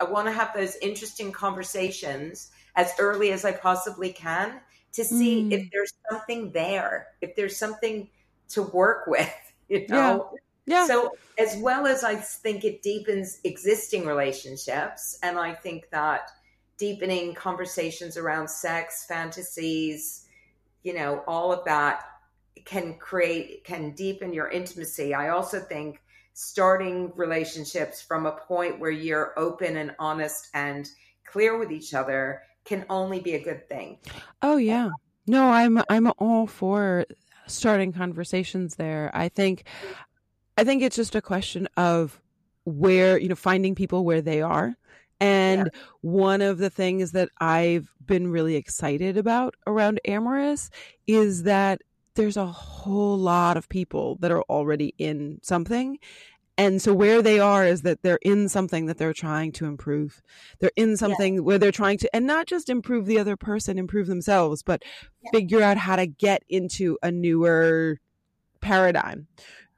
I 0.00 0.04
want 0.04 0.26
to 0.26 0.32
have 0.32 0.54
those 0.54 0.76
interesting 0.76 1.32
conversations 1.32 2.50
as 2.76 2.92
early 2.98 3.32
as 3.32 3.44
I 3.44 3.52
possibly 3.52 4.12
can 4.12 4.60
to 4.92 5.04
see 5.04 5.42
mm. 5.44 5.52
if 5.52 5.70
there's 5.70 5.92
something 6.10 6.50
there, 6.52 7.08
if 7.20 7.36
there's 7.36 7.56
something 7.56 8.08
to 8.50 8.62
work 8.62 9.04
with, 9.06 9.32
you 9.68 9.86
know? 9.88 10.30
Yeah. 10.32 10.38
Yeah. 10.66 10.86
So 10.86 11.12
as 11.38 11.56
well 11.58 11.86
as 11.86 12.04
I 12.04 12.14
think 12.16 12.64
it 12.64 12.82
deepens 12.82 13.40
existing 13.44 14.06
relationships, 14.06 15.18
and 15.22 15.38
I 15.38 15.54
think 15.54 15.90
that 15.90 16.30
deepening 16.76 17.34
conversations 17.34 18.16
around 18.16 18.48
sex, 18.48 19.04
fantasies, 19.06 20.26
you 20.82 20.94
know, 20.94 21.22
all 21.26 21.52
of 21.52 21.64
that 21.64 22.04
can 22.64 22.94
create 22.94 23.64
can 23.64 23.92
deepen 23.92 24.32
your 24.32 24.48
intimacy. 24.48 25.14
I 25.14 25.30
also 25.30 25.60
think 25.60 26.00
starting 26.32 27.12
relationships 27.14 28.02
from 28.02 28.26
a 28.26 28.32
point 28.32 28.80
where 28.80 28.90
you're 28.90 29.38
open 29.38 29.76
and 29.76 29.94
honest 29.98 30.48
and 30.54 30.88
clear 31.24 31.58
with 31.58 31.70
each 31.70 31.94
other 31.94 32.42
can 32.64 32.84
only 32.90 33.20
be 33.20 33.34
a 33.34 33.42
good 33.42 33.68
thing. 33.68 33.98
Oh 34.42 34.56
yeah. 34.56 34.90
No, 35.26 35.48
I'm 35.48 35.82
I'm 35.88 36.10
all 36.18 36.46
for 36.46 37.06
starting 37.46 37.92
conversations 37.92 38.76
there. 38.76 39.10
I 39.14 39.28
think 39.28 39.64
I 40.56 40.64
think 40.64 40.82
it's 40.82 40.96
just 40.96 41.14
a 41.14 41.22
question 41.22 41.68
of 41.76 42.20
where, 42.64 43.18
you 43.18 43.28
know, 43.28 43.34
finding 43.34 43.74
people 43.74 44.04
where 44.04 44.22
they 44.22 44.40
are. 44.42 44.74
And 45.20 45.70
yeah. 45.72 45.80
one 46.00 46.42
of 46.42 46.58
the 46.58 46.70
things 46.70 47.12
that 47.12 47.28
I've 47.40 47.92
been 48.04 48.28
really 48.28 48.56
excited 48.56 49.16
about 49.16 49.54
around 49.66 50.00
Amorus 50.06 50.70
is 51.06 51.44
that 51.44 51.82
there's 52.14 52.36
a 52.36 52.46
whole 52.46 53.16
lot 53.16 53.56
of 53.56 53.68
people 53.68 54.16
that 54.20 54.30
are 54.30 54.42
already 54.42 54.94
in 54.98 55.40
something. 55.42 55.98
And 56.56 56.80
so 56.80 56.94
where 56.94 57.20
they 57.20 57.40
are 57.40 57.66
is 57.66 57.82
that 57.82 58.02
they're 58.02 58.20
in 58.22 58.48
something 58.48 58.86
that 58.86 58.96
they're 58.98 59.12
trying 59.12 59.50
to 59.52 59.66
improve. 59.66 60.22
They're 60.60 60.70
in 60.76 60.96
something 60.96 61.34
yeah. 61.34 61.40
where 61.40 61.58
they're 61.58 61.72
trying 61.72 61.98
to, 61.98 62.14
and 62.14 62.26
not 62.26 62.46
just 62.46 62.68
improve 62.68 63.06
the 63.06 63.18
other 63.18 63.36
person, 63.36 63.78
improve 63.78 64.06
themselves, 64.06 64.62
but 64.62 64.82
yeah. 65.22 65.30
figure 65.32 65.62
out 65.62 65.76
how 65.76 65.96
to 65.96 66.06
get 66.06 66.44
into 66.48 66.96
a 67.02 67.10
newer 67.10 67.98
paradigm. 68.60 69.26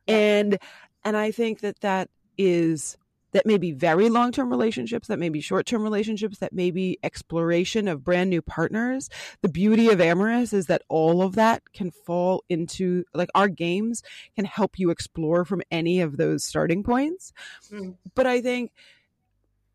And, 0.08 0.58
and 1.04 1.16
I 1.16 1.30
think 1.30 1.60
that 1.60 1.80
that 1.80 2.10
is 2.38 2.96
that 3.36 3.44
may 3.44 3.58
be 3.58 3.70
very 3.70 4.08
long 4.08 4.32
term 4.32 4.48
relationships, 4.48 5.08
that 5.08 5.18
may 5.18 5.28
be 5.28 5.42
short 5.42 5.66
term 5.66 5.82
relationships, 5.82 6.38
that 6.38 6.54
may 6.54 6.70
be 6.70 6.98
exploration 7.02 7.86
of 7.86 8.02
brand 8.02 8.30
new 8.30 8.40
partners. 8.40 9.10
The 9.42 9.50
beauty 9.50 9.90
of 9.90 10.00
Amorus 10.00 10.54
is 10.54 10.66
that 10.66 10.80
all 10.88 11.20
of 11.20 11.34
that 11.34 11.72
can 11.74 11.90
fall 11.90 12.44
into 12.48 13.04
like 13.12 13.28
our 13.34 13.48
games 13.48 14.02
can 14.34 14.46
help 14.46 14.78
you 14.78 14.88
explore 14.88 15.44
from 15.44 15.60
any 15.70 16.00
of 16.00 16.16
those 16.16 16.44
starting 16.44 16.82
points. 16.82 17.34
Mm. 17.70 17.96
But 18.14 18.26
I 18.26 18.40
think 18.40 18.72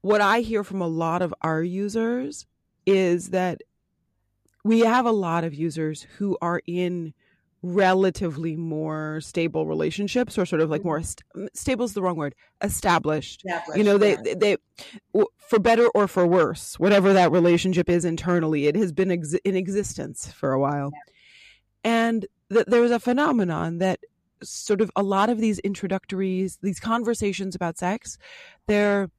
what 0.01 0.21
I 0.21 0.39
hear 0.39 0.63
from 0.63 0.81
a 0.81 0.87
lot 0.87 1.21
of 1.21 1.31
our 1.43 1.61
users 1.61 2.47
is 2.87 3.29
that 3.29 3.61
we 4.63 4.79
have 4.79 5.05
a 5.05 5.11
lot 5.11 5.43
of 5.43 5.53
users 5.53 6.07
who 6.17 6.35
are 6.41 6.61
in 6.65 7.13
relatively 7.63 8.55
more 8.55 9.21
stable 9.21 9.67
relationships 9.67 10.37
or 10.37 10.45
sort 10.45 10.61
of 10.61 10.69
like 10.69 10.83
more 10.83 10.99
mm-hmm. 10.99 11.41
st- 11.41 11.55
stable 11.55 11.85
is 11.85 11.93
the 11.93 12.01
wrong 12.01 12.15
word 12.15 12.33
established, 12.63 13.43
established 13.45 13.77
you 13.77 13.83
know 13.83 13.97
they, 13.99 14.15
they, 14.15 14.33
they 14.33 14.57
for 15.37 15.59
better 15.59 15.87
or 15.89 16.07
for 16.07 16.25
worse 16.25 16.79
whatever 16.79 17.13
that 17.13 17.31
relationship 17.31 17.87
is 17.87 18.03
internally 18.03 18.65
it 18.65 18.75
has 18.75 18.91
been 18.91 19.11
ex- 19.11 19.35
in 19.45 19.55
existence 19.55 20.31
for 20.31 20.53
a 20.53 20.59
while 20.59 20.91
yeah. 20.91 21.13
and 21.83 22.25
th- 22.51 22.65
there 22.65 22.81
was 22.81 22.91
a 22.91 22.99
phenomenon 22.99 23.77
that 23.77 23.99
sort 24.41 24.81
of 24.81 24.89
a 24.95 25.03
lot 25.03 25.29
of 25.29 25.37
these 25.37 25.59
introductories 25.59 26.57
these 26.63 26.79
conversations 26.79 27.53
about 27.53 27.77
sex 27.77 28.17
they're 28.65 29.11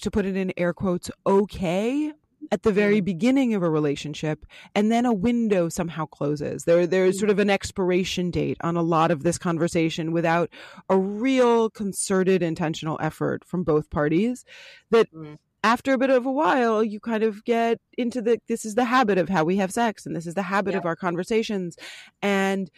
to 0.00 0.12
put 0.12 0.24
it 0.26 0.36
in 0.36 0.52
air 0.56 0.72
quotes 0.72 1.10
okay 1.26 2.12
at 2.52 2.62
the 2.62 2.70
very 2.70 3.00
mm. 3.00 3.04
beginning 3.06 3.54
of 3.54 3.62
a 3.62 3.70
relationship 3.70 4.44
and 4.74 4.92
then 4.92 5.06
a 5.06 5.12
window 5.12 5.68
somehow 5.68 6.04
closes 6.06 6.64
there 6.64 6.86
there's 6.86 7.18
sort 7.18 7.30
of 7.30 7.38
an 7.38 7.50
expiration 7.50 8.30
date 8.30 8.58
on 8.60 8.76
a 8.76 8.82
lot 8.82 9.10
of 9.10 9.24
this 9.24 9.38
conversation 9.38 10.12
without 10.12 10.50
a 10.88 10.96
real 10.96 11.70
concerted 11.70 12.42
intentional 12.42 12.98
effort 13.00 13.44
from 13.44 13.64
both 13.64 13.90
parties 13.90 14.44
that 14.90 15.12
mm. 15.12 15.36
after 15.64 15.94
a 15.94 15.98
bit 15.98 16.10
of 16.10 16.26
a 16.26 16.30
while 16.30 16.84
you 16.84 17.00
kind 17.00 17.22
of 17.22 17.42
get 17.44 17.80
into 17.96 18.20
the 18.20 18.38
this 18.46 18.64
is 18.64 18.74
the 18.74 18.84
habit 18.84 19.18
of 19.18 19.28
how 19.28 19.42
we 19.42 19.56
have 19.56 19.72
sex 19.72 20.06
and 20.06 20.14
this 20.14 20.26
is 20.26 20.34
the 20.34 20.42
habit 20.42 20.72
yeah. 20.72 20.78
of 20.78 20.84
our 20.84 20.94
conversations 20.94 21.76
and 22.20 22.70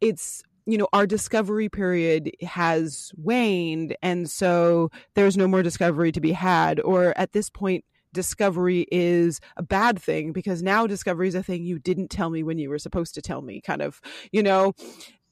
it's 0.00 0.44
you 0.64 0.78
know 0.78 0.86
our 0.92 1.08
discovery 1.08 1.68
period 1.68 2.30
has 2.40 3.10
waned 3.16 3.96
and 4.00 4.30
so 4.30 4.90
there's 5.14 5.36
no 5.36 5.48
more 5.48 5.62
discovery 5.62 6.12
to 6.12 6.20
be 6.20 6.30
had 6.30 6.78
or 6.80 7.12
at 7.18 7.32
this 7.32 7.50
point 7.50 7.84
discovery 8.12 8.86
is 8.90 9.40
a 9.56 9.62
bad 9.62 10.00
thing 10.00 10.32
because 10.32 10.62
now 10.62 10.86
discovery 10.86 11.28
is 11.28 11.34
a 11.34 11.42
thing 11.42 11.64
you 11.64 11.78
didn't 11.78 12.08
tell 12.08 12.30
me 12.30 12.42
when 12.42 12.58
you 12.58 12.68
were 12.68 12.78
supposed 12.78 13.14
to 13.14 13.22
tell 13.22 13.42
me, 13.42 13.60
kind 13.60 13.82
of, 13.82 14.00
you 14.30 14.42
know. 14.42 14.74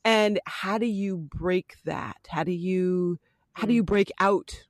And 0.05 0.41
how 0.47 0.79
do 0.79 0.87
you 0.87 1.19
break 1.19 1.77
that? 1.85 2.17
How 2.29 2.45
do 2.45 2.53
you 2.53 3.19
how 3.53 3.67
do 3.67 3.75
you 3.75 3.83
mm. 3.83 3.87
break 3.87 4.11
out 4.19 4.67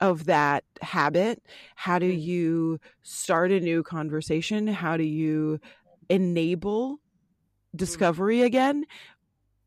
of 0.00 0.24
that 0.24 0.64
habit? 0.80 1.42
How 1.74 1.98
do 1.98 2.10
mm. 2.10 2.20
you 2.20 2.80
start 3.02 3.52
a 3.52 3.60
new 3.60 3.82
conversation? 3.82 4.66
How 4.66 4.96
do 4.96 5.04
you 5.04 5.60
enable 6.08 6.96
mm. 6.96 6.98
discovery 7.76 8.42
again? 8.42 8.86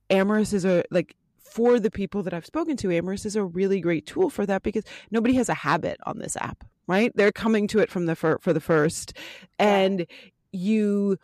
Amorus 0.10 0.54
is 0.54 0.66
a 0.66 0.84
like 0.90 1.16
for 1.38 1.80
the 1.80 1.92
people 1.92 2.24
that 2.24 2.34
I've 2.34 2.48
spoken 2.48 2.76
to, 2.78 2.88
Amorus 2.88 3.28
is 3.28 3.36
a 3.36 3.44
really 3.44 3.80
great 3.80 4.08
tool 4.08 4.32
for 4.32 4.44
that 4.48 4.64
because 4.64 4.84
nobody 5.12 5.36
has 5.36 5.50
a 5.50 5.54
habit 5.54 6.00
on 6.04 6.18
this 6.18 6.36
app 6.38 6.64
right? 6.88 7.12
They're 7.16 7.32
coming 7.32 7.68
to 7.68 7.80
it 7.80 7.90
from 7.90 8.06
the 8.06 8.16
fir- 8.16 8.40
for 8.40 8.54
the 8.54 8.62
first, 8.62 9.14
and 9.60 10.06
you. 10.52 11.18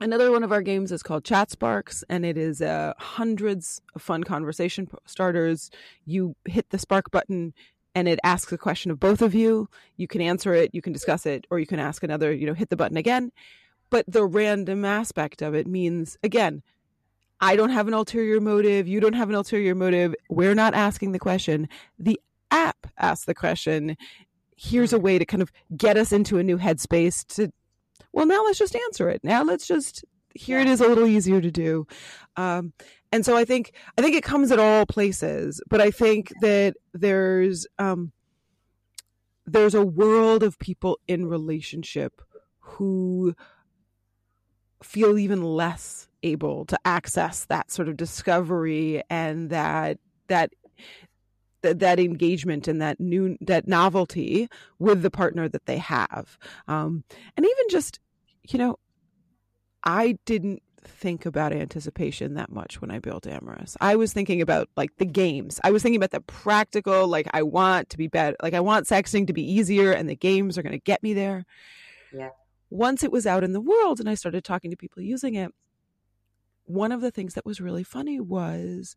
Another 0.00 0.30
one 0.30 0.44
of 0.44 0.52
our 0.52 0.62
games 0.62 0.92
is 0.92 1.02
called 1.02 1.24
Chat 1.24 1.50
Sparks, 1.50 2.04
and 2.08 2.24
it 2.24 2.38
is 2.38 2.62
uh, 2.62 2.92
hundreds 2.98 3.82
of 3.96 4.02
fun 4.02 4.22
conversation 4.22 4.88
starters. 5.06 5.72
You 6.04 6.36
hit 6.44 6.70
the 6.70 6.78
spark 6.78 7.10
button, 7.10 7.52
and 7.96 8.06
it 8.06 8.20
asks 8.22 8.52
a 8.52 8.58
question 8.58 8.92
of 8.92 9.00
both 9.00 9.22
of 9.22 9.34
you. 9.34 9.68
You 9.96 10.06
can 10.06 10.20
answer 10.20 10.54
it, 10.54 10.72
you 10.72 10.80
can 10.82 10.92
discuss 10.92 11.26
it, 11.26 11.48
or 11.50 11.58
you 11.58 11.66
can 11.66 11.80
ask 11.80 12.04
another. 12.04 12.32
You 12.32 12.46
know, 12.46 12.54
hit 12.54 12.70
the 12.70 12.76
button 12.76 12.96
again. 12.96 13.32
But 13.90 14.04
the 14.06 14.24
random 14.24 14.84
aspect 14.84 15.42
of 15.42 15.54
it 15.54 15.66
means 15.66 16.16
again, 16.22 16.62
I 17.40 17.56
don't 17.56 17.70
have 17.70 17.88
an 17.88 17.94
ulterior 17.94 18.40
motive. 18.40 18.88
You 18.88 19.00
don't 19.00 19.14
have 19.14 19.28
an 19.28 19.34
ulterior 19.34 19.74
motive. 19.74 20.14
We're 20.28 20.54
not 20.54 20.74
asking 20.74 21.12
the 21.12 21.18
question. 21.18 21.68
The 21.98 22.20
app 22.50 22.86
asks 22.98 23.26
the 23.26 23.34
question 23.34 23.96
here's 24.58 24.92
a 24.92 24.98
way 24.98 25.18
to 25.18 25.24
kind 25.24 25.42
of 25.42 25.52
get 25.76 25.96
us 25.96 26.12
into 26.12 26.38
a 26.38 26.42
new 26.42 26.58
headspace 26.58 27.24
to 27.26 27.50
well 28.12 28.26
now 28.26 28.44
let's 28.44 28.58
just 28.58 28.76
answer 28.76 29.08
it. 29.08 29.22
Now 29.22 29.42
let's 29.42 29.66
just 29.66 30.04
here 30.34 30.58
yeah. 30.58 30.66
it 30.66 30.70
is 30.70 30.80
a 30.80 30.88
little 30.88 31.06
easier 31.06 31.40
to 31.40 31.50
do. 31.50 31.86
Um, 32.36 32.72
and 33.12 33.24
so 33.24 33.36
i 33.36 33.44
think 33.44 33.72
i 33.96 34.02
think 34.02 34.14
it 34.14 34.22
comes 34.22 34.50
at 34.50 34.58
all 34.58 34.86
places 34.86 35.60
but 35.68 35.80
i 35.80 35.90
think 35.90 36.32
that 36.40 36.74
there's 36.92 37.66
um, 37.78 38.12
there's 39.46 39.74
a 39.74 39.84
world 39.84 40.42
of 40.42 40.58
people 40.58 40.98
in 41.08 41.26
relationship 41.26 42.20
who 42.60 43.34
feel 44.82 45.18
even 45.18 45.42
less 45.42 46.08
able 46.22 46.64
to 46.66 46.78
access 46.84 47.44
that 47.46 47.70
sort 47.70 47.88
of 47.88 47.96
discovery 47.96 49.02
and 49.08 49.50
that 49.50 49.98
that 50.28 50.52
th- 51.62 51.78
that 51.78 51.98
engagement 51.98 52.68
and 52.68 52.80
that 52.80 52.98
new 53.00 53.36
that 53.40 53.68
novelty 53.68 54.48
with 54.78 55.02
the 55.02 55.10
partner 55.10 55.48
that 55.48 55.66
they 55.66 55.78
have 55.78 56.38
um, 56.66 57.04
and 57.36 57.46
even 57.46 57.64
just 57.70 57.98
you 58.48 58.58
know 58.58 58.78
i 59.84 60.18
didn't 60.24 60.62
think 60.88 61.26
about 61.26 61.52
anticipation 61.52 62.34
that 62.34 62.50
much 62.50 62.80
when 62.80 62.90
I 62.90 62.98
built 62.98 63.26
Amorus. 63.26 63.76
I 63.80 63.96
was 63.96 64.12
thinking 64.12 64.40
about 64.40 64.68
like 64.76 64.96
the 64.96 65.04
games. 65.04 65.60
I 65.62 65.70
was 65.70 65.82
thinking 65.82 65.98
about 66.00 66.10
the 66.10 66.20
practical, 66.20 67.06
like 67.06 67.28
I 67.32 67.42
want 67.42 67.90
to 67.90 67.98
be 67.98 68.08
better, 68.08 68.36
like 68.42 68.54
I 68.54 68.60
want 68.60 68.86
sexting 68.86 69.26
to 69.26 69.32
be 69.32 69.42
easier 69.42 69.92
and 69.92 70.08
the 70.08 70.16
games 70.16 70.56
are 70.56 70.62
going 70.62 70.72
to 70.72 70.78
get 70.78 71.02
me 71.02 71.14
there. 71.14 71.44
Yeah. 72.12 72.30
Once 72.70 73.02
it 73.02 73.12
was 73.12 73.26
out 73.26 73.44
in 73.44 73.52
the 73.52 73.60
world 73.60 74.00
and 74.00 74.08
I 74.08 74.14
started 74.14 74.44
talking 74.44 74.70
to 74.70 74.76
people 74.76 75.02
using 75.02 75.34
it, 75.34 75.52
one 76.64 76.92
of 76.92 77.00
the 77.00 77.10
things 77.10 77.34
that 77.34 77.46
was 77.46 77.60
really 77.60 77.84
funny 77.84 78.20
was 78.20 78.94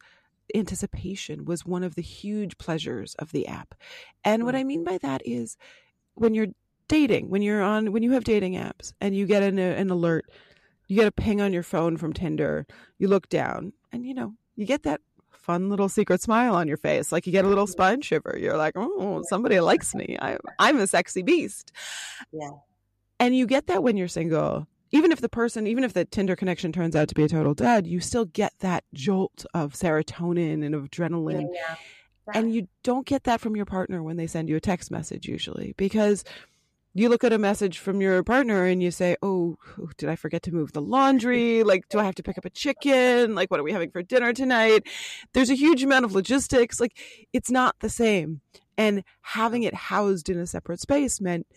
anticipation 0.55 1.45
was 1.45 1.65
one 1.65 1.83
of 1.83 1.95
the 1.95 2.01
huge 2.01 2.57
pleasures 2.57 3.15
of 3.15 3.31
the 3.31 3.47
app. 3.47 3.75
And 4.23 4.43
what 4.43 4.55
mm. 4.55 4.59
I 4.59 4.63
mean 4.63 4.83
by 4.83 4.97
that 4.99 5.21
is 5.25 5.57
when 6.15 6.33
you're 6.33 6.47
dating 6.87 7.29
when 7.29 7.41
you're 7.41 7.61
on 7.61 7.93
when 7.93 8.03
you 8.03 8.11
have 8.11 8.25
dating 8.25 8.55
apps 8.55 8.91
and 8.99 9.15
you 9.15 9.25
get 9.25 9.41
an, 9.41 9.57
an 9.57 9.89
alert 9.89 10.25
you 10.89 10.97
get 10.97 11.07
a 11.07 11.11
ping 11.11 11.39
on 11.39 11.53
your 11.53 11.63
phone 11.63 11.95
from 11.95 12.11
tinder 12.11 12.67
you 12.97 13.07
look 13.07 13.29
down 13.29 13.71
and 13.93 14.05
you 14.05 14.13
know 14.13 14.33
you 14.57 14.65
get 14.65 14.83
that 14.83 14.99
fun 15.31 15.69
little 15.69 15.89
secret 15.89 16.21
smile 16.21 16.53
on 16.53 16.67
your 16.67 16.77
face 16.77 17.11
like 17.11 17.25
you 17.25 17.31
get 17.31 17.45
a 17.45 17.47
little 17.47 17.65
spine 17.65 18.01
shiver. 18.01 18.37
You're 18.37 18.57
like 18.57 18.73
oh 18.75 19.23
somebody 19.27 19.59
likes 19.59 19.95
me. 19.95 20.17
I, 20.21 20.37
i'm 20.59 20.77
a 20.77 20.87
sexy 20.87 21.23
beast. 21.23 21.71
Yeah. 22.31 22.51
And 23.19 23.35
you 23.35 23.47
get 23.47 23.67
that 23.67 23.83
when 23.83 23.97
you're 23.97 24.07
single 24.07 24.67
even 24.91 25.11
if 25.11 25.21
the 25.21 25.29
person 25.29 25.67
even 25.67 25.83
if 25.83 25.93
the 25.93 26.05
tinder 26.05 26.35
connection 26.35 26.71
turns 26.71 26.95
out 26.95 27.07
to 27.07 27.15
be 27.15 27.23
a 27.23 27.29
total 27.29 27.53
dud 27.53 27.87
you 27.87 27.99
still 27.99 28.25
get 28.25 28.53
that 28.59 28.83
jolt 28.93 29.45
of 29.53 29.73
serotonin 29.73 30.65
and 30.65 30.75
of 30.75 30.89
adrenaline 30.89 31.49
yeah. 31.53 31.75
and 32.33 32.53
you 32.53 32.67
don't 32.83 33.05
get 33.05 33.23
that 33.23 33.41
from 33.41 33.55
your 33.55 33.65
partner 33.65 34.03
when 34.03 34.17
they 34.17 34.27
send 34.27 34.49
you 34.49 34.55
a 34.55 34.61
text 34.61 34.91
message 34.91 35.27
usually 35.27 35.73
because 35.77 36.23
you 36.93 37.07
look 37.07 37.23
at 37.23 37.31
a 37.31 37.37
message 37.37 37.79
from 37.79 38.01
your 38.01 38.23
partner 38.23 38.65
and 38.65 38.83
you 38.83 38.91
say, 38.91 39.15
Oh, 39.21 39.57
did 39.97 40.09
I 40.09 40.15
forget 40.15 40.43
to 40.43 40.51
move 40.51 40.73
the 40.73 40.81
laundry? 40.81 41.63
Like, 41.63 41.87
do 41.89 41.99
I 41.99 42.03
have 42.03 42.15
to 42.15 42.23
pick 42.23 42.37
up 42.37 42.45
a 42.45 42.49
chicken? 42.49 43.33
Like, 43.33 43.49
what 43.49 43.59
are 43.59 43.63
we 43.63 43.71
having 43.71 43.91
for 43.91 44.03
dinner 44.03 44.33
tonight? 44.33 44.83
There's 45.33 45.49
a 45.49 45.55
huge 45.55 45.83
amount 45.83 46.05
of 46.05 46.13
logistics. 46.13 46.79
Like, 46.79 46.97
it's 47.31 47.49
not 47.49 47.77
the 47.79 47.89
same. 47.89 48.41
And 48.77 49.03
having 49.21 49.63
it 49.63 49.73
housed 49.73 50.27
in 50.29 50.37
a 50.37 50.45
separate 50.45 50.81
space 50.81 51.21
meant 51.21 51.47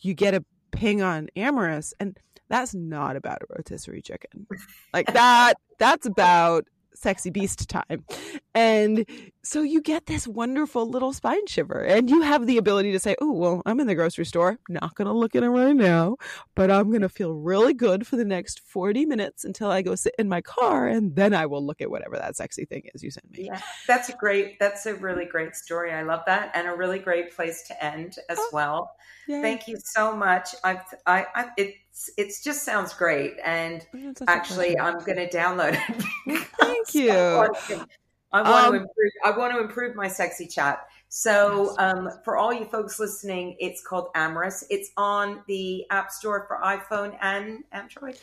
you 0.00 0.14
get 0.14 0.34
a 0.34 0.44
ping 0.70 1.02
on 1.02 1.28
Amorus, 1.36 1.92
and 1.98 2.18
that's 2.48 2.74
not 2.74 3.16
about 3.16 3.42
a 3.42 3.46
rotisserie 3.56 4.02
chicken. 4.02 4.46
Like, 4.92 5.12
that, 5.12 5.54
that's 5.78 6.06
about 6.06 6.66
sexy 6.98 7.30
beast 7.30 7.68
time. 7.68 8.04
And 8.54 9.06
so 9.42 9.62
you 9.62 9.80
get 9.80 10.06
this 10.06 10.26
wonderful 10.26 10.88
little 10.88 11.12
spine 11.12 11.46
shiver 11.46 11.80
and 11.80 12.10
you 12.10 12.22
have 12.22 12.46
the 12.46 12.58
ability 12.58 12.92
to 12.92 12.98
say, 12.98 13.14
Oh, 13.20 13.32
well, 13.32 13.62
I'm 13.64 13.80
in 13.80 13.86
the 13.86 13.94
grocery 13.94 14.26
store, 14.26 14.58
not 14.68 14.94
going 14.94 15.06
to 15.06 15.12
look 15.12 15.34
at 15.34 15.42
it 15.42 15.48
right 15.48 15.76
now, 15.76 16.16
but 16.54 16.70
I'm 16.70 16.90
going 16.90 17.02
to 17.02 17.08
feel 17.08 17.32
really 17.32 17.74
good 17.74 18.06
for 18.06 18.16
the 18.16 18.24
next 18.24 18.60
40 18.60 19.06
minutes 19.06 19.44
until 19.44 19.70
I 19.70 19.82
go 19.82 19.94
sit 19.94 20.14
in 20.18 20.28
my 20.28 20.40
car 20.40 20.88
and 20.88 21.14
then 21.14 21.34
I 21.34 21.46
will 21.46 21.64
look 21.64 21.80
at 21.80 21.90
whatever 21.90 22.16
that 22.16 22.36
sexy 22.36 22.64
thing 22.64 22.82
is 22.94 23.02
you 23.02 23.10
sent 23.10 23.30
me. 23.30 23.44
Yeah, 23.44 23.60
that's 23.86 24.08
a 24.08 24.16
great, 24.16 24.58
that's 24.58 24.86
a 24.86 24.94
really 24.94 25.24
great 25.24 25.54
story. 25.54 25.92
I 25.92 26.02
love 26.02 26.22
that. 26.26 26.50
And 26.54 26.66
a 26.66 26.74
really 26.74 26.98
great 26.98 27.34
place 27.34 27.62
to 27.68 27.84
end 27.84 28.16
as 28.28 28.38
oh, 28.40 28.50
well. 28.52 28.90
Thank 29.28 29.68
you 29.68 29.76
so 29.78 30.16
much. 30.16 30.54
I've, 30.64 30.82
I, 31.06 31.26
I, 31.34 31.46
it's, 31.58 31.76
it's 32.16 32.42
just 32.42 32.64
sounds 32.64 32.94
great. 32.94 33.34
And 33.44 33.86
actually, 34.26 34.78
I'm 34.78 34.98
going 35.00 35.16
to 35.16 35.28
download 35.28 35.78
it. 36.26 36.42
Thank 36.60 36.94
you. 36.94 37.12
I 38.30 38.42
want 38.42 38.66
um, 38.66 38.72
to 38.72 38.78
improve. 38.80 39.12
I 39.24 39.30
want 39.36 39.54
to 39.54 39.60
improve 39.60 39.96
my 39.96 40.08
sexy 40.08 40.46
chat. 40.46 40.86
So, 41.10 41.74
um, 41.78 42.10
for 42.22 42.36
all 42.36 42.52
you 42.52 42.66
folks 42.66 43.00
listening, 43.00 43.56
it's 43.58 43.82
called 43.82 44.08
Amorus. 44.14 44.64
It's 44.68 44.90
on 44.98 45.42
the 45.48 45.86
App 45.90 46.10
Store 46.10 46.44
for 46.46 46.60
iPhone 46.62 47.16
and 47.22 47.64
Android. 47.72 48.18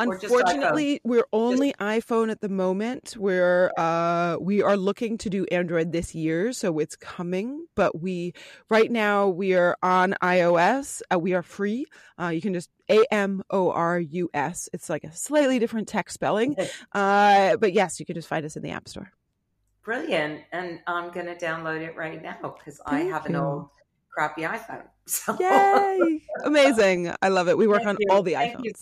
Unfortunately, 0.00 1.00
we're 1.04 1.26
only 1.32 1.68
just- 1.78 1.80
iPhone 1.80 2.30
at 2.30 2.40
the 2.40 2.48
moment. 2.48 3.16
We're 3.18 3.70
uh, 3.76 4.36
we 4.40 4.62
are 4.62 4.76
looking 4.76 5.18
to 5.18 5.30
do 5.30 5.46
Android 5.46 5.92
this 5.92 6.14
year, 6.14 6.52
so 6.52 6.78
it's 6.78 6.96
coming. 6.96 7.66
But 7.74 8.00
we 8.00 8.32
right 8.68 8.90
now 8.90 9.28
we 9.28 9.54
are 9.54 9.76
on 9.82 10.14
iOS. 10.22 11.02
Uh, 11.12 11.18
we 11.18 11.34
are 11.34 11.42
free. 11.42 11.86
Uh, 12.18 12.28
you 12.28 12.40
can 12.40 12.54
just 12.54 12.70
A 12.90 13.04
M 13.10 13.42
O 13.50 13.70
R 13.70 14.00
U 14.00 14.30
S. 14.34 14.68
It's 14.72 14.88
like 14.88 15.04
a 15.04 15.12
slightly 15.12 15.58
different 15.58 15.88
text 15.88 16.14
spelling, 16.14 16.56
uh, 16.92 17.56
but 17.56 17.72
yes, 17.72 18.00
you 18.00 18.06
can 18.06 18.14
just 18.14 18.28
find 18.28 18.44
us 18.44 18.56
in 18.56 18.62
the 18.62 18.70
App 18.70 18.88
Store. 18.88 19.12
Brilliant, 19.82 20.42
and 20.52 20.80
I'm 20.86 21.10
going 21.10 21.26
to 21.26 21.34
download 21.34 21.80
it 21.80 21.96
right 21.96 22.22
now 22.22 22.54
because 22.58 22.80
I 22.84 23.00
have 23.00 23.26
an 23.26 23.36
old 23.36 23.68
crappy 24.10 24.42
iPhone. 24.42 24.82
So. 25.06 25.36
Yay! 25.40 26.20
Amazing! 26.44 27.12
I 27.20 27.30
love 27.30 27.48
it. 27.48 27.58
We 27.58 27.66
work 27.66 27.78
Thank 27.78 27.88
on 27.88 27.96
you. 27.98 28.06
all 28.10 28.22
the 28.22 28.34
Thank 28.34 28.58
iPhones. 28.58 28.64
You. 28.64 28.72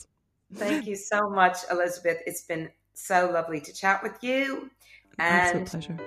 Thank 0.55 0.87
you 0.87 0.97
so 0.97 1.29
much, 1.29 1.59
Elizabeth. 1.71 2.19
It's 2.27 2.43
been 2.43 2.71
so 2.95 3.31
lovely 3.33 3.61
to 3.61 3.73
chat 3.73 4.03
with 4.03 4.23
you. 4.23 4.71
And 5.19 5.41
Absolute 5.41 5.67
pleasure. 5.67 5.99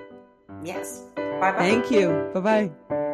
Yes. 0.64 1.04
Bye 1.16 1.40
bye. 1.40 1.58
Thank 1.58 1.90
you. 1.90 2.30
Bye 2.34 2.70
bye. 2.88 3.08